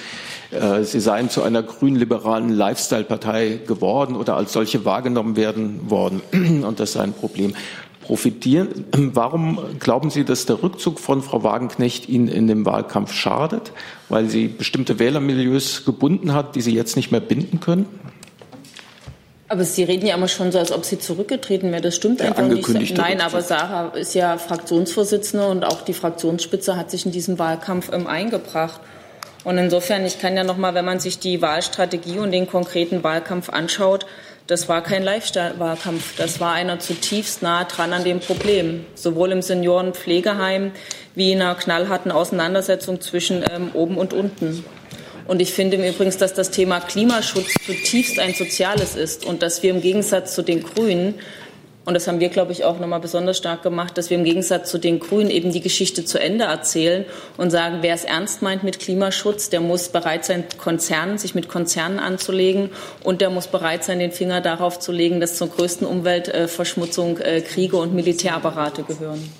äh, 0.52 0.84
sie 0.84 1.00
seien 1.00 1.30
zu 1.30 1.44
einer 1.44 1.64
grün-liberalen 1.64 2.50
Lifestyle-Partei 2.50 3.60
geworden 3.66 4.16
oder 4.16 4.36
als 4.36 4.54
solche 4.54 4.86
wahrgenommen 4.86 5.36
werden 5.36 5.90
worden. 5.90 6.22
Und 6.66 6.80
das 6.80 6.94
sei 6.94 7.02
ein 7.02 7.14
Problem. 7.14 7.56
Profitieren. 8.02 8.86
Warum 9.14 9.60
glauben 9.80 10.10
Sie, 10.10 10.26
dass 10.26 10.46
der 10.46 10.62
Rückzug 10.62 11.00
von 11.00 11.22
Frau 11.22 11.44
Wagenknecht 11.44 12.10
Ihnen 12.10 12.28
in 12.28 12.48
dem 12.48 12.66
Wahlkampf 12.66 13.14
schadet? 13.14 13.72
Weil 14.10 14.28
sie 14.30 14.48
bestimmte 14.48 15.00
Wählermilieus 15.00 15.86
gebunden 15.86 16.34
hat, 16.34 16.56
die 16.56 16.62
Sie 16.62 16.74
jetzt 16.74 16.96
nicht 16.96 17.12
mehr 17.12 17.22
binden 17.22 17.60
können? 17.60 17.86
Aber 19.52 19.66
Sie 19.66 19.84
reden 19.84 20.06
ja 20.06 20.16
immer 20.16 20.30
schon 20.30 20.54
so, 20.54 20.60
als 20.60 20.72
ob 20.72 20.86
sie 20.86 20.98
zurückgetreten 20.98 21.74
wäre. 21.74 21.82
Das 21.82 21.98
stimmt 21.98 22.22
ja, 22.22 22.28
einfach 22.28 22.48
nicht. 22.48 22.96
Nein, 22.96 23.20
aber 23.20 23.42
Sarah 23.42 23.94
ist 23.94 24.16
ja 24.16 24.38
Fraktionsvorsitzende 24.38 25.46
und 25.46 25.66
auch 25.66 25.82
die 25.82 25.94
Fraktionsspitze 25.94 26.78
hat 26.78 26.90
sich 26.90 27.06
in 27.06 27.12
diesen 27.12 27.38
Wahlkampf 27.38 27.92
ähm, 27.92 28.08
eingebracht. 28.08 28.80
Und 29.44 29.58
insofern, 29.58 30.06
ich 30.06 30.20
kann 30.20 30.38
ja 30.38 30.46
noch 30.46 30.56
mal, 30.56 30.74
wenn 30.74 30.86
man 30.86 31.02
sich 31.02 31.20
die 31.20 31.42
Wahlstrategie 31.42 32.20
und 32.20 32.32
den 32.32 32.48
konkreten 32.48 33.04
Wahlkampf 33.04 33.50
anschaut, 33.50 34.06
das 34.48 34.70
war 34.70 34.82
kein 34.82 35.04
Lifestyle-Wahlkampf. 35.04 36.16
Das 36.16 36.40
war 36.40 36.54
einer 36.54 36.80
zutiefst 36.80 37.42
nah 37.42 37.66
dran 37.66 37.92
an 37.92 38.06
dem 38.06 38.22
Problem. 38.22 38.86
Sowohl 38.96 39.34
im 39.34 39.42
Seniorenpflegeheim 39.42 40.72
wie 41.14 41.34
in 41.34 41.42
einer 41.42 41.56
knallharten 41.56 42.14
Auseinandersetzung 42.14 43.02
zwischen 43.02 43.44
ähm, 43.52 43.72
oben 43.74 43.98
und 43.98 44.14
unten. 44.14 44.64
Und 45.32 45.42
ich 45.42 45.54
finde 45.54 45.78
im 45.78 45.84
Übrigen, 45.86 46.12
dass 46.20 46.34
das 46.34 46.52
Thema 46.52 46.82
Klimaschutz 46.82 47.54
zutiefst 47.66 48.20
ein 48.20 48.34
soziales 48.34 48.98
ist 48.98 49.26
und 49.26 49.42
dass 49.42 49.64
wir 49.64 49.70
im 49.70 49.80
Gegensatz 49.80 50.36
zu 50.36 50.42
den 50.42 50.62
Grünen 50.62 51.14
und 51.86 51.94
das 51.94 52.06
haben 52.10 52.20
wir, 52.20 52.28
glaube 52.28 52.52
ich, 52.52 52.66
auch 52.66 52.80
noch 52.80 52.88
mal 52.88 53.00
besonders 53.00 53.38
stark 53.38 53.64
gemacht, 53.64 53.98
dass 53.98 54.10
wir 54.10 54.18
im 54.18 54.26
Gegensatz 54.26 54.70
zu 54.70 54.78
den 54.78 55.00
Grünen 55.00 55.30
eben 55.30 55.54
die 55.54 55.62
Geschichte 55.62 56.04
zu 56.04 56.20
Ende 56.20 56.44
erzählen 56.44 57.06
und 57.38 57.50
sagen, 57.50 57.78
wer 57.80 57.96
es 57.96 58.04
ernst 58.04 58.42
meint 58.42 58.64
mit 58.64 58.80
Klimaschutz, 58.80 59.50
der 59.50 59.62
muss 59.62 59.88
bereit 59.88 60.26
sein, 60.26 60.44
Konzernen, 60.58 61.18
sich 61.18 61.34
mit 61.34 61.48
Konzernen 61.48 62.00
anzulegen 62.00 62.70
und 63.02 63.22
der 63.22 63.30
muss 63.30 63.48
bereit 63.48 63.86
sein, 63.86 64.00
den 64.00 64.12
Finger 64.12 64.42
darauf 64.42 64.80
zu 64.80 64.92
legen, 64.92 65.22
dass 65.22 65.38
zur 65.38 65.48
größten 65.48 65.88
Umweltverschmutzung 65.88 67.20
äh, 67.20 67.40
Kriege 67.40 67.78
und 67.78 67.94
Militärapparate 67.94 68.84
gehören. 68.84 69.32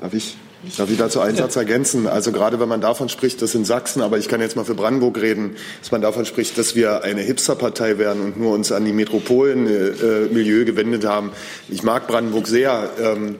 Darf 0.00 0.12
ich? 0.12 0.34
Darf 0.76 0.90
ich 0.90 0.98
dazu 0.98 1.20
einen 1.20 1.38
Satz 1.38 1.56
ergänzen? 1.56 2.06
Also 2.06 2.32
gerade 2.32 2.60
wenn 2.60 2.68
man 2.68 2.82
davon 2.82 3.08
spricht, 3.08 3.40
dass 3.40 3.54
in 3.54 3.64
Sachsen, 3.64 4.02
aber 4.02 4.18
ich 4.18 4.28
kann 4.28 4.42
jetzt 4.42 4.56
mal 4.56 4.64
für 4.64 4.74
Brandenburg 4.74 5.18
reden, 5.18 5.56
dass 5.80 5.90
man 5.90 6.02
davon 6.02 6.26
spricht, 6.26 6.58
dass 6.58 6.74
wir 6.74 7.02
eine 7.02 7.22
Hipsterpartei 7.22 7.96
werden 7.96 8.22
und 8.22 8.38
nur 8.38 8.52
uns 8.52 8.70
an 8.70 8.84
die 8.84 8.92
Metropolenmilieu 8.92 10.60
äh, 10.60 10.64
gewendet 10.66 11.06
haben. 11.06 11.32
Ich 11.70 11.82
mag 11.82 12.06
Brandenburg 12.06 12.46
sehr, 12.46 12.90
ähm, 13.00 13.36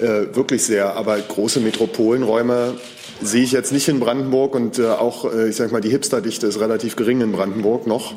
äh, 0.00 0.34
wirklich 0.34 0.64
sehr, 0.64 0.96
aber 0.96 1.16
große 1.16 1.60
Metropolenräume 1.60 2.74
sehe 3.22 3.44
ich 3.44 3.52
jetzt 3.52 3.70
nicht 3.70 3.88
in 3.88 4.00
Brandenburg 4.00 4.56
und 4.56 4.80
äh, 4.80 4.88
auch, 4.88 5.32
äh, 5.32 5.50
ich 5.50 5.56
sage 5.56 5.70
mal, 5.70 5.80
die 5.80 5.90
Hipsterdichte 5.90 6.48
ist 6.48 6.58
relativ 6.58 6.96
gering 6.96 7.20
in 7.20 7.30
Brandenburg 7.30 7.86
noch. 7.86 8.14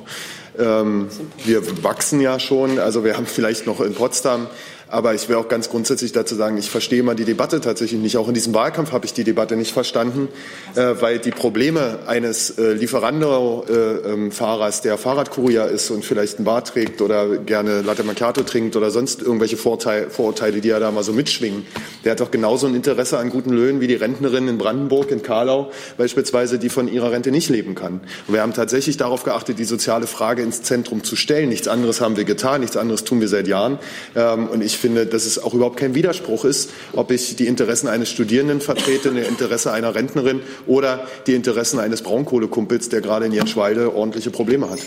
Ähm, 0.57 1.09
wir 1.45 1.83
wachsen 1.83 2.19
ja 2.21 2.39
schon, 2.39 2.79
also 2.79 3.03
wir 3.03 3.17
haben 3.17 3.27
vielleicht 3.27 3.67
noch 3.67 3.81
in 3.81 3.93
Potsdam 3.93 4.47
aber 4.89 5.13
ich 5.13 5.29
will 5.29 5.35
auch 5.35 5.47
ganz 5.47 5.69
grundsätzlich 5.69 6.11
dazu 6.11 6.35
sagen, 6.35 6.57
ich 6.57 6.69
verstehe 6.69 7.03
mal 7.03 7.15
die 7.15 7.25
Debatte 7.25 7.61
tatsächlich 7.61 8.01
nicht. 8.01 8.17
Auch 8.17 8.27
in 8.27 8.33
diesem 8.33 8.53
Wahlkampf 8.53 8.91
habe 8.91 9.05
ich 9.05 9.13
die 9.13 9.23
Debatte 9.23 9.55
nicht 9.55 9.73
verstanden, 9.73 10.29
äh, 10.75 10.95
weil 10.99 11.19
die 11.19 11.31
Probleme 11.31 11.99
eines 12.07 12.57
äh, 12.57 12.73
Lieferando-Fahrers, 12.73 14.81
der 14.81 14.97
Fahrradkurier 14.97 15.65
ist 15.65 15.91
und 15.91 16.05
vielleicht 16.05 16.39
ein 16.39 16.45
Bart 16.45 16.69
trägt 16.69 17.01
oder 17.01 17.37
gerne 17.37 17.81
Latte 17.81 18.03
Macchiato 18.03 18.43
trinkt 18.43 18.75
oder 18.75 18.91
sonst 18.91 19.21
irgendwelche 19.21 19.57
Vorteile, 19.57 20.09
Vorurteile, 20.09 20.61
die 20.61 20.69
ja 20.69 20.79
da 20.79 20.91
mal 20.91 21.03
so 21.03 21.13
mitschwingen, 21.13 21.65
der 22.03 22.13
hat 22.13 22.21
doch 22.21 22.31
genauso 22.31 22.67
ein 22.67 22.75
Interesse 22.75 23.17
an 23.17 23.29
guten 23.29 23.51
Löhnen 23.51 23.81
wie 23.81 23.87
die 23.87 23.95
Rentnerin 23.95 24.47
in 24.47 24.57
Brandenburg, 24.57 25.11
in 25.11 25.21
Karlau 25.21 25.71
beispielsweise, 25.97 26.59
die 26.59 26.69
von 26.69 26.87
ihrer 26.87 27.11
Rente 27.11 27.31
nicht 27.31 27.49
leben 27.49 27.75
kann. 27.75 28.01
Und 28.27 28.33
wir 28.33 28.41
haben 28.41 28.53
tatsächlich 28.53 28.97
darauf 28.97 29.23
geachtet, 29.23 29.59
die 29.59 29.65
soziale 29.65 30.07
Frage 30.07 30.43
ins 30.43 30.63
Zentrum 30.63 31.03
zu 31.03 31.15
stellen. 31.15 31.49
Nichts 31.49 31.67
anderes 31.67 32.01
haben 32.01 32.17
wir 32.17 32.23
getan, 32.23 32.61
nichts 32.61 32.77
anderes 32.77 33.03
tun 33.03 33.21
wir 33.21 33.27
seit 33.27 33.47
Jahren. 33.47 33.79
Ähm, 34.15 34.47
und 34.47 34.63
ich 34.63 34.76
ich 34.77 34.81
finde, 34.81 35.07
dass 35.07 35.25
es 35.25 35.41
auch 35.41 35.55
überhaupt 35.55 35.77
kein 35.77 35.95
Widerspruch 35.95 36.45
ist, 36.45 36.69
ob 36.93 37.09
ich 37.09 37.35
die 37.35 37.47
Interessen 37.47 37.87
eines 37.87 38.11
Studierenden 38.11 38.61
vertrete, 38.61 39.09
die 39.11 39.21
Interesse 39.21 39.71
einer 39.71 39.95
Rentnerin 39.95 40.41
oder 40.67 41.07
die 41.25 41.33
Interessen 41.33 41.79
eines 41.79 42.03
Braunkohlekumpels, 42.03 42.89
der 42.89 43.01
gerade 43.01 43.25
in 43.25 43.31
Jenschweide 43.31 43.95
ordentliche 43.95 44.29
Probleme 44.29 44.69
hat. 44.69 44.77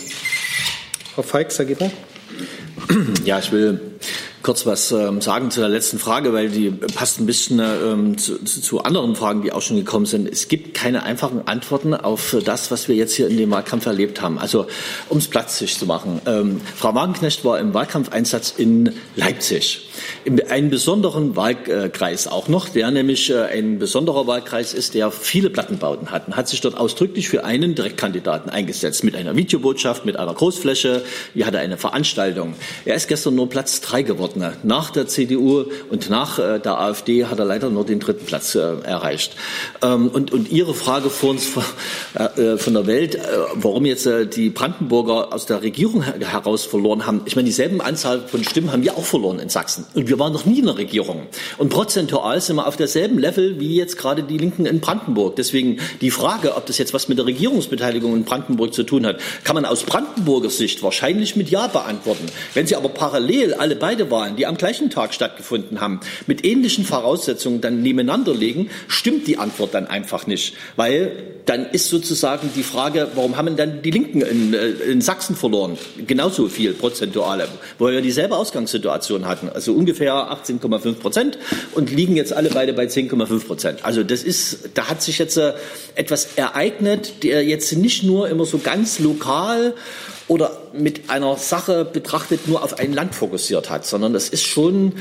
Frau 1.13 1.23
Feix, 1.23 1.59
Herr 1.59 1.65
Gebhardt. 1.65 1.91
Ja, 3.25 3.39
ich 3.39 3.51
will 3.51 3.81
kurz 4.41 4.65
was 4.65 4.91
ähm, 4.91 5.21
sagen 5.21 5.51
zu 5.51 5.59
der 5.59 5.69
letzten 5.69 5.99
Frage, 5.99 6.33
weil 6.33 6.49
die 6.49 6.71
passt 6.71 7.19
ein 7.19 7.25
bisschen 7.25 7.59
ähm, 7.59 8.17
zu, 8.17 8.43
zu, 8.43 8.83
anderen 8.83 9.15
Fragen, 9.15 9.41
die 9.41 9.51
auch 9.51 9.61
schon 9.61 9.77
gekommen 9.77 10.05
sind. 10.05 10.27
Es 10.27 10.47
gibt 10.47 10.73
keine 10.73 11.03
einfachen 11.03 11.47
Antworten 11.47 11.93
auf 11.93 12.35
das, 12.43 12.71
was 12.71 12.87
wir 12.87 12.95
jetzt 12.95 13.13
hier 13.13 13.27
in 13.27 13.37
dem 13.37 13.51
Wahlkampf 13.51 13.85
erlebt 13.85 14.21
haben. 14.21 14.39
Also 14.39 14.67
um 15.09 15.19
es 15.19 15.27
platzig 15.27 15.77
zu 15.77 15.85
machen. 15.85 16.21
Ähm, 16.25 16.61
Frau 16.75 16.93
Wagenknecht 16.95 17.45
war 17.45 17.59
im 17.59 17.73
Wahlkampfeinsatz 17.73 18.53
in 18.57 18.93
Leipzig. 19.15 19.87
In 20.25 20.41
einem 20.49 20.69
besonderen 20.69 21.35
Wahlkreis 21.35 22.27
auch 22.27 22.47
noch, 22.47 22.69
der 22.69 22.91
nämlich 22.91 23.29
äh, 23.29 23.43
ein 23.43 23.79
besonderer 23.79 24.27
Wahlkreis 24.27 24.73
ist, 24.73 24.93
der 24.95 25.11
viele 25.11 25.49
Plattenbauten 25.49 26.11
hat 26.11 26.21
hat 26.41 26.47
sich 26.47 26.61
dort 26.61 26.77
ausdrücklich 26.77 27.29
für 27.29 27.43
einen 27.43 27.75
Direktkandidaten 27.75 28.49
eingesetzt, 28.49 29.03
mit 29.03 29.15
einer 29.15 29.35
Videobotschaft, 29.35 30.05
mit 30.05 30.17
einer 30.17 30.33
Großfläche. 30.33 31.03
Wir 31.33 31.45
hatten 31.45 31.57
eine 31.57 31.77
Veranstaltung. 31.77 32.55
Er 32.85 32.95
ist 32.95 33.07
gestern 33.07 33.35
nur 33.35 33.49
Platz 33.49 33.81
drei 33.81 34.01
geworden 34.01 34.30
geworden. 34.33 34.57
Nach 34.63 34.89
der 34.89 35.07
CDU 35.07 35.65
und 35.89 36.09
nach 36.09 36.39
äh, 36.39 36.59
der 36.59 36.79
AfD 36.79 37.25
hat 37.25 37.39
er 37.39 37.45
leider 37.45 37.69
nur 37.69 37.85
den 37.85 37.99
dritten 37.99 38.25
Platz 38.25 38.55
äh, 38.55 38.59
erreicht. 38.59 39.35
Ähm, 39.81 40.09
und, 40.09 40.31
und 40.31 40.51
Ihre 40.51 40.73
Frage 40.73 41.09
vor 41.09 41.31
uns 41.31 41.49
äh, 42.13 42.57
von 42.57 42.73
der 42.73 42.87
Welt, 42.87 43.17
warum 43.55 43.85
jetzt 43.85 44.09
die 44.35 44.49
Brandenburger 44.49 45.33
aus 45.33 45.45
der 45.45 45.61
Regierung 45.61 46.03
heraus 46.03 46.65
verloren 46.65 47.05
haben. 47.05 47.21
Ich 47.25 47.35
meine, 47.35 47.45
dieselben 47.45 47.81
Anzahl 47.81 48.21
von 48.27 48.43
Stimmen 48.43 48.71
haben 48.71 48.83
wir 48.83 48.97
auch 48.97 49.03
verloren 49.03 49.39
in 49.39 49.49
Sachsen. 49.49 49.85
Und 49.93 50.09
wir 50.09 50.19
waren 50.19 50.33
noch 50.33 50.45
nie 50.45 50.59
in 50.59 50.65
der 50.65 50.77
Regierung. 50.77 51.23
Und 51.57 51.69
prozentual 51.69 52.41
sind 52.41 52.55
wir 52.55 52.67
auf 52.67 52.77
derselben 52.77 53.19
Level 53.19 53.59
wie 53.59 53.75
jetzt 53.75 53.97
gerade 53.97 54.23
die 54.23 54.37
Linken 54.37 54.65
in 54.65 54.79
Brandenburg. 54.79 55.35
Deswegen 55.35 55.79
die 56.01 56.11
Frage, 56.11 56.55
ob 56.55 56.65
das 56.65 56.77
jetzt 56.77 56.93
was 56.93 57.07
mit 57.07 57.17
der 57.17 57.25
Regierungsbeteiligung 57.25 58.15
in 58.15 58.23
Brandenburg 58.23 58.73
zu 58.73 58.83
tun 58.83 59.05
hat, 59.05 59.19
kann 59.43 59.55
man 59.55 59.65
aus 59.65 59.83
Brandenburger 59.83 60.49
Sicht 60.49 60.83
wahrscheinlich 60.83 61.35
mit 61.35 61.49
Ja 61.49 61.67
beantworten. 61.67 62.25
Wenn 62.53 62.67
Sie 62.67 62.75
aber 62.75 62.89
parallel 62.89 63.53
alle 63.53 63.75
beide 63.75 64.09
waren, 64.11 64.20
Wahlen, 64.21 64.35
die 64.35 64.45
am 64.45 64.57
gleichen 64.57 64.89
Tag 64.89 65.13
stattgefunden 65.13 65.81
haben, 65.81 65.99
mit 66.27 66.45
ähnlichen 66.45 66.85
Voraussetzungen 66.85 67.59
dann 67.61 67.81
nebeneinander 67.81 68.33
legen, 68.33 68.69
stimmt 68.87 69.27
die 69.27 69.37
Antwort 69.37 69.73
dann 69.73 69.87
einfach 69.87 70.27
nicht. 70.27 70.53
Weil 70.75 71.11
dann 71.45 71.65
ist 71.71 71.89
sozusagen 71.89 72.51
die 72.55 72.63
Frage, 72.63 73.07
warum 73.15 73.35
haben 73.35 73.55
dann 73.55 73.81
die 73.81 73.89
Linken 73.89 74.21
in, 74.21 74.53
äh, 74.53 74.67
in 74.67 75.01
Sachsen 75.01 75.35
verloren? 75.35 75.77
Genauso 76.05 76.47
viel 76.47 76.73
prozentuale, 76.73 77.47
wo 77.79 77.87
wir 77.87 78.01
dieselbe 78.01 78.35
Ausgangssituation 78.35 79.27
hatten. 79.27 79.49
Also 79.49 79.73
ungefähr 79.73 80.13
18,5 80.13 80.93
Prozent 80.93 81.37
und 81.73 81.89
liegen 81.91 82.15
jetzt 82.15 82.31
alle 82.31 82.49
beide 82.49 82.73
bei 82.73 82.85
10,5 82.85 83.45
Prozent. 83.45 83.85
Also 83.85 84.03
das 84.03 84.23
ist, 84.23 84.69
da 84.75 84.87
hat 84.87 85.01
sich 85.01 85.17
jetzt 85.17 85.37
äh, 85.37 85.53
etwas 85.95 86.27
ereignet, 86.35 87.23
der 87.23 87.43
jetzt 87.43 87.75
nicht 87.75 88.03
nur 88.03 88.29
immer 88.29 88.45
so 88.45 88.59
ganz 88.59 88.99
lokal 88.99 89.73
oder 90.27 90.60
mit 90.73 91.09
einer 91.09 91.37
Sache 91.37 91.85
betrachtet 91.85 92.47
nur 92.47 92.63
auf 92.63 92.79
ein 92.79 92.93
Land 92.93 93.15
fokussiert 93.15 93.69
hat, 93.69 93.85
sondern 93.85 94.15
es 94.15 94.29
ist 94.29 94.45
schon 94.45 94.93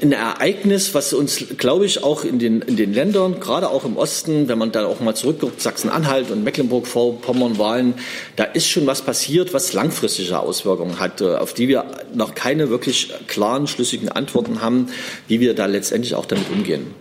ein 0.00 0.12
Ereignis, 0.12 0.94
was 0.94 1.12
uns, 1.12 1.44
glaube 1.56 1.84
ich, 1.84 2.04
auch 2.04 2.24
in 2.24 2.38
den, 2.38 2.62
in 2.62 2.76
den 2.76 2.94
Ländern, 2.94 3.40
gerade 3.40 3.68
auch 3.68 3.84
im 3.84 3.96
Osten, 3.96 4.48
wenn 4.48 4.56
man 4.56 4.72
da 4.72 4.86
auch 4.86 5.00
mal 5.00 5.14
zurückguckt, 5.14 5.60
Sachsen-Anhalt 5.60 6.30
und 6.30 6.44
Mecklenburg-Vorpommern-Wahlen, 6.44 7.94
da 8.36 8.44
ist 8.44 8.68
schon 8.68 8.86
was 8.86 9.02
passiert, 9.02 9.52
was 9.52 9.72
langfristige 9.72 10.38
Auswirkungen 10.38 11.00
hat, 11.00 11.20
äh, 11.20 11.36
auf 11.36 11.54
die 11.54 11.68
wir 11.68 11.84
noch 12.14 12.34
keine 12.34 12.70
wirklich 12.70 13.12
klaren, 13.26 13.66
schlüssigen 13.66 14.08
Antworten 14.08 14.62
haben, 14.62 14.88
wie 15.26 15.40
wir 15.40 15.54
da 15.54 15.66
letztendlich 15.66 16.14
auch 16.14 16.26
damit 16.26 16.48
umgehen. 16.50 16.94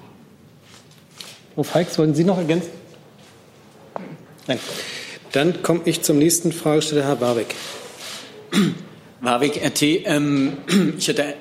Frau 1.56 1.64
Falks, 1.64 1.98
wollten 1.98 2.16
Sie 2.16 2.24
noch 2.24 2.38
ergänzen? 2.38 2.70
Nein. 4.48 4.60
Dann 5.32 5.62
komme 5.62 5.82
ich 5.86 6.02
zum 6.02 6.18
nächsten 6.18 6.52
Fragesteller, 6.52 7.04
Herr 7.04 7.22
Warwick. 7.22 7.56
Warwick, 9.22 9.62
RT. 9.64 9.82
Ähm, 9.82 10.58
ich 10.98 11.08
hätte 11.08 11.36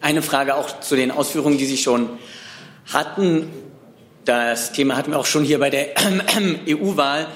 eine 0.00 0.22
Frage 0.22 0.54
auch 0.54 0.80
zu 0.80 0.96
den 0.96 1.10
Ausführungen, 1.10 1.58
die 1.58 1.66
Sie 1.66 1.78
schon 1.78 2.10
hatten. 2.92 3.48
Das 4.24 4.72
Thema 4.72 4.96
hatten 4.96 5.12
wir 5.12 5.18
auch 5.18 5.26
schon 5.26 5.44
hier 5.44 5.58
bei 5.58 5.70
der 5.70 5.94
EU-Wahl. 6.68 7.28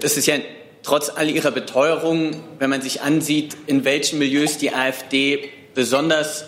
Das 0.00 0.16
ist 0.16 0.26
ja 0.26 0.36
trotz 0.82 1.10
all 1.10 1.28
ihrer 1.28 1.50
Beteuerung, 1.50 2.42
wenn 2.58 2.70
man 2.70 2.82
sich 2.82 3.02
ansieht, 3.02 3.56
in 3.66 3.84
welchen 3.84 4.18
Milieus 4.18 4.58
die 4.58 4.72
AfD 4.72 5.50
besonders 5.74 6.46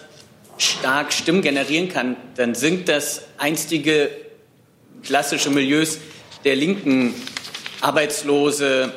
stark 0.59 1.13
Stimmen 1.13 1.43
generieren 1.43 1.89
kann, 1.89 2.17
dann 2.37 2.55
sind 2.55 2.89
das 2.89 3.23
einstige 3.39 4.11
klassische 5.03 5.51
Milieus 5.51 5.99
der 6.45 6.57
Linken, 6.57 7.15
Arbeitslose, 7.83 8.93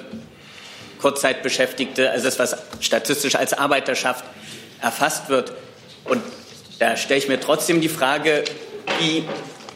Kurzzeitbeschäftigte, 0.99 2.11
also 2.11 2.25
das, 2.25 2.39
was 2.39 2.57
statistisch 2.79 3.35
als 3.35 3.53
Arbeiterschaft 3.53 4.23
erfasst 4.81 5.29
wird. 5.29 5.53
Und 6.05 6.21
da 6.79 6.95
stelle 6.97 7.19
ich 7.19 7.27
mir 7.27 7.39
trotzdem 7.39 7.81
die 7.81 7.89
Frage, 7.89 8.43
wie 8.99 9.23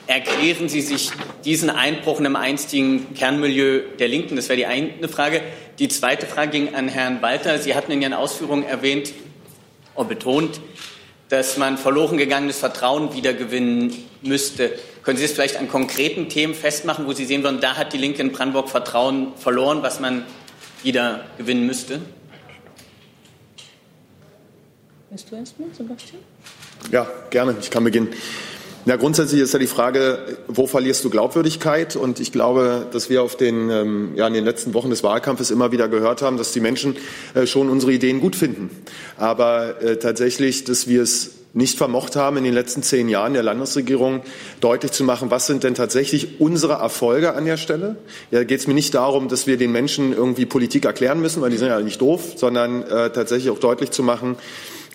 erklären 0.07 0.70
Sie 0.70 0.82
sich 0.82 1.12
diesen 1.45 1.70
Einbruch 1.70 2.20
in 2.20 2.26
einem 2.26 2.36
einstigen 2.36 3.14
Kernmilieu 3.14 3.82
der 3.99 4.07
Linken? 4.07 4.36
Das 4.36 4.49
wäre 4.49 4.57
die 4.57 4.66
eine 4.66 5.07
Frage. 5.07 5.41
Die 5.78 5.88
zweite 5.88 6.26
Frage 6.26 6.51
ging 6.51 6.76
an 6.76 6.88
Herrn 6.88 7.22
Walter. 7.22 7.60
Sie 7.60 7.76
hatten 7.76 7.91
in 7.91 8.01
Ihren 8.01 8.14
Ausführungen 8.14 8.64
erwähnt 8.64 9.14
und 9.95 10.10
betont, 10.10 10.62
dass 11.30 11.57
man 11.57 11.77
verloren 11.77 12.17
gegangenes 12.17 12.57
Vertrauen 12.57 13.13
wiedergewinnen 13.13 13.93
müsste. 14.21 14.73
Können 15.03 15.17
Sie 15.17 15.23
das 15.23 15.34
vielleicht 15.34 15.57
an 15.57 15.69
konkreten 15.69 16.27
Themen 16.27 16.53
festmachen, 16.53 17.05
wo 17.05 17.13
Sie 17.13 17.25
sehen 17.25 17.43
würden, 17.43 17.61
da 17.61 17.77
hat 17.77 17.93
die 17.93 17.97
Linke 17.97 18.21
in 18.21 18.32
Brandenburg 18.32 18.69
Vertrauen 18.69 19.34
verloren, 19.38 19.82
was 19.82 19.99
man 19.99 20.25
wieder 20.84 21.25
gewinnen 21.38 21.65
müsste? 21.65 22.01
Bist 25.11 25.32
du 25.32 25.36
erstmal, 25.36 25.69
Sebastian? 25.73 26.21
Ja, 26.91 27.07
gerne. 27.30 27.55
Ich 27.59 27.71
kann 27.71 27.84
beginnen. 27.84 28.09
Ja, 28.86 28.95
grundsätzlich 28.95 29.41
ist 29.41 29.53
ja 29.53 29.59
die 29.59 29.67
Frage, 29.67 30.19
wo 30.47 30.65
verlierst 30.65 31.03
du 31.03 31.09
Glaubwürdigkeit? 31.09 31.97
Und 31.97 32.19
ich 32.19 32.32
glaube, 32.32 32.88
dass 32.91 33.09
wir 33.09 33.21
auf 33.21 33.36
den, 33.36 33.69
ähm, 33.69 34.11
ja, 34.15 34.25
in 34.25 34.34
den 34.34 34.45
letzten 34.45 34.73
Wochen 34.73 34.89
des 34.89 35.03
Wahlkampfes 35.03 35.51
immer 35.51 35.71
wieder 35.71 35.89
gehört 35.89 36.21
haben, 36.21 36.38
dass 36.38 36.53
die 36.53 36.61
Menschen 36.61 36.95
äh, 37.34 37.45
schon 37.45 37.69
unsere 37.69 37.91
Ideen 37.91 38.21
gut 38.21 38.38
finden. 38.38 38.69
Aber 39.17 39.82
äh, 39.82 39.97
tatsächlich, 39.97 40.63
dass 40.63 40.88
wir 40.88 41.03
es 41.03 41.32
nicht 41.53 41.77
vermocht 41.77 42.15
haben, 42.15 42.38
in 42.38 42.43
den 42.43 42.53
letzten 42.53 42.82
zehn 42.82 43.09
Jahren 43.09 43.34
der 43.34 43.43
Landesregierung 43.43 44.21
deutlich 44.61 44.91
zu 44.91 45.03
machen, 45.03 45.32
was 45.32 45.47
sind 45.47 45.63
denn 45.63 45.73
tatsächlich 45.73 46.39
unsere 46.39 46.73
Erfolge 46.73 47.34
an 47.34 47.45
der 47.45 47.57
Stelle. 47.57 47.97
Ja, 48.32 48.43
geht 48.43 48.61
es 48.61 48.67
mir 48.67 48.75
nicht 48.75 48.93
darum, 48.93 49.27
dass 49.27 49.45
wir 49.45 49.57
den 49.57 49.71
Menschen 49.71 50.13
irgendwie 50.13 50.45
Politik 50.45 50.86
erklären 50.86 51.19
müssen, 51.19 51.41
weil 51.41 51.49
die 51.49 51.57
sind 51.57 51.67
ja 51.67 51.80
nicht 51.82 52.01
doof, 52.01 52.34
sondern 52.36 52.84
äh, 52.84 53.09
tatsächlich 53.09 53.49
auch 53.49 53.59
deutlich 53.59 53.91
zu 53.91 54.03
machen, 54.03 54.38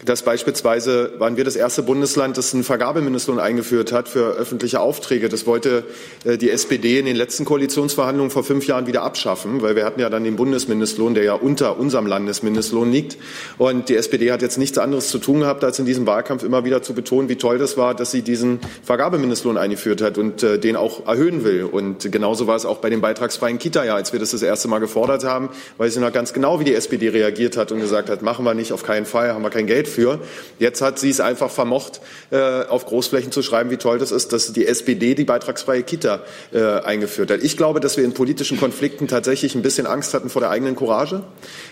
dass 0.05 0.23
beispielsweise 0.23 1.13
waren 1.19 1.37
wir 1.37 1.45
das 1.45 1.57
erste 1.57 1.83
Bundesland, 1.83 2.37
das 2.37 2.55
einen 2.55 2.65
Vergabemindestlohn 2.65 3.39
eingeführt 3.39 3.93
hat 3.93 4.09
für 4.09 4.33
öffentliche 4.33 4.81
Aufträge. 4.81 5.29
Das 5.29 5.47
wollte 5.47 5.85
äh, 6.25 6.37
die 6.37 6.51
SPD 6.51 6.99
in 6.99 7.07
den 7.07 7.17
letzten 7.17 7.45
Koalitionsverhandlungen 7.45 8.31
vor 8.31 8.45
fünf 8.45 8.67
Jahren 8.67 8.87
wieder 8.87 9.03
abschaffen, 9.03 9.63
weil 9.63 9.77
wir 9.77 9.85
hatten 9.85 10.01
ja 10.01 10.11
dann 10.11 10.25
den 10.25 10.37
Bundesmindestlohn, 10.37 11.15
der 11.15 11.25
ja 11.25 11.35
unter 11.35 11.79
unserem 11.79 12.07
Landesmindestlohn 12.07 12.91
liegt. 12.91 13.17
Und 13.59 13.89
die 13.89 13.97
SPD 13.97 14.31
hat 14.33 14.43
jetzt 14.43 14.59
nichts 14.59 14.79
anderes 14.79 15.09
zu 15.09 15.19
tun 15.19 15.41
gehabt, 15.41 15.65
als 15.65 15.79
in 15.79 15.87
diesem 15.87 16.07
Wahlkampf 16.07 16.43
immer 16.43 16.65
wieder 16.65 16.83
zu 16.83 16.95
betonen, 16.95 17.29
wie 17.29 17.37
toll 17.37 17.59
das 17.59 17.77
war, 17.77 17.95
dass 17.95 18.11
sie 18.11 18.23
diesen 18.23 18.61
Vergabemindestlohn 18.83 19.57
eingeführt 19.57 20.03
hat 20.03 20.19
und 20.19 20.43
äh, 20.43 20.59
den 20.59 20.77
auch 20.77 21.07
erhöhen 21.07 21.45
will. 21.45 21.65
Und 21.65 22.11
genauso 22.13 22.47
war 22.47 22.57
es 22.57 22.67
auch 22.67 22.79
bei 22.79 22.91
dem 22.91 23.01
beitragsfreien 23.01 23.59
Kita-Jahr, 23.59 23.97
als 23.97 24.13
wir 24.13 24.21
das 24.21 24.33
das 24.33 24.43
erste 24.43 24.69
Mal 24.69 24.81
gefordert 24.81 25.25
haben, 25.25 25.49
weil 25.79 25.91
sie 25.91 26.01
noch 26.01 26.13
ganz 26.13 26.33
genau, 26.33 26.61
wie 26.61 26.65
die 26.65 26.75
SPD 26.75 27.09
reagiert 27.09 27.57
hat 27.57 27.73
und 27.73 27.81
gesagt 27.81 28.11
hat, 28.11 28.23
machen 28.23 28.45
wir 28.45 28.55
nicht, 28.55 28.73
auf 28.73 28.83
keinen 28.83 29.07
Fall, 29.07 29.33
haben 29.33 29.43
wir 29.43 29.51
kein 29.51 29.67
Geld 29.67 29.89
für. 29.95 30.21
Jetzt 30.59 30.83
hat 30.83 30.99
sie 30.99 31.09
es 31.09 31.21
einfach 31.21 31.51
vermocht, 31.51 32.01
äh, 32.31 32.65
auf 32.65 32.87
Großflächen 32.87 33.33
zu 33.33 33.43
schreiben, 33.43 33.71
wie 33.71 33.77
toll 33.77 33.99
das 33.99 34.11
ist, 34.11 34.33
dass 34.33 34.53
die 34.53 34.67
SPD 34.67 35.15
die 35.15 35.25
beitragsfreie 35.25 35.83
Kita 35.83 36.21
äh, 36.53 36.63
eingeführt 36.81 37.31
hat. 37.31 37.43
Ich 37.43 37.57
glaube, 37.57 37.81
dass 37.81 37.97
wir 37.97 38.05
in 38.05 38.13
politischen 38.13 38.59
Konflikten 38.59 39.09
tatsächlich 39.09 39.55
ein 39.55 39.63
bisschen 39.63 39.87
Angst 39.87 40.13
hatten 40.15 40.29
vor 40.29 40.41
der 40.41 40.51
eigenen 40.51 40.77
Courage, 40.77 41.23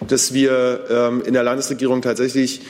dass 0.07 0.33
wir 0.33 0.87
ähm, 0.89 1.23
in 1.27 1.35
der 1.35 1.43
Landesregierung 1.43 2.01
tatsächlich 2.03 2.63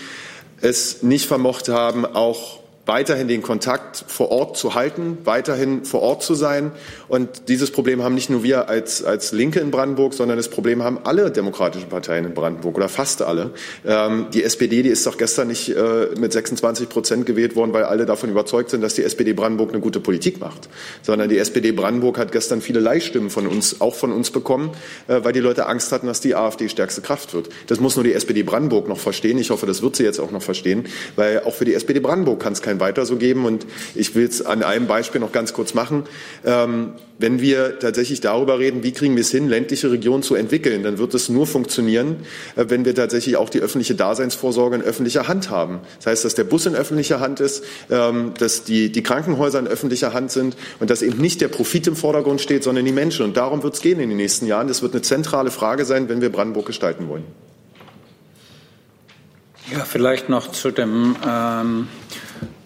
es 0.60 1.02
nicht 1.02 1.26
vermocht 1.26 1.68
haben, 1.68 2.06
auch 2.06 2.61
weiterhin 2.84 3.28
den 3.28 3.42
Kontakt 3.42 4.04
vor 4.08 4.30
Ort 4.32 4.56
zu 4.56 4.74
halten, 4.74 5.18
weiterhin 5.24 5.84
vor 5.84 6.02
Ort 6.02 6.24
zu 6.24 6.34
sein. 6.34 6.72
Und 7.06 7.48
dieses 7.48 7.70
Problem 7.70 8.02
haben 8.02 8.14
nicht 8.14 8.28
nur 8.28 8.42
wir 8.42 8.68
als, 8.68 9.04
als 9.04 9.30
Linke 9.30 9.60
in 9.60 9.70
Brandenburg, 9.70 10.14
sondern 10.14 10.36
das 10.36 10.48
Problem 10.48 10.82
haben 10.82 10.98
alle 11.04 11.30
demokratischen 11.30 11.88
Parteien 11.88 12.24
in 12.24 12.34
Brandenburg 12.34 12.76
oder 12.76 12.88
fast 12.88 13.22
alle. 13.22 13.52
Ähm, 13.86 14.26
die 14.34 14.42
SPD, 14.42 14.82
die 14.82 14.88
ist 14.88 15.06
doch 15.06 15.16
gestern 15.16 15.48
nicht 15.48 15.68
äh, 15.68 16.08
mit 16.18 16.32
26 16.32 16.88
Prozent 16.88 17.24
gewählt 17.24 17.54
worden, 17.54 17.72
weil 17.72 17.84
alle 17.84 18.04
davon 18.04 18.30
überzeugt 18.30 18.70
sind, 18.70 18.80
dass 18.80 18.94
die 18.94 19.04
SPD 19.04 19.32
Brandenburg 19.32 19.70
eine 19.70 19.80
gute 19.80 20.00
Politik 20.00 20.40
macht, 20.40 20.68
sondern 21.02 21.28
die 21.28 21.38
SPD 21.38 21.70
Brandenburg 21.70 22.18
hat 22.18 22.32
gestern 22.32 22.60
viele 22.60 22.80
Leihstimmen 22.80 23.30
von 23.30 23.46
uns, 23.46 23.80
auch 23.80 23.94
von 23.94 24.10
uns 24.10 24.32
bekommen, 24.32 24.70
äh, 25.06 25.20
weil 25.22 25.32
die 25.32 25.40
Leute 25.40 25.66
Angst 25.66 25.92
hatten, 25.92 26.08
dass 26.08 26.20
die 26.20 26.34
AfD 26.34 26.68
stärkste 26.68 27.00
Kraft 27.00 27.32
wird. 27.32 27.48
Das 27.68 27.78
muss 27.78 27.94
nur 27.94 28.04
die 28.04 28.12
SPD 28.12 28.42
Brandenburg 28.42 28.88
noch 28.88 28.98
verstehen. 28.98 29.38
Ich 29.38 29.50
hoffe, 29.50 29.66
das 29.66 29.82
wird 29.82 29.94
sie 29.94 30.02
jetzt 30.02 30.18
auch 30.18 30.32
noch 30.32 30.42
verstehen, 30.42 30.86
weil 31.14 31.42
auch 31.44 31.54
für 31.54 31.64
die 31.64 31.74
SPD 31.74 32.00
Brandenburg 32.00 32.40
kann 32.40 32.52
es 32.52 32.60
kein 32.60 32.71
weiter 32.80 33.06
so 33.06 33.16
geben. 33.16 33.44
Und 33.44 33.66
ich 33.94 34.14
will 34.14 34.26
es 34.26 34.44
an 34.44 34.62
einem 34.62 34.86
Beispiel 34.86 35.20
noch 35.20 35.32
ganz 35.32 35.52
kurz 35.52 35.74
machen. 35.74 36.04
Ähm, 36.44 36.92
wenn 37.18 37.40
wir 37.40 37.78
tatsächlich 37.78 38.20
darüber 38.20 38.58
reden, 38.58 38.82
wie 38.82 38.92
kriegen 38.92 39.14
wir 39.14 39.20
es 39.20 39.30
hin, 39.30 39.48
ländliche 39.48 39.90
Regionen 39.90 40.22
zu 40.22 40.34
entwickeln, 40.34 40.82
dann 40.82 40.98
wird 40.98 41.14
es 41.14 41.28
nur 41.28 41.46
funktionieren, 41.46 42.16
äh, 42.56 42.64
wenn 42.68 42.84
wir 42.84 42.94
tatsächlich 42.94 43.36
auch 43.36 43.48
die 43.48 43.60
öffentliche 43.60 43.94
Daseinsvorsorge 43.94 44.76
in 44.76 44.82
öffentlicher 44.82 45.28
Hand 45.28 45.48
haben. 45.48 45.80
Das 45.98 46.06
heißt, 46.06 46.24
dass 46.24 46.34
der 46.34 46.44
Bus 46.44 46.66
in 46.66 46.74
öffentlicher 46.74 47.20
Hand 47.20 47.40
ist, 47.40 47.64
ähm, 47.90 48.32
dass 48.38 48.64
die, 48.64 48.90
die 48.90 49.02
Krankenhäuser 49.02 49.58
in 49.58 49.68
öffentlicher 49.68 50.12
Hand 50.12 50.32
sind 50.32 50.56
und 50.80 50.90
dass 50.90 51.02
eben 51.02 51.18
nicht 51.18 51.40
der 51.40 51.48
Profit 51.48 51.86
im 51.86 51.96
Vordergrund 51.96 52.40
steht, 52.40 52.64
sondern 52.64 52.84
die 52.84 52.92
Menschen. 52.92 53.24
Und 53.24 53.36
darum 53.36 53.62
wird 53.62 53.74
es 53.74 53.80
gehen 53.80 54.00
in 54.00 54.08
den 54.08 54.18
nächsten 54.18 54.46
Jahren. 54.46 54.66
Das 54.68 54.82
wird 54.82 54.92
eine 54.92 55.02
zentrale 55.02 55.50
Frage 55.50 55.84
sein, 55.84 56.08
wenn 56.08 56.20
wir 56.20 56.30
Brandenburg 56.30 56.66
gestalten 56.66 57.08
wollen. 57.08 57.24
Ja, 59.72 59.84
vielleicht 59.84 60.28
noch 60.28 60.50
zu 60.50 60.70
dem 60.70 61.16
ähm, 61.26 61.88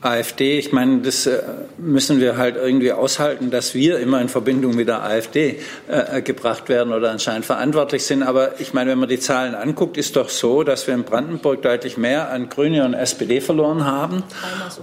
AfD, 0.07 0.59
ich 0.59 0.73
meine, 0.73 0.99
das 0.99 1.27
äh, 1.27 1.43
müssen 1.79 2.21
wir 2.21 2.37
halt 2.37 2.57
irgendwie 2.57 2.93
aushalten, 2.93 3.51
dass 3.51 3.75
wir 3.75 3.99
immer 3.99 4.21
in 4.21 4.29
Verbindung 4.29 4.75
mit 4.75 4.89
der 4.89 5.03
AfD 5.03 5.59
äh, 5.89 6.23
gebracht 6.23 6.69
werden 6.69 6.93
oder 6.93 7.11
anscheinend 7.11 7.45
verantwortlich 7.45 8.05
sind. 8.05 8.23
Aber 8.23 8.61
ich 8.61 8.73
meine, 8.73 8.93
wenn 8.93 8.99
man 8.99 9.09
die 9.09 9.19
Zahlen 9.19 9.55
anguckt, 9.55 9.97
ist 9.97 10.17
doch 10.17 10.29
so, 10.29 10.63
dass 10.63 10.87
wir 10.87 10.95
in 10.95 11.05
Brandenburg 11.05 11.63
deutlich 11.63 11.97
mehr 11.97 12.31
an 12.31 12.49
Grüne 12.49 12.85
und 12.85 12.95
SPD 12.95 13.41
verloren 13.41 13.85
haben 13.85 14.23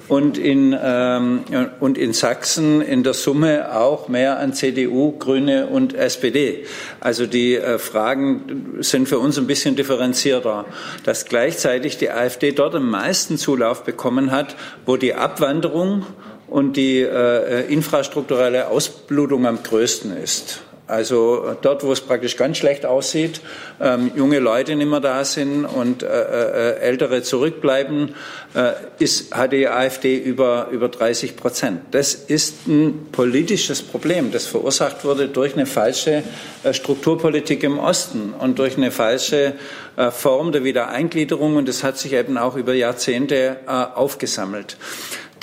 und 0.10 0.38
in, 0.38 0.78
ähm, 0.82 1.44
und 1.80 1.98
in 1.98 2.14
Sachsen 2.14 2.82
in 2.82 3.04
der 3.04 3.14
Summe 3.14 3.74
auch 3.76 4.10
mehr 4.10 4.40
an 4.40 4.54
CDU, 4.54 5.14
Grüne 5.18 5.68
und 5.68 5.94
SPD. 5.94 6.66
Also 7.00 7.26
die 7.26 7.56
äh, 7.56 7.80
Fragen 7.80 8.78
sind 8.80 9.08
für 9.08 9.20
uns 9.20 9.38
ein 9.38 9.48
bisschen 9.48 9.76
differenzierter. 9.76 10.66
Dass 11.06 11.26
gleichzeitig 11.26 11.98
die 11.98 12.12
AfD 12.12 12.52
dort 12.52 12.76
am 12.76 12.90
meisten 12.90 13.38
Zulauf 13.38 13.84
bekommen 13.84 14.32
hat, 14.32 14.56
wo 14.86 14.98
die 14.98 15.13
Abwanderung 15.16 16.06
und 16.48 16.78
die 16.78 17.00
äh, 17.00 17.72
infrastrukturelle 17.72 18.68
Ausblutung 18.68 19.46
am 19.48 19.64
größten 19.64 20.16
ist. 20.16 20.62
Also 20.86 21.56
dort, 21.62 21.84
wo 21.86 21.94
es 21.94 22.02
praktisch 22.02 22.36
ganz 22.36 22.58
schlecht 22.58 22.86
aussieht, 22.86 23.40
ähm, 23.80 24.12
junge 24.16 24.40
Leute 24.40 24.76
nicht 24.76 24.90
mehr 24.90 25.00
da 25.00 25.24
sind 25.24 25.64
und 25.64 26.04
äh, 26.04 26.08
äh, 26.08 26.80
Ältere 26.80 27.24
zurückbleiben, 27.24 28.16
äh, 28.54 28.74
ist, 29.00 29.34
hat 29.34 29.54
die 29.54 29.70
AfD 29.70 30.18
über, 30.18 30.68
über 30.72 30.90
30 30.90 31.38
Prozent. 31.38 31.82
Das 31.92 32.14
ist 32.14 32.68
ein 32.68 33.08
politisches 33.14 33.82
Problem, 33.82 34.34
das 34.34 34.46
verursacht 34.46 35.06
wurde 35.06 35.30
durch 35.30 35.54
eine 35.54 35.66
falsche 35.66 36.22
äh, 36.64 36.74
Strukturpolitik 36.74 37.64
im 37.64 37.80
Osten 37.80 38.34
und 38.38 38.60
durch 38.60 38.76
eine 38.76 38.92
falsche 38.92 39.54
äh, 39.96 40.12
Form 40.12 40.52
der 40.52 40.66
Wiedereingliederung. 40.66 41.56
Und 41.56 41.70
das 41.70 41.86
hat 41.86 41.98
sich 41.98 42.12
eben 42.12 42.38
auch 42.38 42.58
über 42.58 42.74
Jahrzehnte 42.74 43.56
äh, 43.66 43.70
aufgesammelt. 43.70 44.76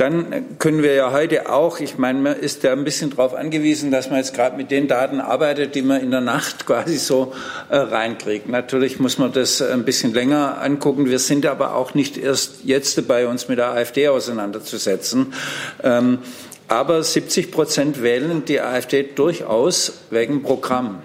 Dann 0.00 0.58
können 0.58 0.82
wir 0.82 0.94
ja 0.94 1.12
heute 1.12 1.52
auch, 1.52 1.78
ich 1.78 1.98
meine, 1.98 2.18
man 2.20 2.36
ist 2.36 2.62
ja 2.62 2.72
ein 2.72 2.84
bisschen 2.84 3.10
darauf 3.10 3.34
angewiesen, 3.34 3.90
dass 3.90 4.08
man 4.08 4.18
jetzt 4.18 4.32
gerade 4.32 4.56
mit 4.56 4.70
den 4.70 4.88
Daten 4.88 5.20
arbeitet, 5.20 5.74
die 5.74 5.82
man 5.82 6.00
in 6.00 6.10
der 6.10 6.22
Nacht 6.22 6.64
quasi 6.66 6.96
so 6.96 7.34
äh, 7.68 7.76
reinkriegt. 7.76 8.48
Natürlich 8.48 8.98
muss 8.98 9.18
man 9.18 9.32
das 9.32 9.60
ein 9.60 9.84
bisschen 9.84 10.14
länger 10.14 10.62
angucken. 10.62 11.10
Wir 11.10 11.18
sind 11.18 11.44
aber 11.44 11.74
auch 11.74 11.92
nicht 11.92 12.16
erst 12.16 12.64
jetzt 12.64 12.96
dabei, 12.96 13.26
uns 13.26 13.48
mit 13.48 13.58
der 13.58 13.72
AfD 13.72 14.08
auseinanderzusetzen. 14.08 15.34
Ähm, 15.82 16.20
aber 16.66 17.02
70 17.02 17.50
Prozent 17.50 18.02
wählen 18.02 18.44
die 18.46 18.60
AfD 18.62 19.02
durchaus 19.02 20.04
wegen 20.10 20.42
Programm. 20.42 21.02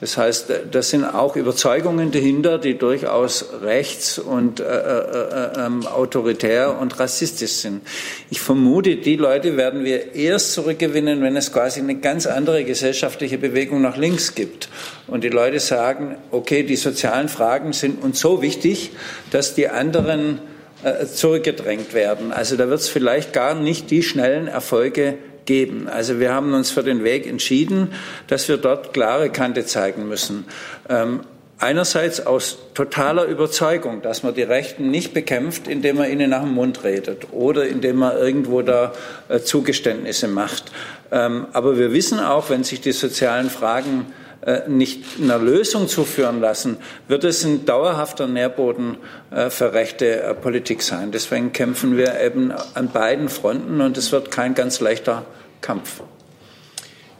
Das 0.00 0.16
heißt, 0.16 0.46
das 0.70 0.90
sind 0.90 1.04
auch 1.04 1.36
Überzeugungen 1.36 2.10
dahinter, 2.10 2.56
die 2.56 2.78
durchaus 2.78 3.44
rechts 3.62 4.18
und 4.18 4.58
äh, 4.58 4.64
äh, 4.64 5.52
äh, 5.56 5.86
autoritär 5.86 6.78
und 6.78 6.98
rassistisch 6.98 7.52
sind. 7.52 7.82
Ich 8.30 8.40
vermute, 8.40 8.96
die 8.96 9.16
Leute 9.16 9.58
werden 9.58 9.84
wir 9.84 10.14
erst 10.14 10.54
zurückgewinnen, 10.54 11.20
wenn 11.20 11.36
es 11.36 11.52
quasi 11.52 11.80
eine 11.80 11.96
ganz 11.96 12.26
andere 12.26 12.64
gesellschaftliche 12.64 13.36
Bewegung 13.36 13.82
nach 13.82 13.98
links 13.98 14.34
gibt. 14.34 14.70
Und 15.06 15.22
die 15.22 15.28
Leute 15.28 15.60
sagen, 15.60 16.16
okay, 16.30 16.62
die 16.62 16.76
sozialen 16.76 17.28
Fragen 17.28 17.74
sind 17.74 18.02
uns 18.02 18.20
so 18.20 18.40
wichtig, 18.40 18.92
dass 19.30 19.54
die 19.54 19.68
anderen 19.68 20.40
äh, 20.82 21.04
zurückgedrängt 21.04 21.92
werden. 21.92 22.32
Also 22.32 22.56
da 22.56 22.70
wird 22.70 22.80
es 22.80 22.88
vielleicht 22.88 23.34
gar 23.34 23.54
nicht 23.54 23.90
die 23.90 24.02
schnellen 24.02 24.48
Erfolge 24.48 25.18
geben. 25.50 25.88
Also 25.88 26.20
wir 26.20 26.32
haben 26.32 26.54
uns 26.54 26.70
für 26.70 26.84
den 26.84 27.02
Weg 27.02 27.26
entschieden, 27.26 27.88
dass 28.28 28.48
wir 28.48 28.56
dort 28.56 28.92
klare 28.92 29.30
Kante 29.30 29.66
zeigen 29.66 30.06
müssen. 30.06 30.44
Ähm, 30.88 31.22
einerseits 31.58 32.24
aus 32.24 32.58
totaler 32.74 33.24
Überzeugung, 33.24 34.00
dass 34.00 34.22
man 34.22 34.32
die 34.32 34.44
Rechten 34.44 34.92
nicht 34.92 35.12
bekämpft, 35.12 35.66
indem 35.66 35.96
man 35.96 36.08
ihnen 36.08 36.30
nach 36.30 36.42
dem 36.42 36.54
Mund 36.54 36.84
redet 36.84 37.32
oder 37.32 37.66
indem 37.66 37.96
man 37.96 38.16
irgendwo 38.16 38.62
da 38.62 38.92
äh, 39.28 39.40
Zugeständnisse 39.40 40.28
macht. 40.28 40.70
Ähm, 41.10 41.48
aber 41.52 41.76
wir 41.76 41.92
wissen 41.92 42.20
auch, 42.20 42.48
wenn 42.48 42.62
sich 42.62 42.80
die 42.80 42.92
sozialen 42.92 43.50
Fragen 43.50 44.06
äh, 44.42 44.68
nicht 44.68 45.04
einer 45.20 45.38
Lösung 45.38 45.88
zuführen 45.88 46.40
lassen, 46.40 46.76
wird 47.08 47.24
es 47.24 47.44
ein 47.44 47.66
dauerhafter 47.66 48.28
Nährboden 48.28 48.98
äh, 49.32 49.50
für 49.50 49.72
rechte 49.72 50.22
äh, 50.22 50.32
Politik 50.32 50.82
sein. 50.82 51.10
Deswegen 51.10 51.52
kämpfen 51.52 51.96
wir 51.96 52.20
eben 52.20 52.52
an 52.74 52.88
beiden 52.88 53.28
Fronten 53.28 53.80
und 53.80 53.98
es 53.98 54.12
wird 54.12 54.30
kein 54.30 54.54
ganz 54.54 54.78
leichter 54.78 55.26
Kampf. 55.60 56.02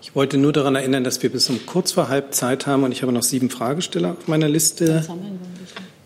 Ich 0.02 0.14
wollte 0.14 0.38
nur 0.38 0.52
daran 0.52 0.74
erinnern, 0.74 1.04
dass 1.04 1.22
wir 1.22 1.30
bis 1.30 1.48
um 1.50 1.64
kurz 1.66 1.92
vor 1.92 2.08
halb 2.08 2.34
Zeit 2.34 2.66
haben 2.66 2.82
und 2.82 2.92
ich 2.92 3.02
habe 3.02 3.12
noch 3.12 3.22
sieben 3.22 3.48
Fragesteller 3.48 4.16
auf 4.18 4.28
meiner 4.28 4.48
Liste. 4.48 5.06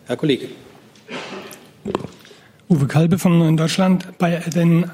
Herr 0.07 0.17
Kollege. 0.17 0.49
Uwe 2.69 2.87
Kalbe 2.87 3.19
vom 3.19 3.39
Neuen 3.39 3.57
Deutschland. 3.57 4.19
Bei 4.19 4.37
den 4.39 4.91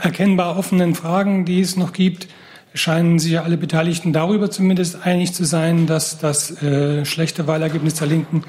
erkennbar 0.00 0.56
offenen 0.56 0.94
Fragen, 0.94 1.44
die 1.44 1.60
es 1.60 1.76
noch 1.76 1.92
gibt, 1.92 2.28
scheinen 2.74 3.18
sich 3.18 3.38
alle 3.38 3.56
Beteiligten 3.56 4.12
darüber 4.12 4.50
zumindest 4.50 5.04
einig 5.04 5.32
zu 5.32 5.44
sein, 5.44 5.86
dass 5.86 6.18
das 6.18 6.62
äh, 6.62 7.04
schlechte 7.04 7.46
Wahlergebnis 7.46 7.94
der 7.94 8.08
Linken 8.08 8.44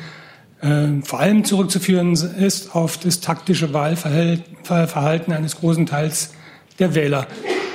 äh, 0.62 1.02
vor 1.04 1.20
allem 1.20 1.43
zurückzuführen 1.43 2.14
ist 2.14 2.76
auf 2.76 2.98
das 2.98 3.20
taktische 3.20 3.74
Wahlverhalten 3.74 5.34
eines 5.34 5.58
großen 5.58 5.86
Teils 5.86 6.34
der 6.80 6.96
Wähler. 6.96 7.28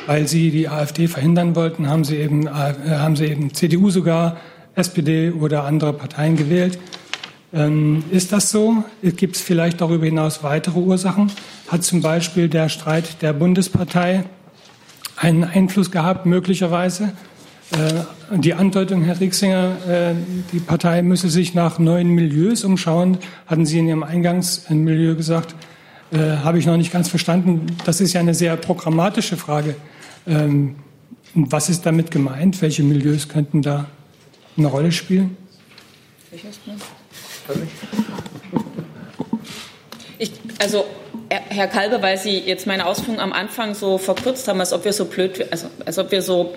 Weil 0.06 0.26
sie 0.26 0.50
die 0.50 0.68
AfD 0.68 1.08
verhindern 1.08 1.54
wollten, 1.54 1.88
haben 1.88 2.04
sie 2.04 2.16
eben, 2.16 2.46
äh, 2.46 2.50
haben 2.50 3.16
sie 3.16 3.26
eben 3.26 3.54
CDU 3.54 3.90
sogar, 3.90 4.36
SPD 4.74 5.30
oder 5.30 5.64
andere 5.64 5.92
Parteien 5.92 6.36
gewählt. 6.36 6.78
Ähm, 7.52 8.04
ist 8.10 8.32
das 8.32 8.50
so? 8.50 8.84
Gibt 9.02 9.36
es 9.36 9.42
vielleicht 9.42 9.80
darüber 9.80 10.04
hinaus 10.04 10.42
weitere 10.42 10.78
Ursachen? 10.78 11.32
Hat 11.68 11.82
zum 11.82 12.00
Beispiel 12.00 12.48
der 12.48 12.68
Streit 12.68 13.22
der 13.22 13.32
Bundespartei 13.32 14.24
einen 15.16 15.44
Einfluss 15.44 15.90
gehabt, 15.90 16.26
möglicherweise. 16.26 17.12
Äh, 17.72 18.36
die 18.38 18.54
Andeutung, 18.54 19.02
Herr 19.02 19.18
Rixinger, 19.20 19.76
äh, 19.88 20.14
die 20.52 20.60
Partei 20.60 21.02
müsse 21.02 21.28
sich 21.28 21.54
nach 21.54 21.78
neuen 21.78 22.08
Milieus 22.08 22.64
umschauen, 22.64 23.18
hatten 23.46 23.66
Sie 23.66 23.78
in 23.78 23.88
Ihrem 23.88 24.02
Eingangsmilieu 24.02 25.16
gesagt. 25.16 25.54
Äh, 26.12 26.38
habe 26.38 26.58
ich 26.58 26.66
noch 26.66 26.76
nicht 26.76 26.92
ganz 26.92 27.08
verstanden. 27.08 27.66
Das 27.84 28.00
ist 28.00 28.12
ja 28.12 28.20
eine 28.20 28.34
sehr 28.34 28.56
programmatische 28.56 29.36
Frage. 29.36 29.76
Ähm, 30.26 30.76
was 31.34 31.68
ist 31.68 31.86
damit 31.86 32.10
gemeint? 32.10 32.60
Welche 32.60 32.82
Milieus 32.82 33.28
könnten 33.28 33.62
da 33.62 33.86
eine 34.56 34.66
Rolle 34.66 34.90
spielen? 34.90 35.36
Ich, 40.18 40.32
also 40.58 40.84
Herr 41.30 41.68
Kalbe, 41.68 42.02
weil 42.02 42.18
Sie 42.18 42.38
jetzt 42.38 42.66
meine 42.66 42.86
Ausführungen 42.86 43.20
am 43.20 43.32
Anfang 43.32 43.74
so 43.74 43.98
verkürzt 43.98 44.48
haben, 44.48 44.58
als 44.58 44.72
ob 44.72 44.84
wir 44.84 44.92
so 44.92 45.04
blöd, 45.04 45.46
also 45.52 45.68
als 45.86 45.96
ob 45.98 46.10
wir 46.10 46.22
so 46.22 46.54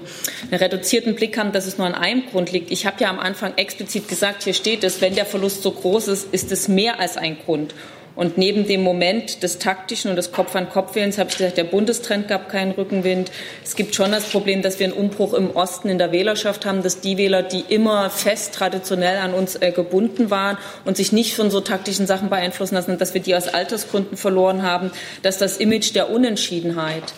einen 0.49 0.59
reduzierten 0.59 1.13
Blick 1.13 1.37
haben, 1.37 1.51
dass 1.51 1.67
es 1.67 1.77
nur 1.77 1.85
an 1.85 1.93
einem 1.93 2.25
Grund 2.25 2.51
liegt. 2.51 2.71
Ich 2.71 2.87
habe 2.87 2.97
ja 2.99 3.11
am 3.11 3.19
Anfang 3.19 3.53
explizit 3.55 4.07
gesagt, 4.07 4.43
hier 4.43 4.55
steht 4.55 4.83
es, 4.83 4.99
wenn 4.99 5.13
der 5.13 5.27
Verlust 5.27 5.61
so 5.61 5.71
groß 5.71 6.07
ist, 6.07 6.33
ist 6.33 6.51
es 6.51 6.67
mehr 6.67 6.99
als 6.99 7.17
ein 7.17 7.37
Grund. 7.45 7.75
Und 8.15 8.37
neben 8.37 8.67
dem 8.67 8.83
Moment 8.83 9.41
des 9.41 9.57
taktischen 9.57 10.11
und 10.11 10.17
des 10.17 10.31
Kopf-an-Kopf-Wählens 10.31 11.17
habe 11.17 11.31
ich 11.31 11.37
gesagt, 11.37 11.57
der 11.57 11.63
Bundestrend 11.63 12.27
gab 12.27 12.47
keinen 12.47 12.71
Rückenwind. 12.71 13.31
Es 13.63 13.75
gibt 13.75 13.95
schon 13.95 14.11
das 14.11 14.25
Problem, 14.25 14.61
dass 14.61 14.79
wir 14.79 14.85
einen 14.85 14.93
Umbruch 14.93 15.33
im 15.33 15.55
Osten 15.55 15.89
in 15.89 15.97
der 15.97 16.11
Wählerschaft 16.11 16.65
haben, 16.65 16.83
dass 16.83 16.99
die 16.99 17.17
Wähler, 17.17 17.41
die 17.41 17.63
immer 17.69 18.11
fest 18.11 18.53
traditionell 18.53 19.17
an 19.17 19.33
uns 19.33 19.55
äh, 19.55 19.71
gebunden 19.71 20.29
waren 20.29 20.59
und 20.85 20.95
sich 20.95 21.11
nicht 21.11 21.33
von 21.35 21.49
so 21.49 21.59
taktischen 21.59 22.05
Sachen 22.05 22.29
beeinflussen 22.29 22.75
lassen, 22.75 22.99
dass 22.99 23.15
wir 23.15 23.21
die 23.21 23.35
aus 23.35 23.47
Altersgründen 23.47 24.15
verloren 24.15 24.61
haben, 24.61 24.91
dass 25.23 25.39
das 25.39 25.57
Image 25.57 25.95
der 25.95 26.11
Unentschiedenheit 26.11 27.13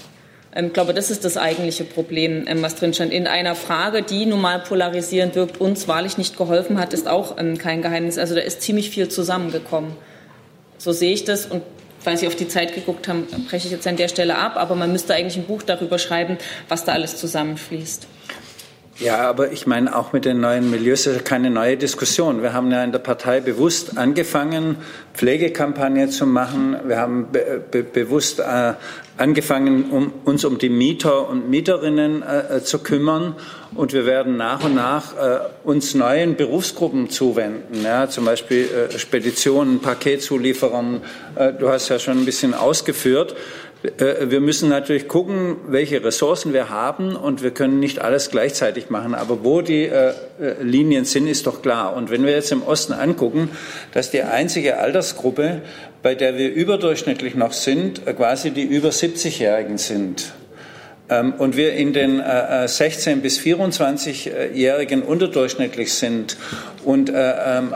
ähm, 0.55 0.67
ich 0.67 0.73
glaube, 0.73 0.93
das 0.93 1.11
ist 1.11 1.25
das 1.25 1.35
eigentliche 1.35 1.83
Problem, 1.83 2.45
ähm, 2.47 2.61
was 2.61 2.75
drin 2.75 2.93
stand. 2.93 3.11
In 3.11 3.27
einer 3.27 3.55
Frage, 3.55 4.01
die 4.01 4.25
normal 4.25 4.59
polarisierend 4.59 5.35
wirkt, 5.35 5.59
uns 5.59 5.89
wahrlich 5.89 6.17
nicht 6.17 6.37
geholfen 6.37 6.79
hat, 6.79 6.93
ist 6.93 7.09
auch 7.09 7.37
ähm, 7.37 7.57
kein 7.57 7.81
Geheimnis. 7.81 8.17
Also 8.17 8.33
da 8.33 8.39
ist 8.39 8.61
ziemlich 8.61 8.89
viel 8.89 9.09
zusammengekommen. 9.09 9.97
So 10.85 10.91
sehe 10.91 11.13
ich 11.13 11.23
das 11.23 11.47
und 11.47 11.63
weil 12.03 12.15
Sie 12.15 12.27
auf 12.27 12.35
die 12.35 12.47
Zeit 12.47 12.75
geguckt 12.75 13.07
haben, 13.07 13.25
breche 13.49 13.65
ich 13.65 13.71
jetzt 13.71 13.87
an 13.87 13.97
der 13.97 14.07
Stelle 14.07 14.37
ab. 14.37 14.55
Aber 14.55 14.75
man 14.75 14.91
müsste 14.91 15.15
eigentlich 15.15 15.35
ein 15.35 15.45
Buch 15.45 15.63
darüber 15.63 15.97
schreiben, 15.97 16.37
was 16.69 16.85
da 16.85 16.91
alles 16.91 17.17
zusammenfließt. 17.17 18.05
Ja, 18.97 19.27
aber 19.27 19.51
ich 19.51 19.67
meine, 19.67 19.93
auch 19.93 20.13
mit 20.13 20.23
den 20.23 20.39
neuen 20.39 20.71
Milieus 20.71 21.05
ist 21.05 21.25
keine 21.25 21.49
neue 21.49 21.75
Diskussion. 21.75 22.41
Wir 22.41 22.53
haben 22.53 22.71
ja 22.71 22.81
in 22.81 22.93
der 22.93 22.99
Partei 22.99 23.41
bewusst 23.41 23.97
angefangen, 23.97 24.77
Pflegekampagne 25.13 26.07
zu 26.07 26.25
machen. 26.25 26.77
Wir 26.85 26.99
haben 26.99 27.27
be 27.29 27.61
be 27.69 27.83
bewusst 27.83 28.39
äh, 28.39 28.73
angefangen, 29.17 29.91
um, 29.91 30.13
uns 30.23 30.45
um 30.45 30.59
die 30.59 30.69
Mieter 30.69 31.27
und 31.29 31.49
Mieterinnen 31.49 32.23
äh, 32.23 32.63
zu 32.63 32.79
kümmern. 32.79 33.35
Und 33.73 33.91
wir 33.91 34.05
werden 34.05 34.37
nach 34.37 34.63
und 34.63 34.75
nach 34.75 35.17
äh, 35.17 35.39
uns 35.65 35.93
neuen 35.93 36.37
Berufsgruppen 36.37 37.09
zuwenden, 37.09 37.83
ja, 37.83 38.07
zum 38.07 38.23
Beispiel 38.23 38.69
äh, 38.93 38.97
Speditionen, 38.97 39.81
Paketzulieferern. 39.81 41.01
Äh, 41.35 41.51
du 41.51 41.67
hast 41.67 41.89
ja 41.89 41.99
schon 41.99 42.19
ein 42.19 42.25
bisschen 42.25 42.53
ausgeführt. 42.53 43.35
Äh, 43.83 44.29
wir 44.29 44.39
müssen 44.39 44.69
natürlich 44.69 45.07
gucken, 45.07 45.57
welche 45.67 46.03
Ressourcen 46.03 46.53
wir 46.53 46.69
haben 46.69 47.15
und 47.15 47.43
wir 47.43 47.51
können 47.51 47.79
nicht 47.79 47.99
alles 47.99 48.29
gleichzeitig 48.29 48.89
machen. 48.89 49.15
Aber 49.15 49.43
wo 49.43 49.61
die 49.61 49.83
äh, 49.83 50.09
äh, 50.09 50.13
Linien 50.61 51.05
sind, 51.05 51.27
ist 51.27 51.47
doch 51.47 51.61
klar. 51.61 51.95
Und 51.95 52.09
wenn 52.09 52.25
wir 52.25 52.31
jetzt 52.31 52.51
im 52.51 52.63
Osten 52.63 52.93
angucken, 52.93 53.49
dass 53.93 54.11
die 54.11 54.21
einzige 54.21 54.77
Altersgruppe, 54.77 55.61
bei 56.01 56.15
der 56.15 56.37
wir 56.37 56.53
überdurchschnittlich 56.53 57.35
noch 57.35 57.53
sind, 57.53 58.05
quasi 58.05 58.51
die 58.51 58.63
über 58.63 58.89
70-Jährigen 58.89 59.77
sind. 59.77 60.33
Ähm, 61.09 61.33
und 61.37 61.55
wir 61.55 61.73
in 61.73 61.93
den 61.93 62.21
16 62.65 63.21
bis 63.21 63.39
24-Jährigen 63.39 65.03
unterdurchschnittlich 65.03 65.93
sind 65.93 66.37
und 66.83 67.11
ähm, 67.13 67.73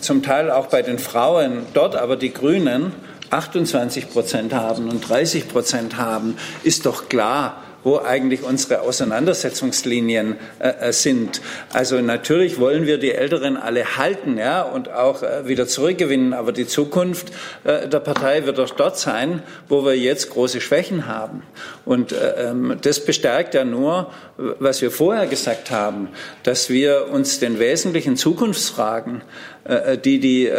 zum 0.00 0.22
Teil 0.22 0.50
auch 0.50 0.66
bei 0.66 0.82
den 0.82 0.98
Frauen 0.98 1.62
dort 1.74 1.96
aber 1.96 2.16
die 2.16 2.32
Grünen 2.32 2.92
28 3.30 4.10
Prozent 4.10 4.54
haben 4.54 4.88
und 4.88 5.08
30 5.08 5.48
Prozent 5.48 5.96
haben, 5.96 6.36
ist 6.62 6.86
doch 6.86 7.08
klar, 7.08 7.62
wo 7.84 7.98
eigentlich 7.98 8.42
unsere 8.42 8.80
Auseinandersetzungslinien 8.80 10.36
äh, 10.58 10.88
äh, 10.88 10.92
sind. 10.92 11.40
Also 11.72 12.00
natürlich 12.00 12.58
wollen 12.58 12.86
wir 12.86 12.98
die 12.98 13.12
Älteren 13.12 13.56
alle 13.56 13.98
halten 13.98 14.38
ja, 14.38 14.62
und 14.62 14.90
auch 14.90 15.22
äh, 15.22 15.46
wieder 15.46 15.66
zurückgewinnen, 15.68 16.32
aber 16.32 16.52
die 16.52 16.66
Zukunft 16.66 17.30
äh, 17.62 17.86
der 17.86 18.00
Partei 18.00 18.46
wird 18.46 18.58
doch 18.58 18.70
dort 18.70 18.98
sein, 18.98 19.42
wo 19.68 19.84
wir 19.84 19.96
jetzt 19.96 20.30
große 20.30 20.60
Schwächen 20.60 21.06
haben. 21.06 21.42
Und 21.84 22.12
äh, 22.12 22.48
ähm, 22.50 22.78
das 22.80 23.04
bestärkt 23.04 23.54
ja 23.54 23.64
nur, 23.64 24.10
was 24.36 24.82
wir 24.82 24.90
vorher 24.90 25.26
gesagt 25.26 25.70
haben, 25.70 26.08
dass 26.42 26.68
wir 26.70 27.08
uns 27.10 27.38
den 27.38 27.58
wesentlichen 27.58 28.16
Zukunftsfragen 28.16 29.22
äh, 29.64 29.96
die 29.96 30.20
die 30.20 30.50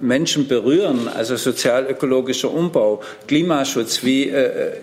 Menschen 0.00 0.46
berühren, 0.48 1.08
also 1.08 1.36
sozial-ökologischer 1.36 2.52
Umbau, 2.52 3.02
Klimaschutz, 3.26 4.04
wie 4.04 4.32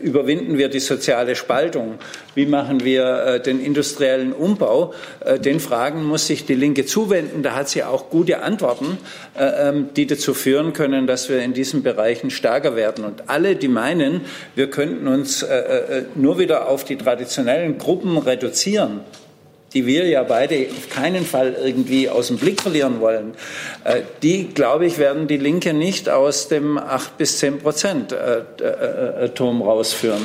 überwinden 0.02 0.58
wir 0.58 0.70
die 0.70 0.80
soziale 0.80 1.36
Spaltung, 1.36 2.00
wie 2.36 2.46
machen 2.46 2.84
wir 2.84 3.06
äh, 3.06 3.40
den 3.40 3.60
industriellen 3.60 4.34
Umbau, 4.34 4.94
äh, 5.22 5.40
den 5.40 5.60
Fragen 5.60 6.04
muss 6.04 6.28
sich 6.28 6.46
die 6.46 6.54
Linke 6.54 6.86
zuwenden. 6.86 7.42
Da 7.42 7.56
hat 7.56 7.70
sie 7.70 7.84
auch 7.84 8.10
gute 8.10 8.44
Antworten, 8.44 8.98
äh, 9.36 9.70
ähm, 9.70 9.90
die 9.96 10.06
dazu 10.06 10.34
führen 10.34 10.74
können, 10.74 11.08
dass 11.08 11.30
wir 11.30 11.42
in 11.42 11.54
diesen 11.54 11.82
Bereichen 11.82 12.30
stärker 12.30 12.76
werden. 12.76 13.06
Und 13.06 13.30
alle, 13.30 13.56
die 13.56 13.70
meinen, 13.70 14.22
wir 14.54 14.70
könnten 14.70 15.08
uns 15.08 15.42
äh, 15.42 15.56
äh, 15.56 16.04
nur 16.16 16.38
wieder 16.38 16.68
auf 16.68 16.84
die 16.84 16.98
traditionellen 16.98 17.75
Gruppen 17.76 18.18
reduzieren, 18.18 19.02
die 19.74 19.86
wir 19.86 20.08
ja 20.08 20.24
beide 20.24 20.68
auf 20.70 20.90
keinen 20.90 21.26
Fall 21.26 21.56
irgendwie 21.62 22.10
aus 22.10 22.28
dem 22.28 22.38
Blick 22.38 22.62
verlieren 22.62 23.02
wollen, 23.02 23.34
äh, 23.84 24.02
die, 24.24 24.48
glaube 24.48 24.86
ich, 24.86 24.98
werden 24.98 25.28
die 25.28 25.38
Linke 25.38 25.74
nicht 25.74 26.10
aus 26.10 26.48
dem 26.48 26.78
8 26.78 27.18
bis 27.18 27.40
10 27.40 27.60
Prozent 27.60 28.12
äh, 28.14 28.40
äh, 28.64 29.30
Turm 29.30 29.62
rausführen. 29.62 30.22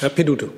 Herr 0.00 0.08
Peduto. 0.08 0.48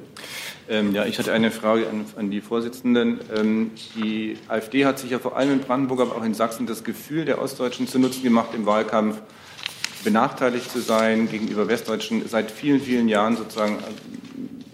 Ähm, 0.68 0.94
ja, 0.94 1.04
ich 1.04 1.18
hatte 1.18 1.32
eine 1.32 1.50
Frage 1.50 1.86
an, 1.88 2.06
an 2.16 2.30
die 2.30 2.40
Vorsitzenden. 2.40 3.20
Ähm, 3.36 3.72
die 3.96 4.38
AfD 4.48 4.86
hat 4.86 4.98
sich 4.98 5.10
ja 5.10 5.18
vor 5.18 5.36
allem 5.36 5.52
in 5.52 5.58
Brandenburg, 5.58 6.00
aber 6.00 6.16
auch 6.16 6.24
in 6.24 6.32
Sachsen 6.32 6.66
das 6.66 6.84
Gefühl 6.84 7.26
der 7.26 7.42
Ostdeutschen 7.42 7.86
zu 7.86 7.98
Nutzen 7.98 8.22
gemacht 8.22 8.50
im 8.54 8.64
Wahlkampf, 8.64 9.20
benachteiligt 10.04 10.70
zu 10.70 10.80
sein 10.80 11.28
gegenüber 11.28 11.68
Westdeutschen 11.68 12.26
seit 12.26 12.50
vielen, 12.50 12.80
vielen 12.80 13.08
Jahren 13.08 13.36
sozusagen 13.36 13.78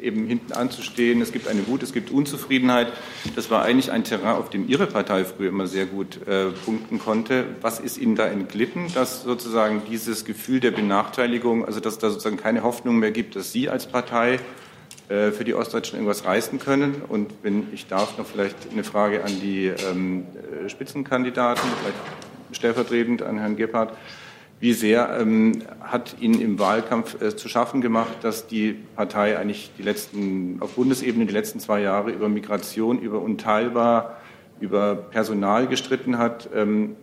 eben 0.00 0.26
hinten 0.26 0.52
anzustehen. 0.52 1.20
Es 1.20 1.32
gibt 1.32 1.48
eine 1.48 1.66
Wut, 1.66 1.82
es 1.82 1.92
gibt 1.92 2.10
Unzufriedenheit. 2.10 2.92
Das 3.36 3.50
war 3.50 3.62
eigentlich 3.62 3.90
ein 3.90 4.04
Terrain, 4.04 4.36
auf 4.36 4.50
dem 4.50 4.68
Ihre 4.68 4.86
Partei 4.86 5.24
früher 5.24 5.48
immer 5.48 5.66
sehr 5.66 5.86
gut 5.86 6.26
äh, 6.26 6.46
punkten 6.64 6.98
konnte. 6.98 7.44
Was 7.60 7.80
ist 7.80 7.98
Ihnen 7.98 8.16
da 8.16 8.26
entglitten, 8.26 8.92
dass 8.94 9.22
sozusagen 9.22 9.82
dieses 9.90 10.24
Gefühl 10.24 10.60
der 10.60 10.70
Benachteiligung, 10.70 11.64
also 11.64 11.80
dass 11.80 11.98
da 11.98 12.10
sozusagen 12.10 12.36
keine 12.36 12.62
Hoffnung 12.62 12.98
mehr 12.98 13.10
gibt, 13.10 13.36
dass 13.36 13.52
Sie 13.52 13.68
als 13.68 13.86
Partei 13.86 14.40
äh, 15.08 15.30
für 15.30 15.44
die 15.44 15.54
Ostdeutschen 15.54 15.98
irgendwas 15.98 16.24
reißen 16.24 16.58
können? 16.58 17.02
Und 17.08 17.32
wenn 17.42 17.68
ich 17.72 17.86
darf, 17.86 18.18
noch 18.18 18.26
vielleicht 18.26 18.56
eine 18.70 18.84
Frage 18.84 19.24
an 19.24 19.40
die 19.40 19.66
ähm, 19.66 20.26
äh, 20.64 20.68
Spitzenkandidaten, 20.68 21.68
vielleicht 21.80 21.98
stellvertretend 22.52 23.22
an 23.22 23.38
Herrn 23.38 23.56
Gebhardt. 23.56 23.92
Wie 24.60 24.72
sehr 24.72 25.16
ähm, 25.20 25.62
hat 25.80 26.16
Ihnen 26.20 26.40
im 26.40 26.58
Wahlkampf 26.58 27.22
äh, 27.22 27.36
zu 27.36 27.48
schaffen 27.48 27.80
gemacht, 27.80 28.16
dass 28.22 28.48
die 28.48 28.72
Partei 28.96 29.38
eigentlich 29.38 29.70
die 29.78 29.82
letzten, 29.82 30.56
auf 30.60 30.72
Bundesebene 30.74 31.26
die 31.26 31.32
letzten 31.32 31.60
zwei 31.60 31.80
Jahre 31.80 32.10
über 32.10 32.28
Migration, 32.28 32.98
über 32.98 33.20
unteilbar, 33.20 34.20
über 34.58 34.96
Personal 34.96 35.68
gestritten 35.68 36.18
hat? 36.18 36.48
Ähm, 36.52 36.96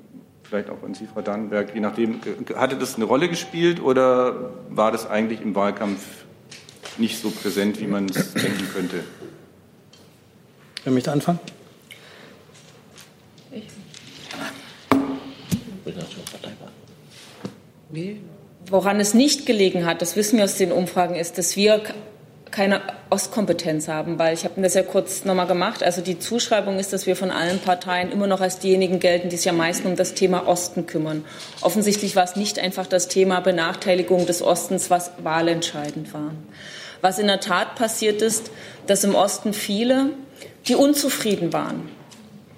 vielleicht 0.44 0.70
auch 0.70 0.84
an 0.84 0.96
Sie, 0.96 1.08
Frau 1.08 1.22
Dannenberg, 1.22 1.74
je 1.74 1.80
nachdem, 1.80 2.16
äh, 2.16 2.56
hatte 2.56 2.76
das 2.76 2.96
eine 2.96 3.06
Rolle 3.06 3.30
gespielt 3.30 3.82
oder 3.82 4.52
war 4.70 4.92
das 4.92 5.10
eigentlich 5.10 5.40
im 5.40 5.56
Wahlkampf 5.56 6.26
nicht 6.98 7.22
so 7.22 7.30
präsent, 7.30 7.80
wie 7.80 7.88
man 7.88 8.08
es 8.08 8.34
denken 8.34 8.68
könnte? 8.74 9.04
Wer 10.84 10.92
möchte 10.92 11.12
anfangen? 11.12 11.40
Woran 18.70 19.00
es 19.00 19.14
nicht 19.14 19.46
gelegen 19.46 19.86
hat, 19.86 20.02
das 20.02 20.16
wissen 20.16 20.38
wir 20.38 20.46
aus 20.46 20.58
den 20.58 20.72
Umfragen, 20.72 21.16
ist, 21.16 21.38
dass 21.38 21.56
wir 21.56 21.82
keine 22.56 22.82
Ostkompetenz 23.10 23.88
haben, 23.90 24.18
weil 24.18 24.34
ich 24.34 24.46
habe 24.46 24.62
das 24.62 24.76
ja 24.76 24.82
kurz 24.82 25.26
nochmal 25.26 25.46
gemacht. 25.46 25.84
Also 25.84 26.02
die 26.02 26.20
Zuschreibung 26.20 26.80
ist, 26.80 26.94
dass 26.94 27.06
wir 27.06 27.16
von 27.16 27.30
allen 27.30 27.60
Parteien 27.60 28.12
immer 28.12 28.28
noch 28.28 28.40
als 28.40 28.60
diejenigen 28.60 29.00
gelten, 29.00 29.30
die 29.30 29.36
sich 29.36 29.50
am 29.50 29.58
meisten 29.58 29.88
um 29.88 29.96
das 29.96 30.14
Thema 30.14 30.48
Osten 30.48 30.88
kümmern. 30.88 31.26
Offensichtlich 31.62 32.16
war 32.16 32.24
es 32.24 32.38
nicht 32.38 32.58
einfach 32.58 32.88
das 32.88 33.10
Thema 33.10 33.42
Benachteiligung 33.42 34.26
des 34.26 34.42
Ostens, 34.42 34.90
was 34.90 35.12
wahlentscheidend 35.22 36.14
war. 36.14 36.32
Was 37.02 37.20
in 37.20 37.28
der 37.28 37.42
Tat 37.42 37.76
passiert 37.76 38.22
ist, 38.22 38.52
dass 38.88 39.04
im 39.04 39.16
Osten 39.16 39.54
viele, 39.54 40.12
die 40.68 40.76
unzufrieden 40.76 41.52
waren, 41.52 41.90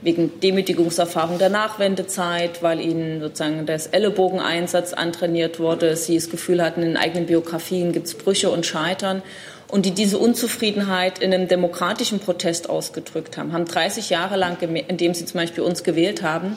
wegen 0.01 0.39
Demütigungserfahrung 0.39 1.39
der 1.39 1.49
Nachwendezeit, 1.49 2.61
weil 2.61 2.79
ihnen 2.79 3.19
sozusagen 3.19 3.65
das 3.65 3.87
Ellenbogeneinsatz 3.87 4.93
antrainiert 4.93 5.59
wurde, 5.59 5.95
sie 5.95 6.15
das 6.15 6.29
Gefühl 6.29 6.63
hatten, 6.63 6.83
in 6.83 6.97
eigenen 6.97 7.25
Biografien 7.25 7.93
gibt 7.93 8.07
es 8.07 8.15
Brüche 8.15 8.51
und 8.51 8.65
Scheitern 8.65 9.23
und 9.69 9.85
die 9.85 9.91
diese 9.91 10.17
Unzufriedenheit 10.17 11.19
in 11.19 11.33
einem 11.33 11.47
demokratischen 11.47 12.19
Protest 12.19 12.69
ausgedrückt 12.69 13.37
haben, 13.37 13.53
haben 13.53 13.65
30 13.65 14.09
Jahre 14.09 14.37
lang, 14.37 14.57
indem 14.61 15.13
sie 15.13 15.25
zum 15.25 15.39
Beispiel 15.39 15.63
uns 15.63 15.83
gewählt 15.83 16.21
haben, 16.21 16.55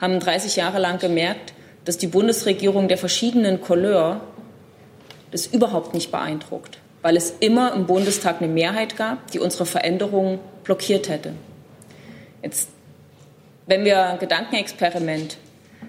haben 0.00 0.20
30 0.20 0.56
Jahre 0.56 0.78
lang 0.78 0.98
gemerkt, 0.98 1.54
dass 1.84 1.98
die 1.98 2.06
Bundesregierung 2.06 2.88
der 2.88 2.98
verschiedenen 2.98 3.60
Couleur 3.60 4.20
das 5.30 5.46
überhaupt 5.46 5.94
nicht 5.94 6.12
beeindruckt, 6.12 6.78
weil 7.00 7.16
es 7.16 7.34
immer 7.40 7.72
im 7.74 7.86
Bundestag 7.86 8.40
eine 8.40 8.52
Mehrheit 8.52 8.96
gab, 8.96 9.30
die 9.30 9.40
unsere 9.40 9.66
Veränderungen 9.66 10.38
blockiert 10.62 11.08
hätte. 11.08 11.32
Jetzt 12.42 12.68
wenn 13.66 13.84
wir 13.84 14.04
ein 14.06 14.18
Gedankenexperiment, 14.18 15.36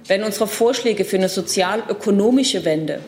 wenn 0.07 0.23
unsere 0.23 0.47
Vorschläge 0.47 1.05
für 1.05 1.17
eine 1.17 1.29
sozial-ökonomische 1.29 2.65
Wende 2.65 2.99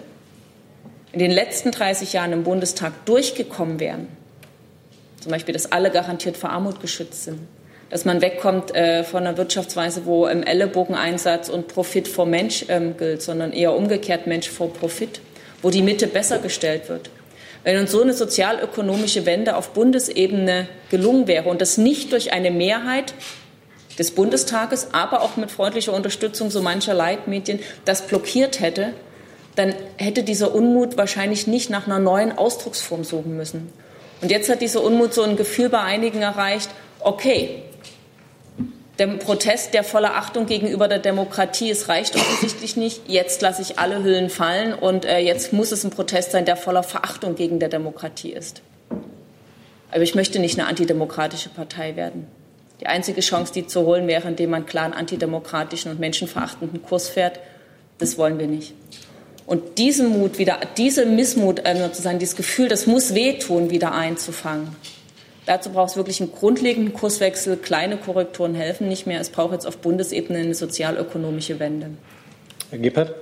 in 1.12 1.20
den 1.20 1.32
letzten 1.32 1.72
30 1.72 2.14
Jahren 2.14 2.34
im 2.34 2.44
Bundestag 2.44 3.06
durchgekommen 3.06 3.80
wären, 3.80 4.08
zum 5.22 5.32
Beispiel, 5.32 5.54
dass 5.54 5.72
alle 5.72 5.90
garantiert 5.92 6.38
vor 6.38 6.52
Armut 6.52 6.80
geschützt 6.82 7.24
sind, 7.24 7.40
dass 7.90 8.06
man 8.06 8.22
wegkommt 8.22 8.76
äh, 8.76 9.04
von 9.04 9.26
einer 9.26 9.38
Wirtschaftsweise, 9.38 10.06
wo 10.06 10.28
im 10.28 10.44
Ellenbogeneinsatz 10.44 11.50
und 11.50 11.68
Profit 11.68 12.08
vor 12.08 12.26
Mensch 12.26 12.66
ähm, 12.70 12.96
gilt, 12.98 13.22
sondern 13.22 13.52
eher 13.52 13.74
umgekehrt 13.74 14.28
Mensch 14.28 14.50
vor 14.50 14.72
Profit, 14.74 15.22
wo 15.62 15.70
die 15.70 15.82
Mitte 15.82 16.08
besser 16.08 16.40
gestellt 16.40 16.90
wird. 16.90 17.10
Wenn 17.64 17.80
uns 17.80 17.92
so 17.92 18.02
eine 18.02 18.14
sozial-ökonomische 18.14 19.26
Wende 19.26 19.56
auf 19.56 19.72
Bundesebene 19.72 20.68
gelungen 20.92 21.28
wäre 21.28 21.50
und 21.50 21.62
das 21.62 21.78
nicht 21.78 22.12
durch 22.12 22.32
eine 22.32 22.52
Mehrheit 22.52 23.16
des 23.98 24.12
Bundestages, 24.12 24.90
aber 24.92 25.22
auch 25.22 25.38
mit 25.38 25.52
freundlicher 25.52 25.94
Unterstützung 25.94 26.50
so 26.50 26.62
mancher 26.62 26.94
Leitmedien 26.94 27.60
das 27.86 28.08
blockiert 28.08 28.60
hätte, 28.60 28.94
dann 29.56 29.74
hätte 29.98 30.24
dieser 30.24 30.54
Unmut 30.54 30.98
wahrscheinlich 30.98 31.48
nicht 31.48 31.70
nach 31.70 31.88
einer 31.88 32.00
neuen 32.00 32.38
Ausdrucksform 32.38 33.04
suchen 33.04 33.38
müssen. 33.38 33.72
Und 34.22 34.32
jetzt 34.32 34.50
hat 34.50 34.62
dieser 34.62 34.84
Unmut 34.84 35.14
so 35.14 35.24
ein 35.24 35.38
Gefühl 35.38 35.70
bei 35.70 35.80
einigen 35.80 36.22
erreicht, 36.22 36.70
okay, 37.00 37.64
der 38.98 39.08
Protest 39.08 39.74
der 39.74 39.84
voller 39.84 40.16
Achtung 40.16 40.46
gegenüber 40.46 40.88
der 40.88 41.00
Demokratie, 41.00 41.70
es 41.70 41.90
reicht 41.90 42.16
offensichtlich 42.16 42.78
nicht. 42.78 43.02
Jetzt 43.08 43.42
lasse 43.42 43.62
ich 43.62 43.78
alle 43.78 44.04
Hüllen 44.04 44.30
fallen 44.30 44.74
und 44.74 45.06
äh, 45.06 45.20
jetzt 45.20 45.52
muss 45.52 45.72
es 45.72 45.84
ein 45.84 45.90
Protest 45.90 46.32
sein, 46.32 46.46
der 46.46 46.56
voller 46.56 46.84
Verachtung 46.84 47.36
gegen 47.36 47.60
der 47.60 47.70
Demokratie 47.70 48.32
ist. 48.32 48.62
Aber 49.92 50.02
ich 50.02 50.16
möchte 50.16 50.40
nicht 50.40 50.58
eine 50.58 50.68
antidemokratische 50.68 51.50
Partei 51.50 51.96
werden. 51.96 52.28
Die 52.82 52.88
einzige 52.88 53.22
Chance, 53.22 53.54
die 53.54 53.68
zu 53.68 53.86
holen 53.86 54.08
wäre, 54.08 54.28
indem 54.28 54.50
man 54.50 54.66
klar 54.66 54.86
einen 54.86 54.94
antidemokratischen 54.94 55.92
und 55.92 56.00
menschenverachtenden 56.00 56.82
Kurs 56.82 57.10
fährt. 57.10 57.40
Das 57.98 58.18
wollen 58.18 58.38
wir 58.38 58.48
nicht. 58.48 58.74
Und 59.46 59.78
diesen 59.78 60.10
Mut 60.10 60.40
wieder, 60.40 60.60
diese 60.78 61.06
Missmut, 61.06 61.66
äh, 61.66 61.78
sozusagen 61.78 62.20
dieses 62.20 62.36
Gefühl, 62.36 62.68
das 62.68 62.88
muss 62.88 63.14
wehtun, 63.14 63.70
wieder 63.70 63.94
einzufangen. 63.94 64.76
Dazu 65.46 65.70
braucht 65.70 65.92
es 65.92 65.96
wirklich 65.98 66.20
einen 66.22 66.32
grundlegenden 66.32 66.94
Kurswechsel. 66.94 67.56
Kleine 67.58 67.98
Korrekturen 67.98 68.56
helfen 68.56 68.88
nicht 68.88 69.06
mehr. 69.06 69.20
Es 69.22 69.30
braucht 69.30 69.54
jetzt 69.54 69.68
auf 69.68 69.78
Bundesebene 69.78 70.40
eine 70.40 70.56
sozialökonomische 70.56 71.60
Wende. 71.60 71.92
Herr 72.72 72.80
Gebhardt? 72.80 73.14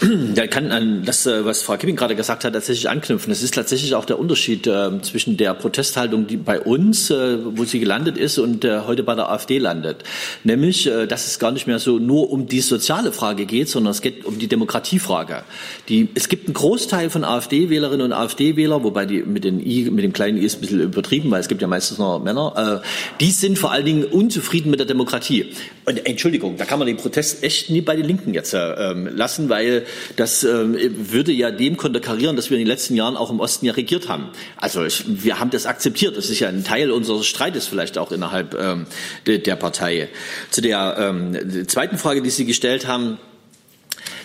Da 0.34 0.46
kann 0.46 0.70
an 0.70 1.04
das, 1.04 1.26
äh, 1.26 1.44
was 1.44 1.62
Frau 1.62 1.76
Kipping 1.76 1.96
gerade 1.96 2.14
gesagt 2.14 2.44
hat, 2.44 2.52
tatsächlich 2.52 2.88
anknüpfen. 2.88 3.32
Es 3.32 3.42
ist 3.42 3.54
tatsächlich 3.54 3.94
auch 3.94 4.04
der 4.04 4.18
Unterschied 4.18 4.66
äh, 4.66 4.90
zwischen 5.02 5.36
der 5.36 5.54
Protesthaltung, 5.54 6.26
die 6.26 6.36
bei 6.36 6.60
uns, 6.60 7.10
äh, 7.10 7.38
wo 7.56 7.64
sie 7.64 7.80
gelandet 7.80 8.16
ist, 8.16 8.38
und 8.38 8.64
äh, 8.64 8.80
heute 8.86 9.02
bei 9.02 9.14
der 9.14 9.30
AfD 9.30 9.58
landet. 9.58 10.04
Nämlich, 10.44 10.86
äh, 10.86 11.06
dass 11.06 11.26
es 11.26 11.38
gar 11.38 11.50
nicht 11.50 11.66
mehr 11.66 11.78
so 11.78 11.98
nur 11.98 12.30
um 12.30 12.46
die 12.46 12.60
soziale 12.60 13.12
Frage 13.12 13.46
geht, 13.46 13.68
sondern 13.68 13.90
es 13.90 14.00
geht 14.00 14.24
um 14.24 14.38
die 14.38 14.46
Demokratiefrage. 14.46 15.42
Die, 15.88 16.08
es 16.14 16.28
gibt 16.28 16.46
einen 16.46 16.54
Großteil 16.54 17.10
von 17.10 17.24
AfD-Wählerinnen 17.24 18.06
und 18.06 18.12
AfD-Wähler, 18.12 18.84
wobei 18.84 19.06
die 19.06 19.22
mit, 19.22 19.44
den 19.44 19.60
I, 19.60 19.90
mit 19.90 20.04
dem 20.04 20.12
kleinen 20.12 20.38
I 20.38 20.44
ist 20.44 20.58
ein 20.58 20.60
bisschen 20.60 20.80
übertrieben, 20.80 21.30
weil 21.30 21.40
es 21.40 21.48
gibt 21.48 21.62
ja 21.62 21.68
meistens 21.68 21.98
noch 21.98 22.22
Männer, 22.22 22.82
äh, 22.84 22.86
die 23.20 23.30
sind 23.30 23.58
vor 23.58 23.72
allen 23.72 23.84
Dingen 23.84 24.04
unzufrieden 24.04 24.70
mit 24.70 24.78
der 24.78 24.86
Demokratie. 24.86 25.46
Und 25.84 26.06
Entschuldigung, 26.06 26.56
da 26.56 26.64
kann 26.64 26.78
man 26.78 26.86
den 26.86 26.98
Protest 26.98 27.42
echt 27.42 27.70
nie 27.70 27.80
bei 27.80 27.96
den 27.96 28.04
Linken 28.04 28.34
jetzt 28.34 28.54
ähm, 28.54 29.08
lassen, 29.16 29.48
weil 29.48 29.84
das 30.16 30.44
äh, 30.44 30.48
würde 31.10 31.32
ja 31.32 31.50
dem 31.50 31.76
konterkarieren, 31.76 32.36
dass 32.36 32.50
wir 32.50 32.56
in 32.56 32.64
den 32.64 32.68
letzten 32.68 32.94
Jahren 32.94 33.16
auch 33.16 33.30
im 33.30 33.40
Osten 33.40 33.66
ja 33.66 33.72
regiert 33.72 34.08
haben. 34.08 34.28
Also 34.56 34.84
ich, 34.84 35.04
wir 35.06 35.38
haben 35.38 35.50
das 35.50 35.66
akzeptiert. 35.66 36.16
Das 36.16 36.30
ist 36.30 36.40
ja 36.40 36.48
ein 36.48 36.64
Teil 36.64 36.90
unseres 36.90 37.26
Streites 37.26 37.66
vielleicht 37.66 37.98
auch 37.98 38.12
innerhalb 38.12 38.54
ähm, 38.54 38.86
de, 39.26 39.38
der 39.38 39.56
Partei. 39.56 40.08
Zu 40.50 40.60
der 40.60 40.96
ähm, 40.98 41.66
zweiten 41.68 41.98
Frage, 41.98 42.22
die 42.22 42.30
Sie 42.30 42.44
gestellt 42.44 42.86
haben, 42.86 43.18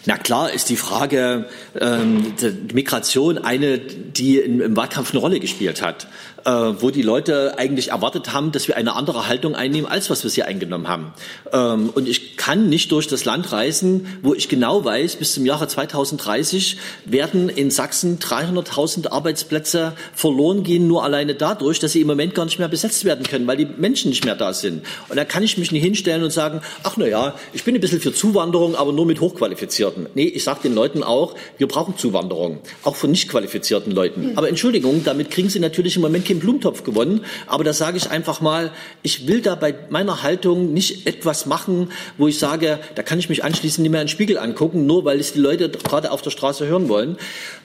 na 0.05 0.17
klar 0.17 0.51
ist 0.51 0.69
die 0.69 0.75
Frage 0.75 1.45
ähm, 1.79 2.33
der 2.41 2.51
Migration 2.73 3.37
eine, 3.37 3.77
die 3.77 4.37
im, 4.37 4.61
im 4.61 4.75
Wahlkampf 4.75 5.11
eine 5.11 5.19
Rolle 5.19 5.39
gespielt 5.39 5.81
hat. 5.81 6.07
äh, 6.45 6.51
wo 6.51 6.89
die 6.91 7.01
Leute 7.01 7.57
eigentlich 7.57 7.89
erwartet 7.89 8.33
haben, 8.33 8.51
dass 8.51 8.67
wir 8.67 8.77
eine 8.77 8.95
andere 8.95 9.27
Haltung 9.27 9.55
einnehmen, 9.55 9.89
als 9.89 10.09
was 10.09 10.23
wir 10.23 10.29
sie 10.29 10.43
eingenommen 10.43 10.87
haben. 10.87 11.13
Ähm, 11.51 11.89
und 11.93 12.07
ich 12.07 12.37
kann 12.37 12.69
nicht 12.69 12.91
durch 12.91 13.07
das 13.07 13.25
Land 13.25 13.51
reisen, 13.51 14.07
wo 14.21 14.33
ich 14.33 14.49
genau 14.49 14.83
weiß, 14.83 15.17
bis 15.17 15.33
zum 15.33 15.45
Jahre 15.45 15.67
2030 15.67 16.77
werden 17.05 17.49
in 17.49 17.71
Sachsen 17.71 18.19
300.000 18.19 19.09
Arbeitsplätze 19.09 19.93
verloren 20.13 20.63
gehen, 20.63 20.87
nur 20.87 21.03
alleine 21.03 21.35
dadurch, 21.35 21.79
dass 21.79 21.93
sie 21.93 22.01
im 22.01 22.07
Moment 22.07 22.35
gar 22.35 22.45
nicht 22.45 22.59
mehr 22.59 22.67
besetzt 22.67 23.05
werden 23.05 23.25
können, 23.25 23.47
weil 23.47 23.57
die 23.57 23.65
Menschen 23.65 24.09
nicht 24.09 24.25
mehr 24.25 24.35
da 24.35 24.53
sind. 24.53 24.85
Und 25.09 25.17
da 25.17 25.25
kann 25.25 25.43
ich 25.43 25.57
mich 25.57 25.71
nicht 25.71 25.83
hinstellen 25.83 26.23
und 26.23 26.31
sagen, 26.31 26.61
ach 26.83 26.95
na 26.97 27.07
ja, 27.07 27.35
ich 27.53 27.63
bin 27.63 27.75
ein 27.75 27.81
bisschen 27.81 28.01
für 28.01 28.13
Zuwanderung, 28.13 28.75
aber 28.75 28.91
nur 28.91 29.05
mit 29.05 29.21
Hochqualifizierten. 29.21 29.92
Nee, 30.15 30.25
ich 30.25 30.43
sage 30.43 30.61
den 30.63 30.73
Leuten 30.73 31.03
auch, 31.03 31.35
wir 31.57 31.67
brauchen 31.67 31.97
Zuwanderung, 31.97 32.59
auch 32.83 32.95
von 32.95 33.11
nicht 33.11 33.29
qualifizierten 33.29 33.91
Leuten. 33.91 34.33
Aber 34.35 34.49
Entschuldigung, 34.49 35.03
damit 35.03 35.31
kriegen 35.31 35.49
sie 35.49 35.59
natürlich 35.59 35.95
im 35.95 36.01
Moment 36.01 36.25
keinen 36.25 36.39
Blumentopf 36.39 36.83
gewonnen. 36.83 37.25
Aber 37.47 37.63
da 37.63 37.73
sage 37.73 37.97
ich 37.97 38.09
einfach 38.09 38.41
mal, 38.41 38.71
ich 39.01 39.27
will 39.27 39.41
da 39.41 39.55
bei 39.55 39.75
meiner 39.89 40.23
Haltung 40.23 40.73
nicht 40.73 41.07
etwas 41.07 41.45
machen, 41.45 41.91
wo 42.17 42.27
ich 42.27 42.37
sage, 42.39 42.79
da 42.95 43.03
kann 43.03 43.19
ich 43.19 43.29
mich 43.29 43.43
anschließend 43.43 43.83
nicht 43.83 43.91
mehr 43.91 44.01
in 44.01 44.07
den 44.07 44.11
Spiegel 44.11 44.37
angucken, 44.37 44.85
nur 44.85 45.05
weil 45.05 45.19
es 45.19 45.33
die 45.33 45.39
Leute 45.39 45.69
gerade 45.69 46.11
auf 46.11 46.21
der 46.21 46.31
Straße 46.31 46.67
hören 46.67 46.89
wollen. 46.89 47.17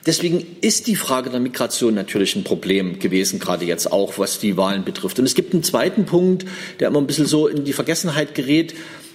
Deswegen 0.07 0.45
ist 0.61 0.87
die 0.87 0.97
Frage 0.97 1.31
der 1.31 1.41
Migration 1.41 1.95
natürlich 1.95 2.35
ein 2.35 2.45
Problem 2.45 2.99
gewesen, 2.99 3.39
gerade 3.39 3.65
jetzt 3.65 3.93
auch, 3.93 4.19
was 4.19 4.39
die 4.39 4.57
Wahlen 4.57 4.85
betrifft. 4.85 5.19
Und 5.19 5.27
es 5.27 5.35
gibt 5.35 5.53
einen 5.53 5.63
zweiten 5.63 6.07
Punkt, 6.07 6.47
der 6.81 6.89
immer 6.89 7.01
ein 7.01 7.07
bisschen 7.07 7.27
so 7.27 7.47
in 7.47 7.65
die 7.65 7.73
Vergessenheit 7.73 8.35
gerät. 8.35 8.75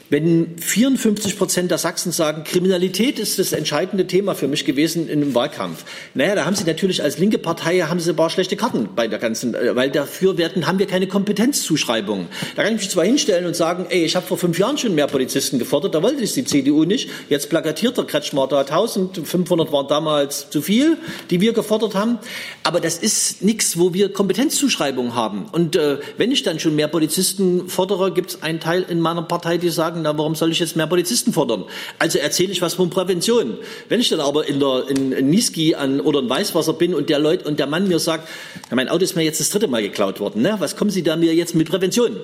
Wenn 0.10 0.58
54 0.58 1.38
Prozent 1.38 1.72
der 1.72 1.78
Sachsen 1.78 2.12
sagen, 2.12 2.44
Kriminalität 2.44 3.18
ist 3.20 3.40
das 3.40 3.52
entscheidende 3.54 4.06
Thema 4.06 4.36
für 4.36 4.48
mich 4.48 4.66
gewesen 4.66 5.08
in 5.08 5.22
einem 5.22 5.34
Wahlkampf. 5.34 5.86
Naja, 6.14 6.36
da 6.36 6.46
haben 6.46 6.56
Sie 6.56 6.66
natürlich 6.66 7.02
als 7.02 7.18
linke 7.20 7.38
Partei 7.38 7.80
haben 7.80 8.00
Sie 8.00 8.10
ein 8.10 8.16
paar 8.16 8.30
schlechte 8.30 8.56
Karten 8.56 8.90
bei 8.96 9.08
der 9.08 9.18
ganzen, 9.18 9.56
äh, 9.56 9.76
weil 9.76 9.90
dafür 9.90 10.38
werden, 10.38 10.68
haben 10.68 10.78
wir 10.78 10.88
keine 10.88 11.08
Kompetenzzuschreibung. 11.08 12.28
Da 12.56 12.64
kann 12.64 12.76
ich 12.76 12.82
mich 12.82 12.90
zwar 12.90 13.06
hinstellen 13.06 13.46
und 13.46 13.56
sagen, 13.56 13.86
ey, 13.90 14.04
ich 14.04 14.16
habe 14.16 14.26
vor 14.26 14.38
fünf 14.38 14.60
Jahren 14.60 14.78
schon 14.78 14.94
mehr 14.94 15.08
Polizisten 15.08 15.58
gefordert, 15.58 15.96
da 15.96 16.04
wollte 16.04 16.24
es 16.24 16.34
die 16.34 16.44
CDU 16.44 16.84
nicht. 16.84 17.10
Jetzt 17.30 17.50
plakatiert 17.50 17.98
der 17.98 18.04
Kretschmer 18.04 18.48
da 18.48 18.60
1500 18.60 19.72
waren 19.72 19.88
damals 19.88 20.50
zu 20.50 20.62
viel, 20.62 20.98
die 21.30 21.40
wir 21.40 21.54
gefordert 21.54 21.96
haben. 21.96 22.20
Aber 22.64 22.82
das 22.82 22.98
ist 22.98 23.42
nichts, 23.42 23.80
wo 23.80 23.94
wir 23.94 24.12
Kompetenzzuschreibung 24.12 25.16
haben. 25.16 25.46
Und 25.52 25.76
äh, 25.76 25.98
wenn 26.18 26.32
ich 26.32 26.44
dann 26.44 26.60
schon 26.60 26.76
mehr 26.76 26.88
Polizisten 26.88 27.70
fordere, 27.70 28.14
gibt 28.14 28.32
es 28.32 28.44
einen 28.44 28.60
Teil 28.60 28.86
in 28.88 29.00
meiner 29.00 29.24
Partei, 29.24 29.58
die 29.58 29.70
sagen, 29.70 29.93
na, 30.02 30.18
warum 30.18 30.36
soll 30.36 30.52
ich 30.52 30.60
jetzt 30.60 30.76
mehr 30.76 30.88
Polizisten 30.88 31.34
fordern? 31.34 31.66
Also 32.00 32.20
erzähle 32.20 32.52
ich 32.52 32.62
was 32.62 32.74
von 32.74 32.90
Prävention. 32.90 33.58
Wenn 33.90 34.00
ich 34.00 34.10
dann 34.10 34.20
aber 34.20 34.48
in, 34.48 34.60
der, 34.60 34.86
in, 34.90 35.12
in 35.12 35.30
Niski 35.30 35.76
an, 35.76 36.02
oder 36.02 36.20
in 36.20 36.30
Weißwasser 36.30 36.74
bin 36.74 36.94
und 36.94 37.10
der 37.10 37.20
Leut 37.20 37.46
und 37.46 37.60
der 37.60 37.68
Mann 37.68 37.88
mir 37.88 38.00
sagt, 38.00 38.28
ja, 38.70 38.76
mein 38.76 38.90
Auto 38.90 39.04
ist 39.04 39.16
mir 39.16 39.24
jetzt 39.24 39.40
das 39.40 39.50
dritte 39.50 39.68
Mal 39.68 39.82
geklaut 39.82 40.20
worden, 40.20 40.42
ne? 40.42 40.56
was 40.60 40.76
kommen 40.76 40.92
Sie 40.92 41.04
da 41.04 41.16
mir 41.16 41.34
jetzt 41.34 41.56
mit 41.56 41.70
Prävention? 41.70 42.18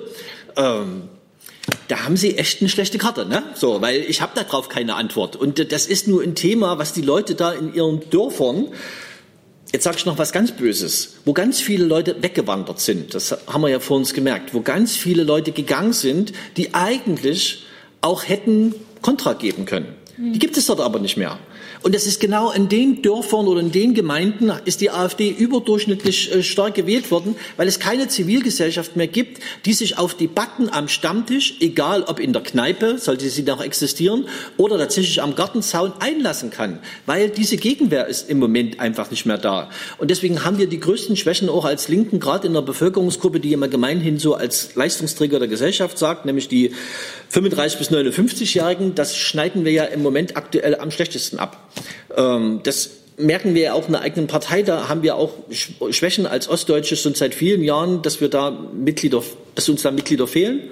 Ähm, 0.56 1.02
da 1.88 2.04
haben 2.04 2.16
Sie 2.16 2.36
echt 2.36 2.60
eine 2.60 2.68
schlechte 2.68 2.98
Karte, 2.98 3.26
ne? 3.26 3.42
So, 3.54 3.80
weil 3.80 4.00
ich 4.00 4.20
habe 4.20 4.32
darauf 4.34 4.68
keine 4.68 4.94
Antwort. 4.94 5.36
Und 5.36 5.72
das 5.72 5.86
ist 5.86 6.08
nur 6.08 6.22
ein 6.22 6.34
Thema, 6.34 6.78
was 6.78 6.92
die 6.92 7.02
Leute 7.02 7.34
da 7.34 7.52
in 7.52 7.74
ihren 7.74 8.08
Dörfern 8.10 8.68
Jetzt 9.72 9.84
sage 9.84 9.98
ich 9.98 10.06
noch 10.06 10.18
was 10.18 10.32
ganz 10.32 10.50
Böses, 10.52 11.14
wo 11.24 11.32
ganz 11.32 11.60
viele 11.60 11.84
Leute 11.84 12.22
weggewandert 12.22 12.80
sind, 12.80 13.14
das 13.14 13.30
haben 13.46 13.60
wir 13.60 13.68
ja 13.68 13.78
vor 13.78 13.96
uns 13.96 14.14
gemerkt, 14.14 14.52
wo 14.52 14.62
ganz 14.62 14.96
viele 14.96 15.22
Leute 15.22 15.52
gegangen 15.52 15.92
sind, 15.92 16.32
die 16.56 16.74
eigentlich 16.74 17.64
auch 18.00 18.24
hätten 18.26 18.74
Kontra 19.00 19.34
geben 19.34 19.66
können. 19.66 19.94
Die 20.22 20.38
gibt 20.38 20.58
es 20.58 20.66
dort 20.66 20.80
aber 20.80 20.98
nicht 20.98 21.16
mehr. 21.16 21.38
Und 21.80 21.94
das 21.94 22.06
ist 22.06 22.20
genau 22.20 22.50
in 22.50 22.68
den 22.68 23.00
Dörfern 23.00 23.46
oder 23.46 23.60
in 23.60 23.72
den 23.72 23.94
Gemeinden 23.94 24.52
ist 24.66 24.82
die 24.82 24.90
AfD 24.90 25.30
überdurchschnittlich 25.30 26.30
äh, 26.30 26.42
stark 26.42 26.74
gewählt 26.74 27.10
worden, 27.10 27.36
weil 27.56 27.66
es 27.68 27.78
keine 27.78 28.06
Zivilgesellschaft 28.06 28.96
mehr 28.96 29.06
gibt, 29.06 29.42
die 29.64 29.72
sich 29.72 29.96
auf 29.96 30.12
Debatten 30.12 30.68
am 30.68 30.88
Stammtisch, 30.88 31.54
egal 31.60 32.02
ob 32.02 32.20
in 32.20 32.34
der 32.34 32.42
Kneipe, 32.42 32.98
sollte 32.98 33.30
sie 33.30 33.44
noch 33.44 33.62
existieren, 33.62 34.26
oder 34.58 34.76
tatsächlich 34.76 35.22
am 35.22 35.34
Gartenzaun 35.34 35.94
einlassen 36.00 36.50
kann, 36.50 36.80
weil 37.06 37.30
diese 37.30 37.56
Gegenwehr 37.56 38.06
ist 38.06 38.28
im 38.28 38.38
Moment 38.38 38.78
einfach 38.78 39.10
nicht 39.10 39.24
mehr 39.24 39.38
da. 39.38 39.70
Und 39.96 40.10
deswegen 40.10 40.44
haben 40.44 40.58
wir 40.58 40.66
die 40.66 40.80
größten 40.80 41.16
Schwächen 41.16 41.48
auch 41.48 41.64
als 41.64 41.88
Linken, 41.88 42.20
gerade 42.20 42.46
in 42.46 42.52
der 42.52 42.60
Bevölkerungsgruppe, 42.60 43.40
die 43.40 43.54
immer 43.54 43.68
gemeinhin 43.68 44.18
so 44.18 44.34
als 44.34 44.74
Leistungsträger 44.74 45.38
der 45.38 45.48
Gesellschaft 45.48 45.96
sagt, 45.96 46.26
nämlich 46.26 46.48
die 46.48 46.72
35 47.30 47.78
bis 47.78 47.90
59-Jährigen. 47.90 48.94
Das 48.94 49.16
schneiden 49.16 49.64
wir 49.64 49.72
ja 49.72 49.84
im 49.84 50.02
Moment 50.02 50.09
aktuell 50.36 50.76
am 50.76 50.90
schlechtesten 50.90 51.38
ab. 51.38 51.70
Ähm, 52.16 52.60
das 52.62 52.90
merken 53.16 53.54
wir 53.54 53.62
ja 53.62 53.72
auch 53.74 53.86
in 53.86 53.92
der 53.92 54.02
eigenen 54.02 54.26
Partei. 54.26 54.62
Da 54.62 54.88
haben 54.88 55.02
wir 55.02 55.16
auch 55.16 55.32
Schwächen 55.90 56.26
als 56.26 56.48
Ostdeutsche 56.48 56.96
schon 56.96 57.14
seit 57.14 57.34
vielen 57.34 57.62
Jahren, 57.62 58.02
dass 58.02 58.20
wir 58.20 58.28
da 58.28 58.50
Mitglieder, 58.50 59.22
dass 59.54 59.68
uns 59.68 59.82
da 59.82 59.90
Mitglieder 59.90 60.26
fehlen. 60.26 60.62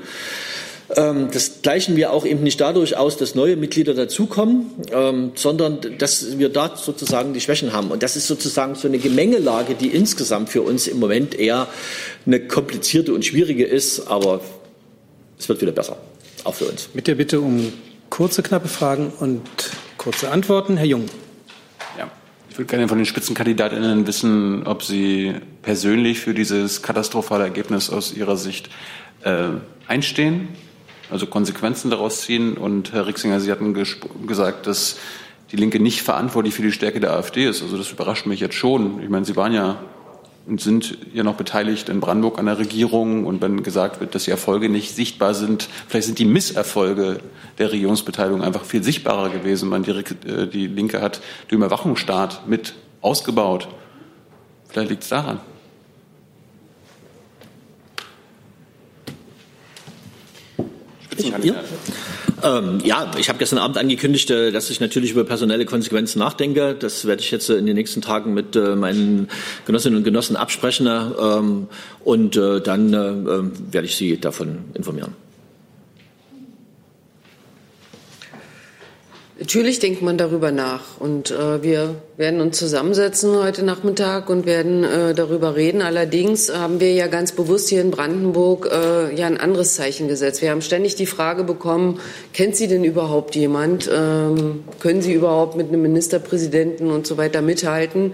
Ähm, 0.96 1.28
das 1.32 1.60
gleichen 1.62 1.96
wir 1.96 2.12
auch 2.12 2.24
eben 2.24 2.42
nicht 2.42 2.60
dadurch 2.60 2.96
aus, 2.96 3.16
dass 3.16 3.34
neue 3.34 3.56
Mitglieder 3.56 3.92
dazukommen, 3.94 4.70
ähm, 4.90 5.32
sondern 5.34 5.80
dass 5.98 6.38
wir 6.38 6.48
da 6.48 6.76
sozusagen 6.76 7.34
die 7.34 7.40
Schwächen 7.40 7.72
haben. 7.72 7.90
Und 7.90 8.02
das 8.02 8.16
ist 8.16 8.26
sozusagen 8.26 8.74
so 8.74 8.88
eine 8.88 8.98
Gemengelage, 8.98 9.74
die 9.74 9.88
insgesamt 9.88 10.48
für 10.48 10.62
uns 10.62 10.86
im 10.86 10.98
Moment 10.98 11.38
eher 11.38 11.68
eine 12.26 12.40
komplizierte 12.40 13.12
und 13.12 13.24
schwierige 13.24 13.64
ist, 13.64 14.06
aber 14.06 14.40
es 15.38 15.48
wird 15.48 15.60
wieder 15.60 15.72
besser, 15.72 15.98
auch 16.44 16.54
für 16.54 16.64
uns. 16.64 16.88
Mit 16.94 17.06
der 17.06 17.16
Bitte 17.16 17.40
um 17.40 17.72
kurze, 18.18 18.42
knappe 18.42 18.66
Fragen 18.66 19.12
und 19.20 19.42
kurze 19.96 20.32
Antworten. 20.32 20.76
Herr 20.76 20.86
Jung. 20.86 21.06
Ja, 21.96 22.10
ich 22.50 22.58
würde 22.58 22.68
gerne 22.68 22.88
von 22.88 22.98
den 22.98 23.06
Spitzenkandidatinnen 23.06 24.08
wissen, 24.08 24.66
ob 24.66 24.82
Sie 24.82 25.36
persönlich 25.62 26.18
für 26.18 26.34
dieses 26.34 26.82
katastrophale 26.82 27.44
Ergebnis 27.44 27.90
aus 27.90 28.12
Ihrer 28.12 28.36
Sicht 28.36 28.70
äh, 29.22 29.50
einstehen, 29.86 30.48
also 31.12 31.28
Konsequenzen 31.28 31.92
daraus 31.92 32.22
ziehen. 32.22 32.56
Und 32.56 32.92
Herr 32.92 33.06
Rixinger, 33.06 33.38
Sie 33.38 33.52
hatten 33.52 33.72
gesagt, 34.26 34.66
dass 34.66 34.96
die 35.52 35.56
Linke 35.56 35.78
nicht 35.78 36.02
verantwortlich 36.02 36.54
für 36.54 36.62
die 36.62 36.72
Stärke 36.72 36.98
der 36.98 37.12
AfD 37.12 37.46
ist. 37.46 37.62
Also 37.62 37.78
das 37.78 37.92
überrascht 37.92 38.26
mich 38.26 38.40
jetzt 38.40 38.56
schon. 38.56 39.00
Ich 39.00 39.10
meine, 39.10 39.26
Sie 39.26 39.36
waren 39.36 39.52
ja 39.52 39.80
und 40.48 40.62
sind 40.62 40.96
ja 41.12 41.22
noch 41.22 41.34
beteiligt 41.34 41.90
in 41.90 42.00
Brandenburg 42.00 42.38
an 42.38 42.46
der 42.46 42.58
Regierung. 42.58 43.26
Und 43.26 43.42
wenn 43.42 43.62
gesagt 43.62 44.00
wird, 44.00 44.14
dass 44.14 44.24
die 44.24 44.30
Erfolge 44.30 44.70
nicht 44.70 44.96
sichtbar 44.96 45.34
sind, 45.34 45.68
vielleicht 45.88 46.06
sind 46.06 46.18
die 46.18 46.24
Misserfolge 46.24 47.20
der 47.58 47.70
Regierungsbeteiligung 47.70 48.42
einfach 48.42 48.64
viel 48.64 48.82
sichtbarer 48.82 49.28
gewesen. 49.28 49.68
Man 49.68 49.82
die, 49.82 49.90
äh, 49.90 50.46
die 50.46 50.66
Linke 50.66 51.02
hat 51.02 51.20
den 51.50 51.58
Überwachungsstaat 51.58 52.48
mit 52.48 52.74
ausgebaut. 53.02 53.68
Vielleicht 54.68 54.90
liegt 54.90 55.02
es 55.02 55.10
daran. 55.10 55.40
Ja. 61.42 61.54
Ähm, 62.42 62.80
ja, 62.84 63.10
ich 63.18 63.28
habe 63.28 63.38
gestern 63.38 63.58
Abend 63.58 63.78
angekündigt, 63.78 64.30
äh, 64.30 64.50
dass 64.52 64.70
ich 64.70 64.80
natürlich 64.80 65.12
über 65.12 65.24
personelle 65.24 65.64
Konsequenzen 65.64 66.18
nachdenke. 66.18 66.74
Das 66.78 67.06
werde 67.06 67.22
ich 67.22 67.30
jetzt 67.30 67.50
äh, 67.50 67.56
in 67.56 67.66
den 67.66 67.74
nächsten 67.74 68.00
Tagen 68.00 68.34
mit 68.34 68.56
äh, 68.56 68.76
meinen 68.76 69.28
Genossinnen 69.66 69.98
und 69.98 70.04
Genossen 70.04 70.36
absprechen 70.36 70.86
ähm, 70.86 71.68
und 72.04 72.36
dann 72.36 72.92
werde 72.92 73.86
ich 73.86 73.96
Sie 73.96 74.18
davon 74.18 74.58
informieren. 74.74 75.27
Natürlich 79.48 79.78
denkt 79.78 80.02
man 80.02 80.18
darüber 80.18 80.52
nach 80.52 81.00
und 81.00 81.30
äh, 81.30 81.62
wir 81.62 81.94
werden 82.18 82.42
uns 82.42 82.58
zusammensetzen 82.58 83.34
heute 83.34 83.64
Nachmittag 83.64 84.28
und 84.28 84.44
werden 84.44 84.84
äh, 84.84 85.14
darüber 85.14 85.56
reden. 85.56 85.80
Allerdings 85.80 86.52
haben 86.54 86.80
wir 86.80 86.92
ja 86.92 87.06
ganz 87.06 87.32
bewusst 87.32 87.70
hier 87.70 87.80
in 87.80 87.90
Brandenburg 87.90 88.68
äh, 88.70 89.14
ja 89.14 89.26
ein 89.26 89.38
anderes 89.38 89.74
Zeichen 89.74 90.06
gesetzt. 90.06 90.42
Wir 90.42 90.50
haben 90.50 90.60
ständig 90.60 90.96
die 90.96 91.06
Frage 91.06 91.44
bekommen, 91.44 91.98
kennt 92.34 92.56
sie 92.56 92.68
denn 92.68 92.84
überhaupt 92.84 93.36
jemand? 93.36 93.90
Ähm, 93.90 94.64
können 94.80 95.00
Sie 95.00 95.14
überhaupt 95.14 95.56
mit 95.56 95.68
einem 95.68 95.80
Ministerpräsidenten 95.80 96.90
und 96.90 97.06
so 97.06 97.16
weiter 97.16 97.40
mithalten? 97.40 98.12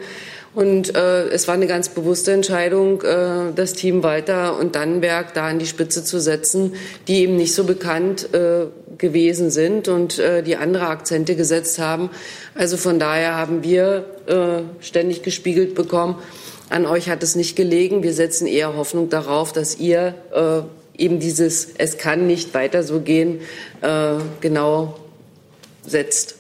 Und 0.54 0.94
äh, 0.94 1.28
es 1.30 1.48
war 1.48 1.54
eine 1.54 1.66
ganz 1.66 1.88
bewusste 1.88 2.32
Entscheidung, 2.32 3.02
äh, 3.02 3.52
das 3.54 3.72
Team 3.72 4.04
Walter 4.04 4.56
und 4.56 4.76
Dannenberg 4.76 5.34
da 5.34 5.48
an 5.48 5.58
die 5.58 5.66
Spitze 5.66 6.04
zu 6.04 6.20
setzen, 6.20 6.74
die 7.08 7.22
eben 7.22 7.36
nicht 7.36 7.54
so 7.54 7.64
bekannt 7.64 8.32
äh, 8.32 8.66
gewesen 8.96 9.50
sind 9.50 9.88
und 9.88 10.20
äh, 10.20 10.44
die 10.44 10.56
andere 10.56 10.86
Akzente 10.86 11.34
gesetzt 11.34 11.80
haben. 11.80 12.08
Also 12.54 12.76
von 12.76 13.00
daher 13.00 13.34
haben 13.34 13.64
wir 13.64 14.04
äh, 14.26 14.84
ständig 14.84 15.24
gespiegelt 15.24 15.74
bekommen, 15.74 16.16
an 16.70 16.86
euch 16.86 17.08
hat 17.08 17.22
es 17.22 17.34
nicht 17.34 17.56
gelegen. 17.56 18.02
Wir 18.02 18.14
setzen 18.14 18.46
eher 18.46 18.76
Hoffnung 18.76 19.10
darauf, 19.10 19.52
dass 19.52 19.78
ihr 19.78 20.14
äh, 20.32 21.02
eben 21.02 21.20
dieses 21.20 21.68
Es 21.76 21.98
kann 21.98 22.26
nicht 22.26 22.54
weiter 22.54 22.82
so 22.82 23.00
gehen 23.00 23.40
äh, 23.82 24.14
genau 24.40 24.98
setzt. 25.86 26.36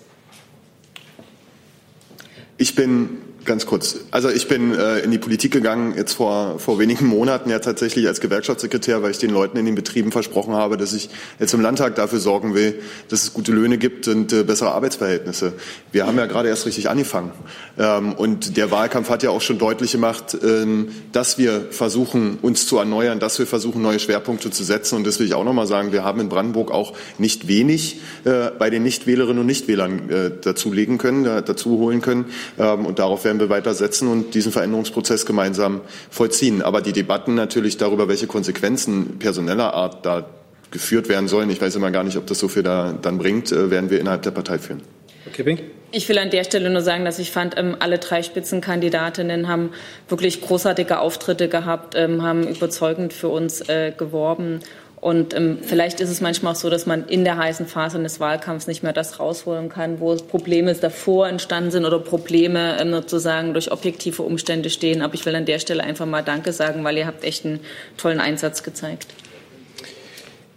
Ich 2.56 2.74
bin 2.74 3.23
Ganz 3.44 3.66
kurz. 3.66 3.96
Also 4.10 4.30
ich 4.30 4.48
bin 4.48 4.74
äh, 4.74 5.00
in 5.00 5.10
die 5.10 5.18
Politik 5.18 5.52
gegangen 5.52 5.94
jetzt 5.96 6.14
vor, 6.14 6.58
vor 6.58 6.78
wenigen 6.78 7.06
Monaten 7.06 7.50
ja 7.50 7.58
tatsächlich 7.58 8.06
als 8.06 8.20
Gewerkschaftssekretär, 8.20 9.02
weil 9.02 9.10
ich 9.10 9.18
den 9.18 9.30
Leuten 9.30 9.58
in 9.58 9.66
den 9.66 9.74
Betrieben 9.74 10.12
versprochen 10.12 10.54
habe, 10.54 10.78
dass 10.78 10.94
ich 10.94 11.10
jetzt 11.38 11.52
im 11.52 11.60
Landtag 11.60 11.94
dafür 11.94 12.20
sorgen 12.20 12.54
will, 12.54 12.80
dass 13.08 13.22
es 13.22 13.34
gute 13.34 13.52
Löhne 13.52 13.76
gibt 13.76 14.08
und 14.08 14.32
äh, 14.32 14.44
bessere 14.44 14.72
Arbeitsverhältnisse. 14.72 15.52
Wir 15.92 16.06
haben 16.06 16.16
ja 16.16 16.24
gerade 16.24 16.48
erst 16.48 16.64
richtig 16.64 16.88
angefangen. 16.88 17.32
Ähm, 17.78 18.14
und 18.14 18.56
der 18.56 18.70
Wahlkampf 18.70 19.10
hat 19.10 19.22
ja 19.22 19.28
auch 19.28 19.42
schon 19.42 19.58
deutlich 19.58 19.92
gemacht, 19.92 20.36
ähm, 20.42 20.88
dass 21.12 21.36
wir 21.36 21.66
versuchen, 21.70 22.38
uns 22.40 22.66
zu 22.66 22.78
erneuern, 22.78 23.20
dass 23.20 23.38
wir 23.38 23.46
versuchen, 23.46 23.82
neue 23.82 23.98
Schwerpunkte 23.98 24.50
zu 24.52 24.64
setzen. 24.64 24.96
Und 24.96 25.06
das 25.06 25.18
will 25.18 25.26
ich 25.26 25.34
auch 25.34 25.44
nochmal 25.44 25.66
sagen. 25.66 25.92
Wir 25.92 26.02
haben 26.02 26.20
in 26.20 26.30
Brandenburg 26.30 26.70
auch 26.70 26.94
nicht 27.18 27.46
wenig 27.46 28.00
äh, 28.24 28.50
bei 28.58 28.70
den 28.70 28.84
Nichtwählerinnen 28.84 29.40
und 29.40 29.46
Nichtwählern 29.46 30.08
äh, 30.08 30.30
dazulegen 30.40 30.96
können, 30.96 31.26
äh, 31.26 31.42
dazu 31.42 31.72
holen 31.78 32.00
können. 32.00 32.26
Ähm, 32.58 32.86
und 32.86 32.98
darauf 32.98 33.24
werden 33.24 33.33
werden 33.38 33.50
wir 33.50 33.54
weitersetzen 33.54 34.08
und 34.08 34.34
diesen 34.34 34.52
Veränderungsprozess 34.52 35.26
gemeinsam 35.26 35.80
vollziehen. 36.10 36.62
Aber 36.62 36.80
die 36.80 36.92
Debatten 36.92 37.34
natürlich 37.34 37.76
darüber, 37.76 38.08
welche 38.08 38.26
Konsequenzen 38.26 39.18
personeller 39.18 39.74
Art 39.74 40.06
da 40.06 40.26
geführt 40.70 41.08
werden 41.08 41.28
sollen, 41.28 41.50
ich 41.50 41.60
weiß 41.60 41.76
immer 41.76 41.90
gar 41.90 42.04
nicht, 42.04 42.16
ob 42.16 42.26
das 42.26 42.38
so 42.38 42.48
viel 42.48 42.62
da 42.62 42.94
dann 43.00 43.18
bringt, 43.18 43.52
äh, 43.52 43.70
werden 43.70 43.90
wir 43.90 44.00
innerhalb 44.00 44.22
der 44.22 44.32
Partei 44.32 44.58
führen. 44.58 44.82
Okay, 45.26 45.58
ich 45.90 46.08
will 46.08 46.18
an 46.18 46.30
der 46.30 46.44
Stelle 46.44 46.70
nur 46.70 46.82
sagen, 46.82 47.04
dass 47.04 47.18
ich 47.18 47.30
fand, 47.30 47.56
ähm, 47.56 47.76
alle 47.78 47.98
drei 47.98 48.22
Spitzenkandidatinnen 48.22 49.48
haben 49.48 49.70
wirklich 50.08 50.40
großartige 50.40 50.98
Auftritte 50.98 51.48
gehabt, 51.48 51.94
ähm, 51.96 52.22
haben 52.22 52.46
überzeugend 52.48 53.12
für 53.12 53.28
uns 53.28 53.60
äh, 53.68 53.92
geworben. 53.96 54.60
Und 55.04 55.34
ähm, 55.34 55.58
vielleicht 55.60 56.00
ist 56.00 56.08
es 56.08 56.22
manchmal 56.22 56.54
auch 56.54 56.56
so, 56.56 56.70
dass 56.70 56.86
man 56.86 57.06
in 57.08 57.24
der 57.24 57.36
heißen 57.36 57.66
Phase 57.66 58.02
des 58.02 58.20
Wahlkampfs 58.20 58.66
nicht 58.66 58.82
mehr 58.82 58.94
das 58.94 59.20
rausholen 59.20 59.68
kann, 59.68 60.00
wo 60.00 60.16
Probleme 60.16 60.74
davor 60.74 61.28
entstanden 61.28 61.70
sind 61.70 61.84
oder 61.84 61.98
Probleme 61.98 62.80
ähm, 62.80 62.90
sozusagen 62.90 63.52
durch 63.52 63.70
objektive 63.70 64.22
Umstände 64.22 64.70
stehen. 64.70 65.02
Aber 65.02 65.12
ich 65.12 65.26
will 65.26 65.36
an 65.36 65.44
der 65.44 65.58
Stelle 65.58 65.84
einfach 65.84 66.06
mal 66.06 66.22
Danke 66.22 66.54
sagen, 66.54 66.84
weil 66.84 66.96
ihr 66.96 67.06
habt 67.06 67.22
echt 67.22 67.44
einen 67.44 67.60
tollen 67.98 68.18
Einsatz 68.18 68.62
gezeigt. 68.62 69.08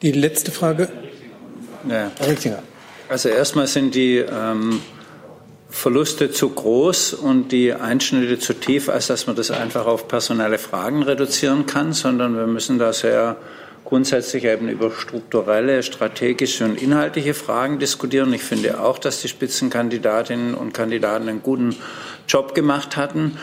Die 0.01 0.13
letzte 0.13 0.51
Frage. 0.51 0.87
Ja. 1.89 2.09
Also 3.09 3.27
erstmal 3.27 3.67
sind 3.67 3.95
die 3.95 4.19
ähm, 4.19 4.79
Verluste 5.69 6.31
zu 6.31 6.47
groß 6.51 7.15
und 7.15 7.51
die 7.51 7.73
Einschnitte 7.73 8.39
zu 8.39 8.53
tief, 8.53 8.87
als 8.87 9.07
dass 9.07 9.27
man 9.27 9.35
das 9.35 9.51
einfach 9.51 9.85
auf 9.87 10.07
personelle 10.07 10.57
Fragen 10.57 11.03
reduzieren 11.03 11.65
kann, 11.65 11.91
sondern 11.91 12.37
wir 12.37 12.47
müssen 12.47 12.79
da 12.79 12.93
sehr 12.93 13.35
grundsätzlich 13.87 14.43
eben 14.43 14.67
über 14.67 14.91
strukturelle, 14.91 15.81
strategische 15.81 16.65
und 16.65 16.81
inhaltliche 16.81 17.33
Fragen 17.33 17.79
diskutieren. 17.79 18.33
Ich 18.33 18.43
finde 18.43 18.81
auch, 18.81 18.99
dass 18.99 19.21
die 19.21 19.29
Spitzenkandidatinnen 19.29 20.55
und 20.55 20.73
Kandidaten 20.73 21.29
einen 21.29 21.41
guten 21.41 21.73
Job 22.27 22.53
gemacht 22.53 22.97
hatten. 22.97 23.37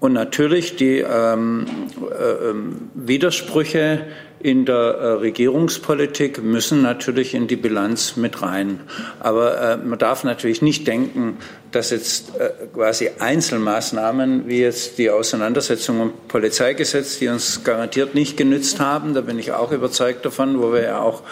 Und 0.00 0.12
natürlich 0.12 0.76
die 0.76 0.98
ähm, 0.98 1.66
äh, 2.00 2.50
ähm, 2.50 2.90
Widersprüche 2.94 4.06
in 4.40 4.64
der 4.64 4.76
äh, 4.76 5.06
Regierungspolitik 5.14 6.40
müssen 6.42 6.82
natürlich 6.82 7.34
in 7.34 7.48
die 7.48 7.56
Bilanz 7.56 8.16
mit 8.16 8.40
rein. 8.40 8.80
Aber 9.18 9.60
äh, 9.60 9.76
man 9.76 9.98
darf 9.98 10.22
natürlich 10.22 10.62
nicht 10.62 10.86
denken, 10.86 11.38
dass 11.72 11.90
jetzt 11.90 12.36
äh, 12.36 12.50
quasi 12.72 13.10
Einzelmaßnahmen 13.18 14.46
wie 14.46 14.60
jetzt 14.60 14.98
die 14.98 15.10
Auseinandersetzung 15.10 16.00
um 16.00 16.12
Polizeigesetz, 16.28 17.18
die 17.18 17.26
uns 17.26 17.64
garantiert 17.64 18.14
nicht 18.14 18.36
genützt 18.36 18.78
haben, 18.78 19.14
da 19.14 19.22
bin 19.22 19.38
ich 19.40 19.50
auch 19.50 19.72
überzeugt 19.72 20.24
davon, 20.24 20.60
wo 20.62 20.72
wir 20.72 20.82
ja 20.82 21.00
auch 21.00 21.24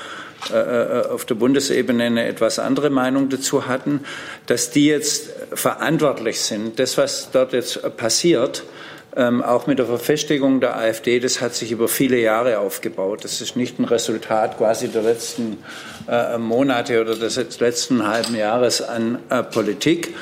auf 0.52 1.24
der 1.24 1.34
Bundesebene 1.34 2.04
eine 2.04 2.26
etwas 2.26 2.58
andere 2.58 2.90
Meinung 2.90 3.28
dazu 3.28 3.66
hatten, 3.66 4.00
dass 4.46 4.70
die 4.70 4.86
jetzt 4.86 5.30
verantwortlich 5.52 6.40
sind. 6.40 6.78
Das, 6.78 6.98
was 6.98 7.30
dort 7.32 7.52
jetzt 7.52 7.96
passiert, 7.96 8.64
ähm, 9.16 9.42
auch 9.42 9.66
mit 9.66 9.78
der 9.78 9.86
Verfestigung 9.86 10.60
der 10.60 10.76
AfD, 10.76 11.18
das 11.20 11.40
hat 11.40 11.54
sich 11.54 11.72
über 11.72 11.88
viele 11.88 12.20
Jahre 12.20 12.58
aufgebaut. 12.58 13.24
Das 13.24 13.40
ist 13.40 13.56
nicht 13.56 13.78
ein 13.78 13.84
Resultat 13.86 14.58
quasi 14.58 14.88
der 14.88 15.02
letzten 15.02 15.58
äh, 16.06 16.36
Monate 16.36 17.00
oder 17.00 17.16
des 17.16 17.58
letzten 17.58 18.06
halben 18.06 18.36
Jahres 18.36 18.82
an 18.82 19.18
äh, 19.30 19.42
Politik. 19.42 20.14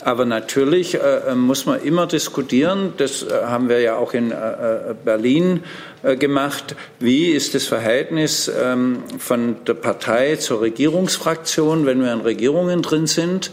Aber 0.00 0.24
natürlich 0.24 0.94
äh, 0.94 1.34
muss 1.34 1.66
man 1.66 1.82
immer 1.82 2.06
diskutieren, 2.06 2.92
das 2.98 3.24
äh, 3.24 3.30
haben 3.32 3.68
wir 3.68 3.80
ja 3.80 3.96
auch 3.96 4.14
in 4.14 4.30
äh, 4.30 4.34
äh 4.34 4.94
Berlin 5.04 5.64
äh, 6.02 6.16
gemacht, 6.16 6.76
wie 7.00 7.30
ist 7.30 7.54
das 7.54 7.64
Verhältnis 7.64 8.48
ähm, 8.48 9.02
von 9.18 9.56
der 9.66 9.74
Partei 9.74 10.36
zur 10.36 10.60
Regierungsfraktion, 10.60 11.84
wenn 11.84 12.00
wir 12.00 12.12
in 12.12 12.20
Regierungen 12.20 12.82
drin 12.82 13.06
sind. 13.08 13.50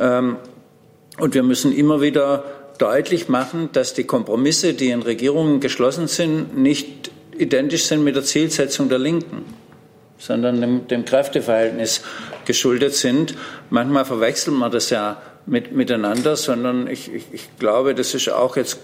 Ähm, 0.00 0.36
und 1.18 1.34
wir 1.34 1.44
müssen 1.44 1.72
immer 1.72 2.00
wieder 2.00 2.44
deutlich 2.78 3.28
machen, 3.28 3.70
dass 3.72 3.94
die 3.94 4.04
Kompromisse, 4.04 4.74
die 4.74 4.90
in 4.90 5.02
Regierungen 5.02 5.60
geschlossen 5.60 6.08
sind, 6.08 6.56
nicht 6.58 7.12
identisch 7.38 7.84
sind 7.84 8.02
mit 8.02 8.16
der 8.16 8.24
Zielsetzung 8.24 8.88
der 8.88 8.98
Linken, 8.98 9.44
sondern 10.18 10.60
dem, 10.60 10.88
dem 10.88 11.04
Kräfteverhältnis 11.04 12.02
geschuldet 12.44 12.94
sind. 12.94 13.34
Manchmal 13.70 14.04
verwechselt 14.04 14.56
man 14.56 14.70
das 14.70 14.90
ja 14.90 15.20
mit, 15.46 15.72
miteinander, 15.72 16.36
sondern 16.36 16.86
ich, 16.86 17.12
ich, 17.12 17.26
ich 17.32 17.58
glaube, 17.58 17.94
das 17.94 18.14
ist 18.14 18.28
auch 18.30 18.56
jetzt 18.56 18.78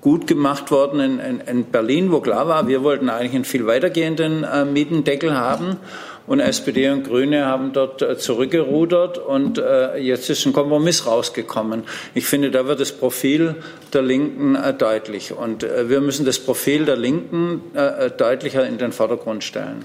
gut 0.00 0.26
gemacht 0.26 0.70
worden 0.70 1.00
in, 1.00 1.18
in, 1.18 1.40
in, 1.40 1.64
Berlin, 1.64 2.12
wo 2.12 2.20
klar 2.20 2.46
war, 2.46 2.68
wir 2.68 2.84
wollten 2.84 3.08
eigentlich 3.08 3.34
einen 3.34 3.44
viel 3.44 3.66
weitergehenden 3.66 4.44
äh, 4.44 4.64
Mietendeckel 4.64 5.34
haben. 5.34 5.78
Und 6.28 6.40
SPD 6.40 6.90
und 6.90 7.04
Grüne 7.04 7.46
haben 7.46 7.72
dort 7.72 8.02
äh, 8.02 8.18
zurückgerudert 8.18 9.18
und 9.18 9.58
äh, 9.58 9.96
jetzt 9.98 10.28
ist 10.28 10.44
ein 10.44 10.52
Kompromiss 10.52 11.06
rausgekommen. 11.06 11.84
Ich 12.14 12.26
finde, 12.26 12.50
da 12.50 12.66
wird 12.66 12.80
das 12.80 12.92
Profil 12.92 13.56
der 13.92 14.02
Linken 14.02 14.56
äh, 14.56 14.74
deutlich. 14.74 15.32
Und 15.32 15.62
äh, 15.62 15.88
wir 15.88 16.00
müssen 16.00 16.26
das 16.26 16.38
Profil 16.40 16.84
der 16.84 16.96
Linken 16.96 17.62
deutlicher 18.16 18.66
in 18.66 18.78
den 18.78 18.92
Vordergrund 18.92 19.44
stellen. 19.44 19.84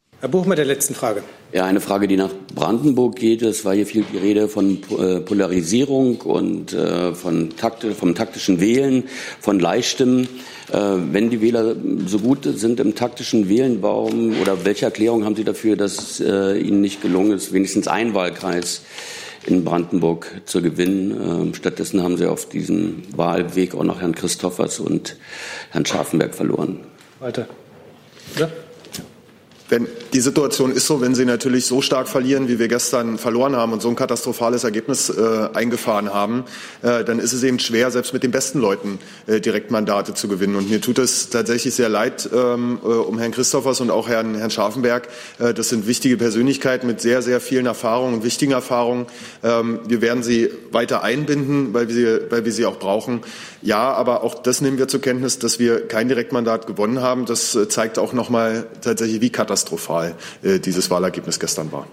Herr 0.21 0.29
Buch 0.29 0.45
der 0.53 0.65
letzten 0.65 0.93
Frage. 0.93 1.23
Ja, 1.51 1.65
eine 1.65 1.81
Frage, 1.81 2.07
die 2.07 2.15
nach 2.15 2.29
Brandenburg 2.53 3.15
geht. 3.15 3.41
Es 3.41 3.65
war 3.65 3.73
hier 3.73 3.87
viel 3.87 4.05
die 4.13 4.19
Rede 4.19 4.47
von 4.47 4.77
äh, 4.91 5.19
Polarisierung 5.19 6.21
und 6.21 6.73
äh, 6.73 7.15
von 7.15 7.57
Takt, 7.57 7.83
vom 7.83 8.13
taktischen 8.13 8.61
Wählen, 8.61 9.05
von 9.39 9.59
Leihstimmen. 9.59 10.29
Äh, 10.71 10.77
wenn 11.11 11.31
die 11.31 11.41
Wähler 11.41 11.75
so 12.05 12.19
gut 12.19 12.43
sind 12.43 12.79
im 12.79 12.93
taktischen 12.93 13.49
Wählen, 13.49 13.81
warum 13.81 14.39
oder 14.39 14.63
welche 14.63 14.85
Erklärung 14.85 15.25
haben 15.25 15.35
Sie 15.35 15.43
dafür, 15.43 15.75
dass 15.75 16.19
Ihnen 16.19 16.81
nicht 16.81 17.01
gelungen 17.01 17.31
ist, 17.31 17.51
wenigstens 17.51 17.87
einen 17.87 18.13
Wahlkreis 18.13 18.83
in 19.47 19.63
Brandenburg 19.63 20.41
zu 20.45 20.61
gewinnen? 20.61 21.19
Ähm, 21.19 21.53
stattdessen 21.55 22.03
haben 22.03 22.17
Sie 22.17 22.27
auf 22.27 22.47
diesem 22.47 23.01
Wahlweg 23.17 23.73
auch 23.73 23.83
noch 23.83 24.01
Herrn 24.01 24.13
Christoffers 24.13 24.79
und 24.79 25.15
Herrn 25.71 25.87
Scharfenberg 25.87 26.35
verloren. 26.35 26.81
Weiter. 27.19 27.47
Ja? 28.37 28.51
Wenn, 29.71 29.87
die 30.11 30.19
Situation 30.19 30.73
ist 30.73 30.85
so, 30.85 30.99
wenn 30.99 31.15
Sie 31.15 31.23
natürlich 31.23 31.65
so 31.65 31.81
stark 31.81 32.09
verlieren, 32.09 32.49
wie 32.49 32.59
wir 32.59 32.67
gestern 32.67 33.17
verloren 33.17 33.55
haben 33.55 33.71
und 33.71 33.81
so 33.81 33.87
ein 33.87 33.95
katastrophales 33.95 34.65
Ergebnis 34.65 35.09
äh, 35.09 35.47
eingefahren 35.53 36.13
haben, 36.13 36.43
äh, 36.81 37.05
dann 37.05 37.19
ist 37.19 37.31
es 37.31 37.41
eben 37.43 37.57
schwer, 37.57 37.89
selbst 37.89 38.11
mit 38.11 38.21
den 38.21 38.31
besten 38.31 38.59
Leuten 38.59 38.99
äh, 39.27 39.39
Direktmandate 39.39 40.13
zu 40.13 40.27
gewinnen. 40.27 40.57
Und 40.57 40.69
mir 40.69 40.81
tut 40.81 40.99
es 40.99 41.29
tatsächlich 41.29 41.73
sehr 41.73 41.87
leid 41.87 42.29
ähm, 42.33 42.79
äh, 42.83 42.87
um 42.87 43.17
Herrn 43.17 43.31
Christophers 43.31 43.79
und 43.79 43.91
auch 43.91 44.09
Herrn, 44.09 44.35
Herrn 44.35 44.51
Scharfenberg. 44.51 45.07
Äh, 45.39 45.53
das 45.53 45.69
sind 45.69 45.87
wichtige 45.87 46.17
Persönlichkeiten 46.17 46.85
mit 46.85 46.99
sehr, 46.99 47.21
sehr 47.21 47.39
vielen 47.39 47.65
Erfahrungen 47.65 48.15
und 48.15 48.23
wichtigen 48.25 48.51
Erfahrungen. 48.51 49.05
Ähm, 49.41 49.79
wir 49.87 50.01
werden 50.01 50.21
sie 50.21 50.49
weiter 50.73 51.01
einbinden, 51.01 51.73
weil 51.73 51.87
wir 51.87 51.95
sie, 51.95 52.29
weil 52.29 52.43
wir 52.43 52.51
sie 52.51 52.65
auch 52.65 52.77
brauchen. 52.77 53.21
Ja, 53.61 53.93
aber 53.93 54.23
auch 54.23 54.35
das 54.35 54.61
nehmen 54.61 54.77
wir 54.77 54.87
zur 54.87 55.01
Kenntnis, 55.01 55.39
dass 55.39 55.59
wir 55.59 55.87
kein 55.87 56.07
Direktmandat 56.07 56.67
gewonnen 56.67 57.01
haben. 57.01 57.25
Das 57.25 57.55
äh, 57.55 57.69
zeigt 57.69 57.99
auch 57.99 58.13
nochmal 58.13 58.65
tatsächlich, 58.81 59.21
wie 59.21 59.29
katastrophal 59.29 60.15
äh, 60.41 60.59
dieses 60.59 60.89
Wahlergebnis 60.89 61.39
gestern 61.39 61.71
war. 61.71 61.87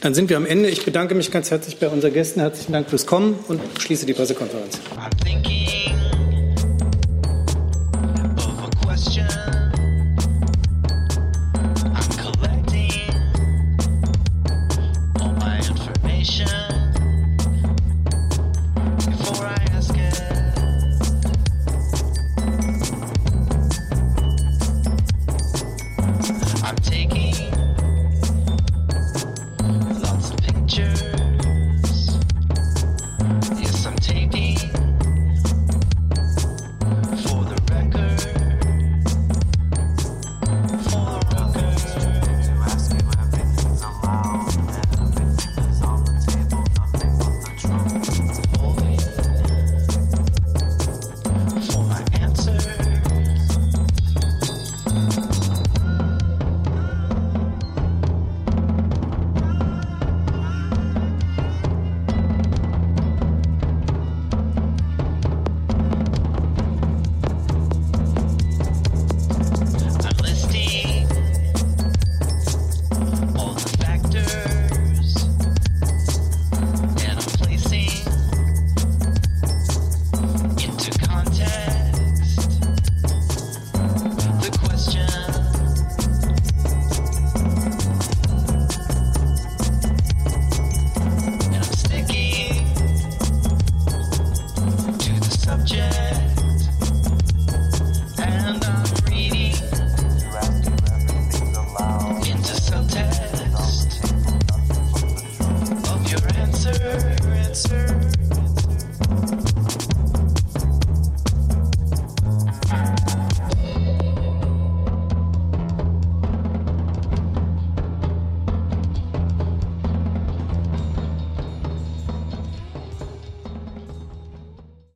Dann 0.00 0.14
sind 0.14 0.30
wir 0.30 0.36
am 0.36 0.46
Ende. 0.46 0.68
Ich 0.68 0.84
bedanke 0.84 1.14
mich 1.14 1.30
ganz 1.30 1.50
herzlich 1.50 1.78
bei 1.78 1.88
unseren 1.88 2.12
Gästen. 2.12 2.40
Herzlichen 2.40 2.72
Dank 2.72 2.90
fürs 2.90 3.06
Kommen 3.06 3.38
und 3.48 3.60
schließe 3.78 4.06
die 4.06 4.14
Pressekonferenz. 4.14 4.80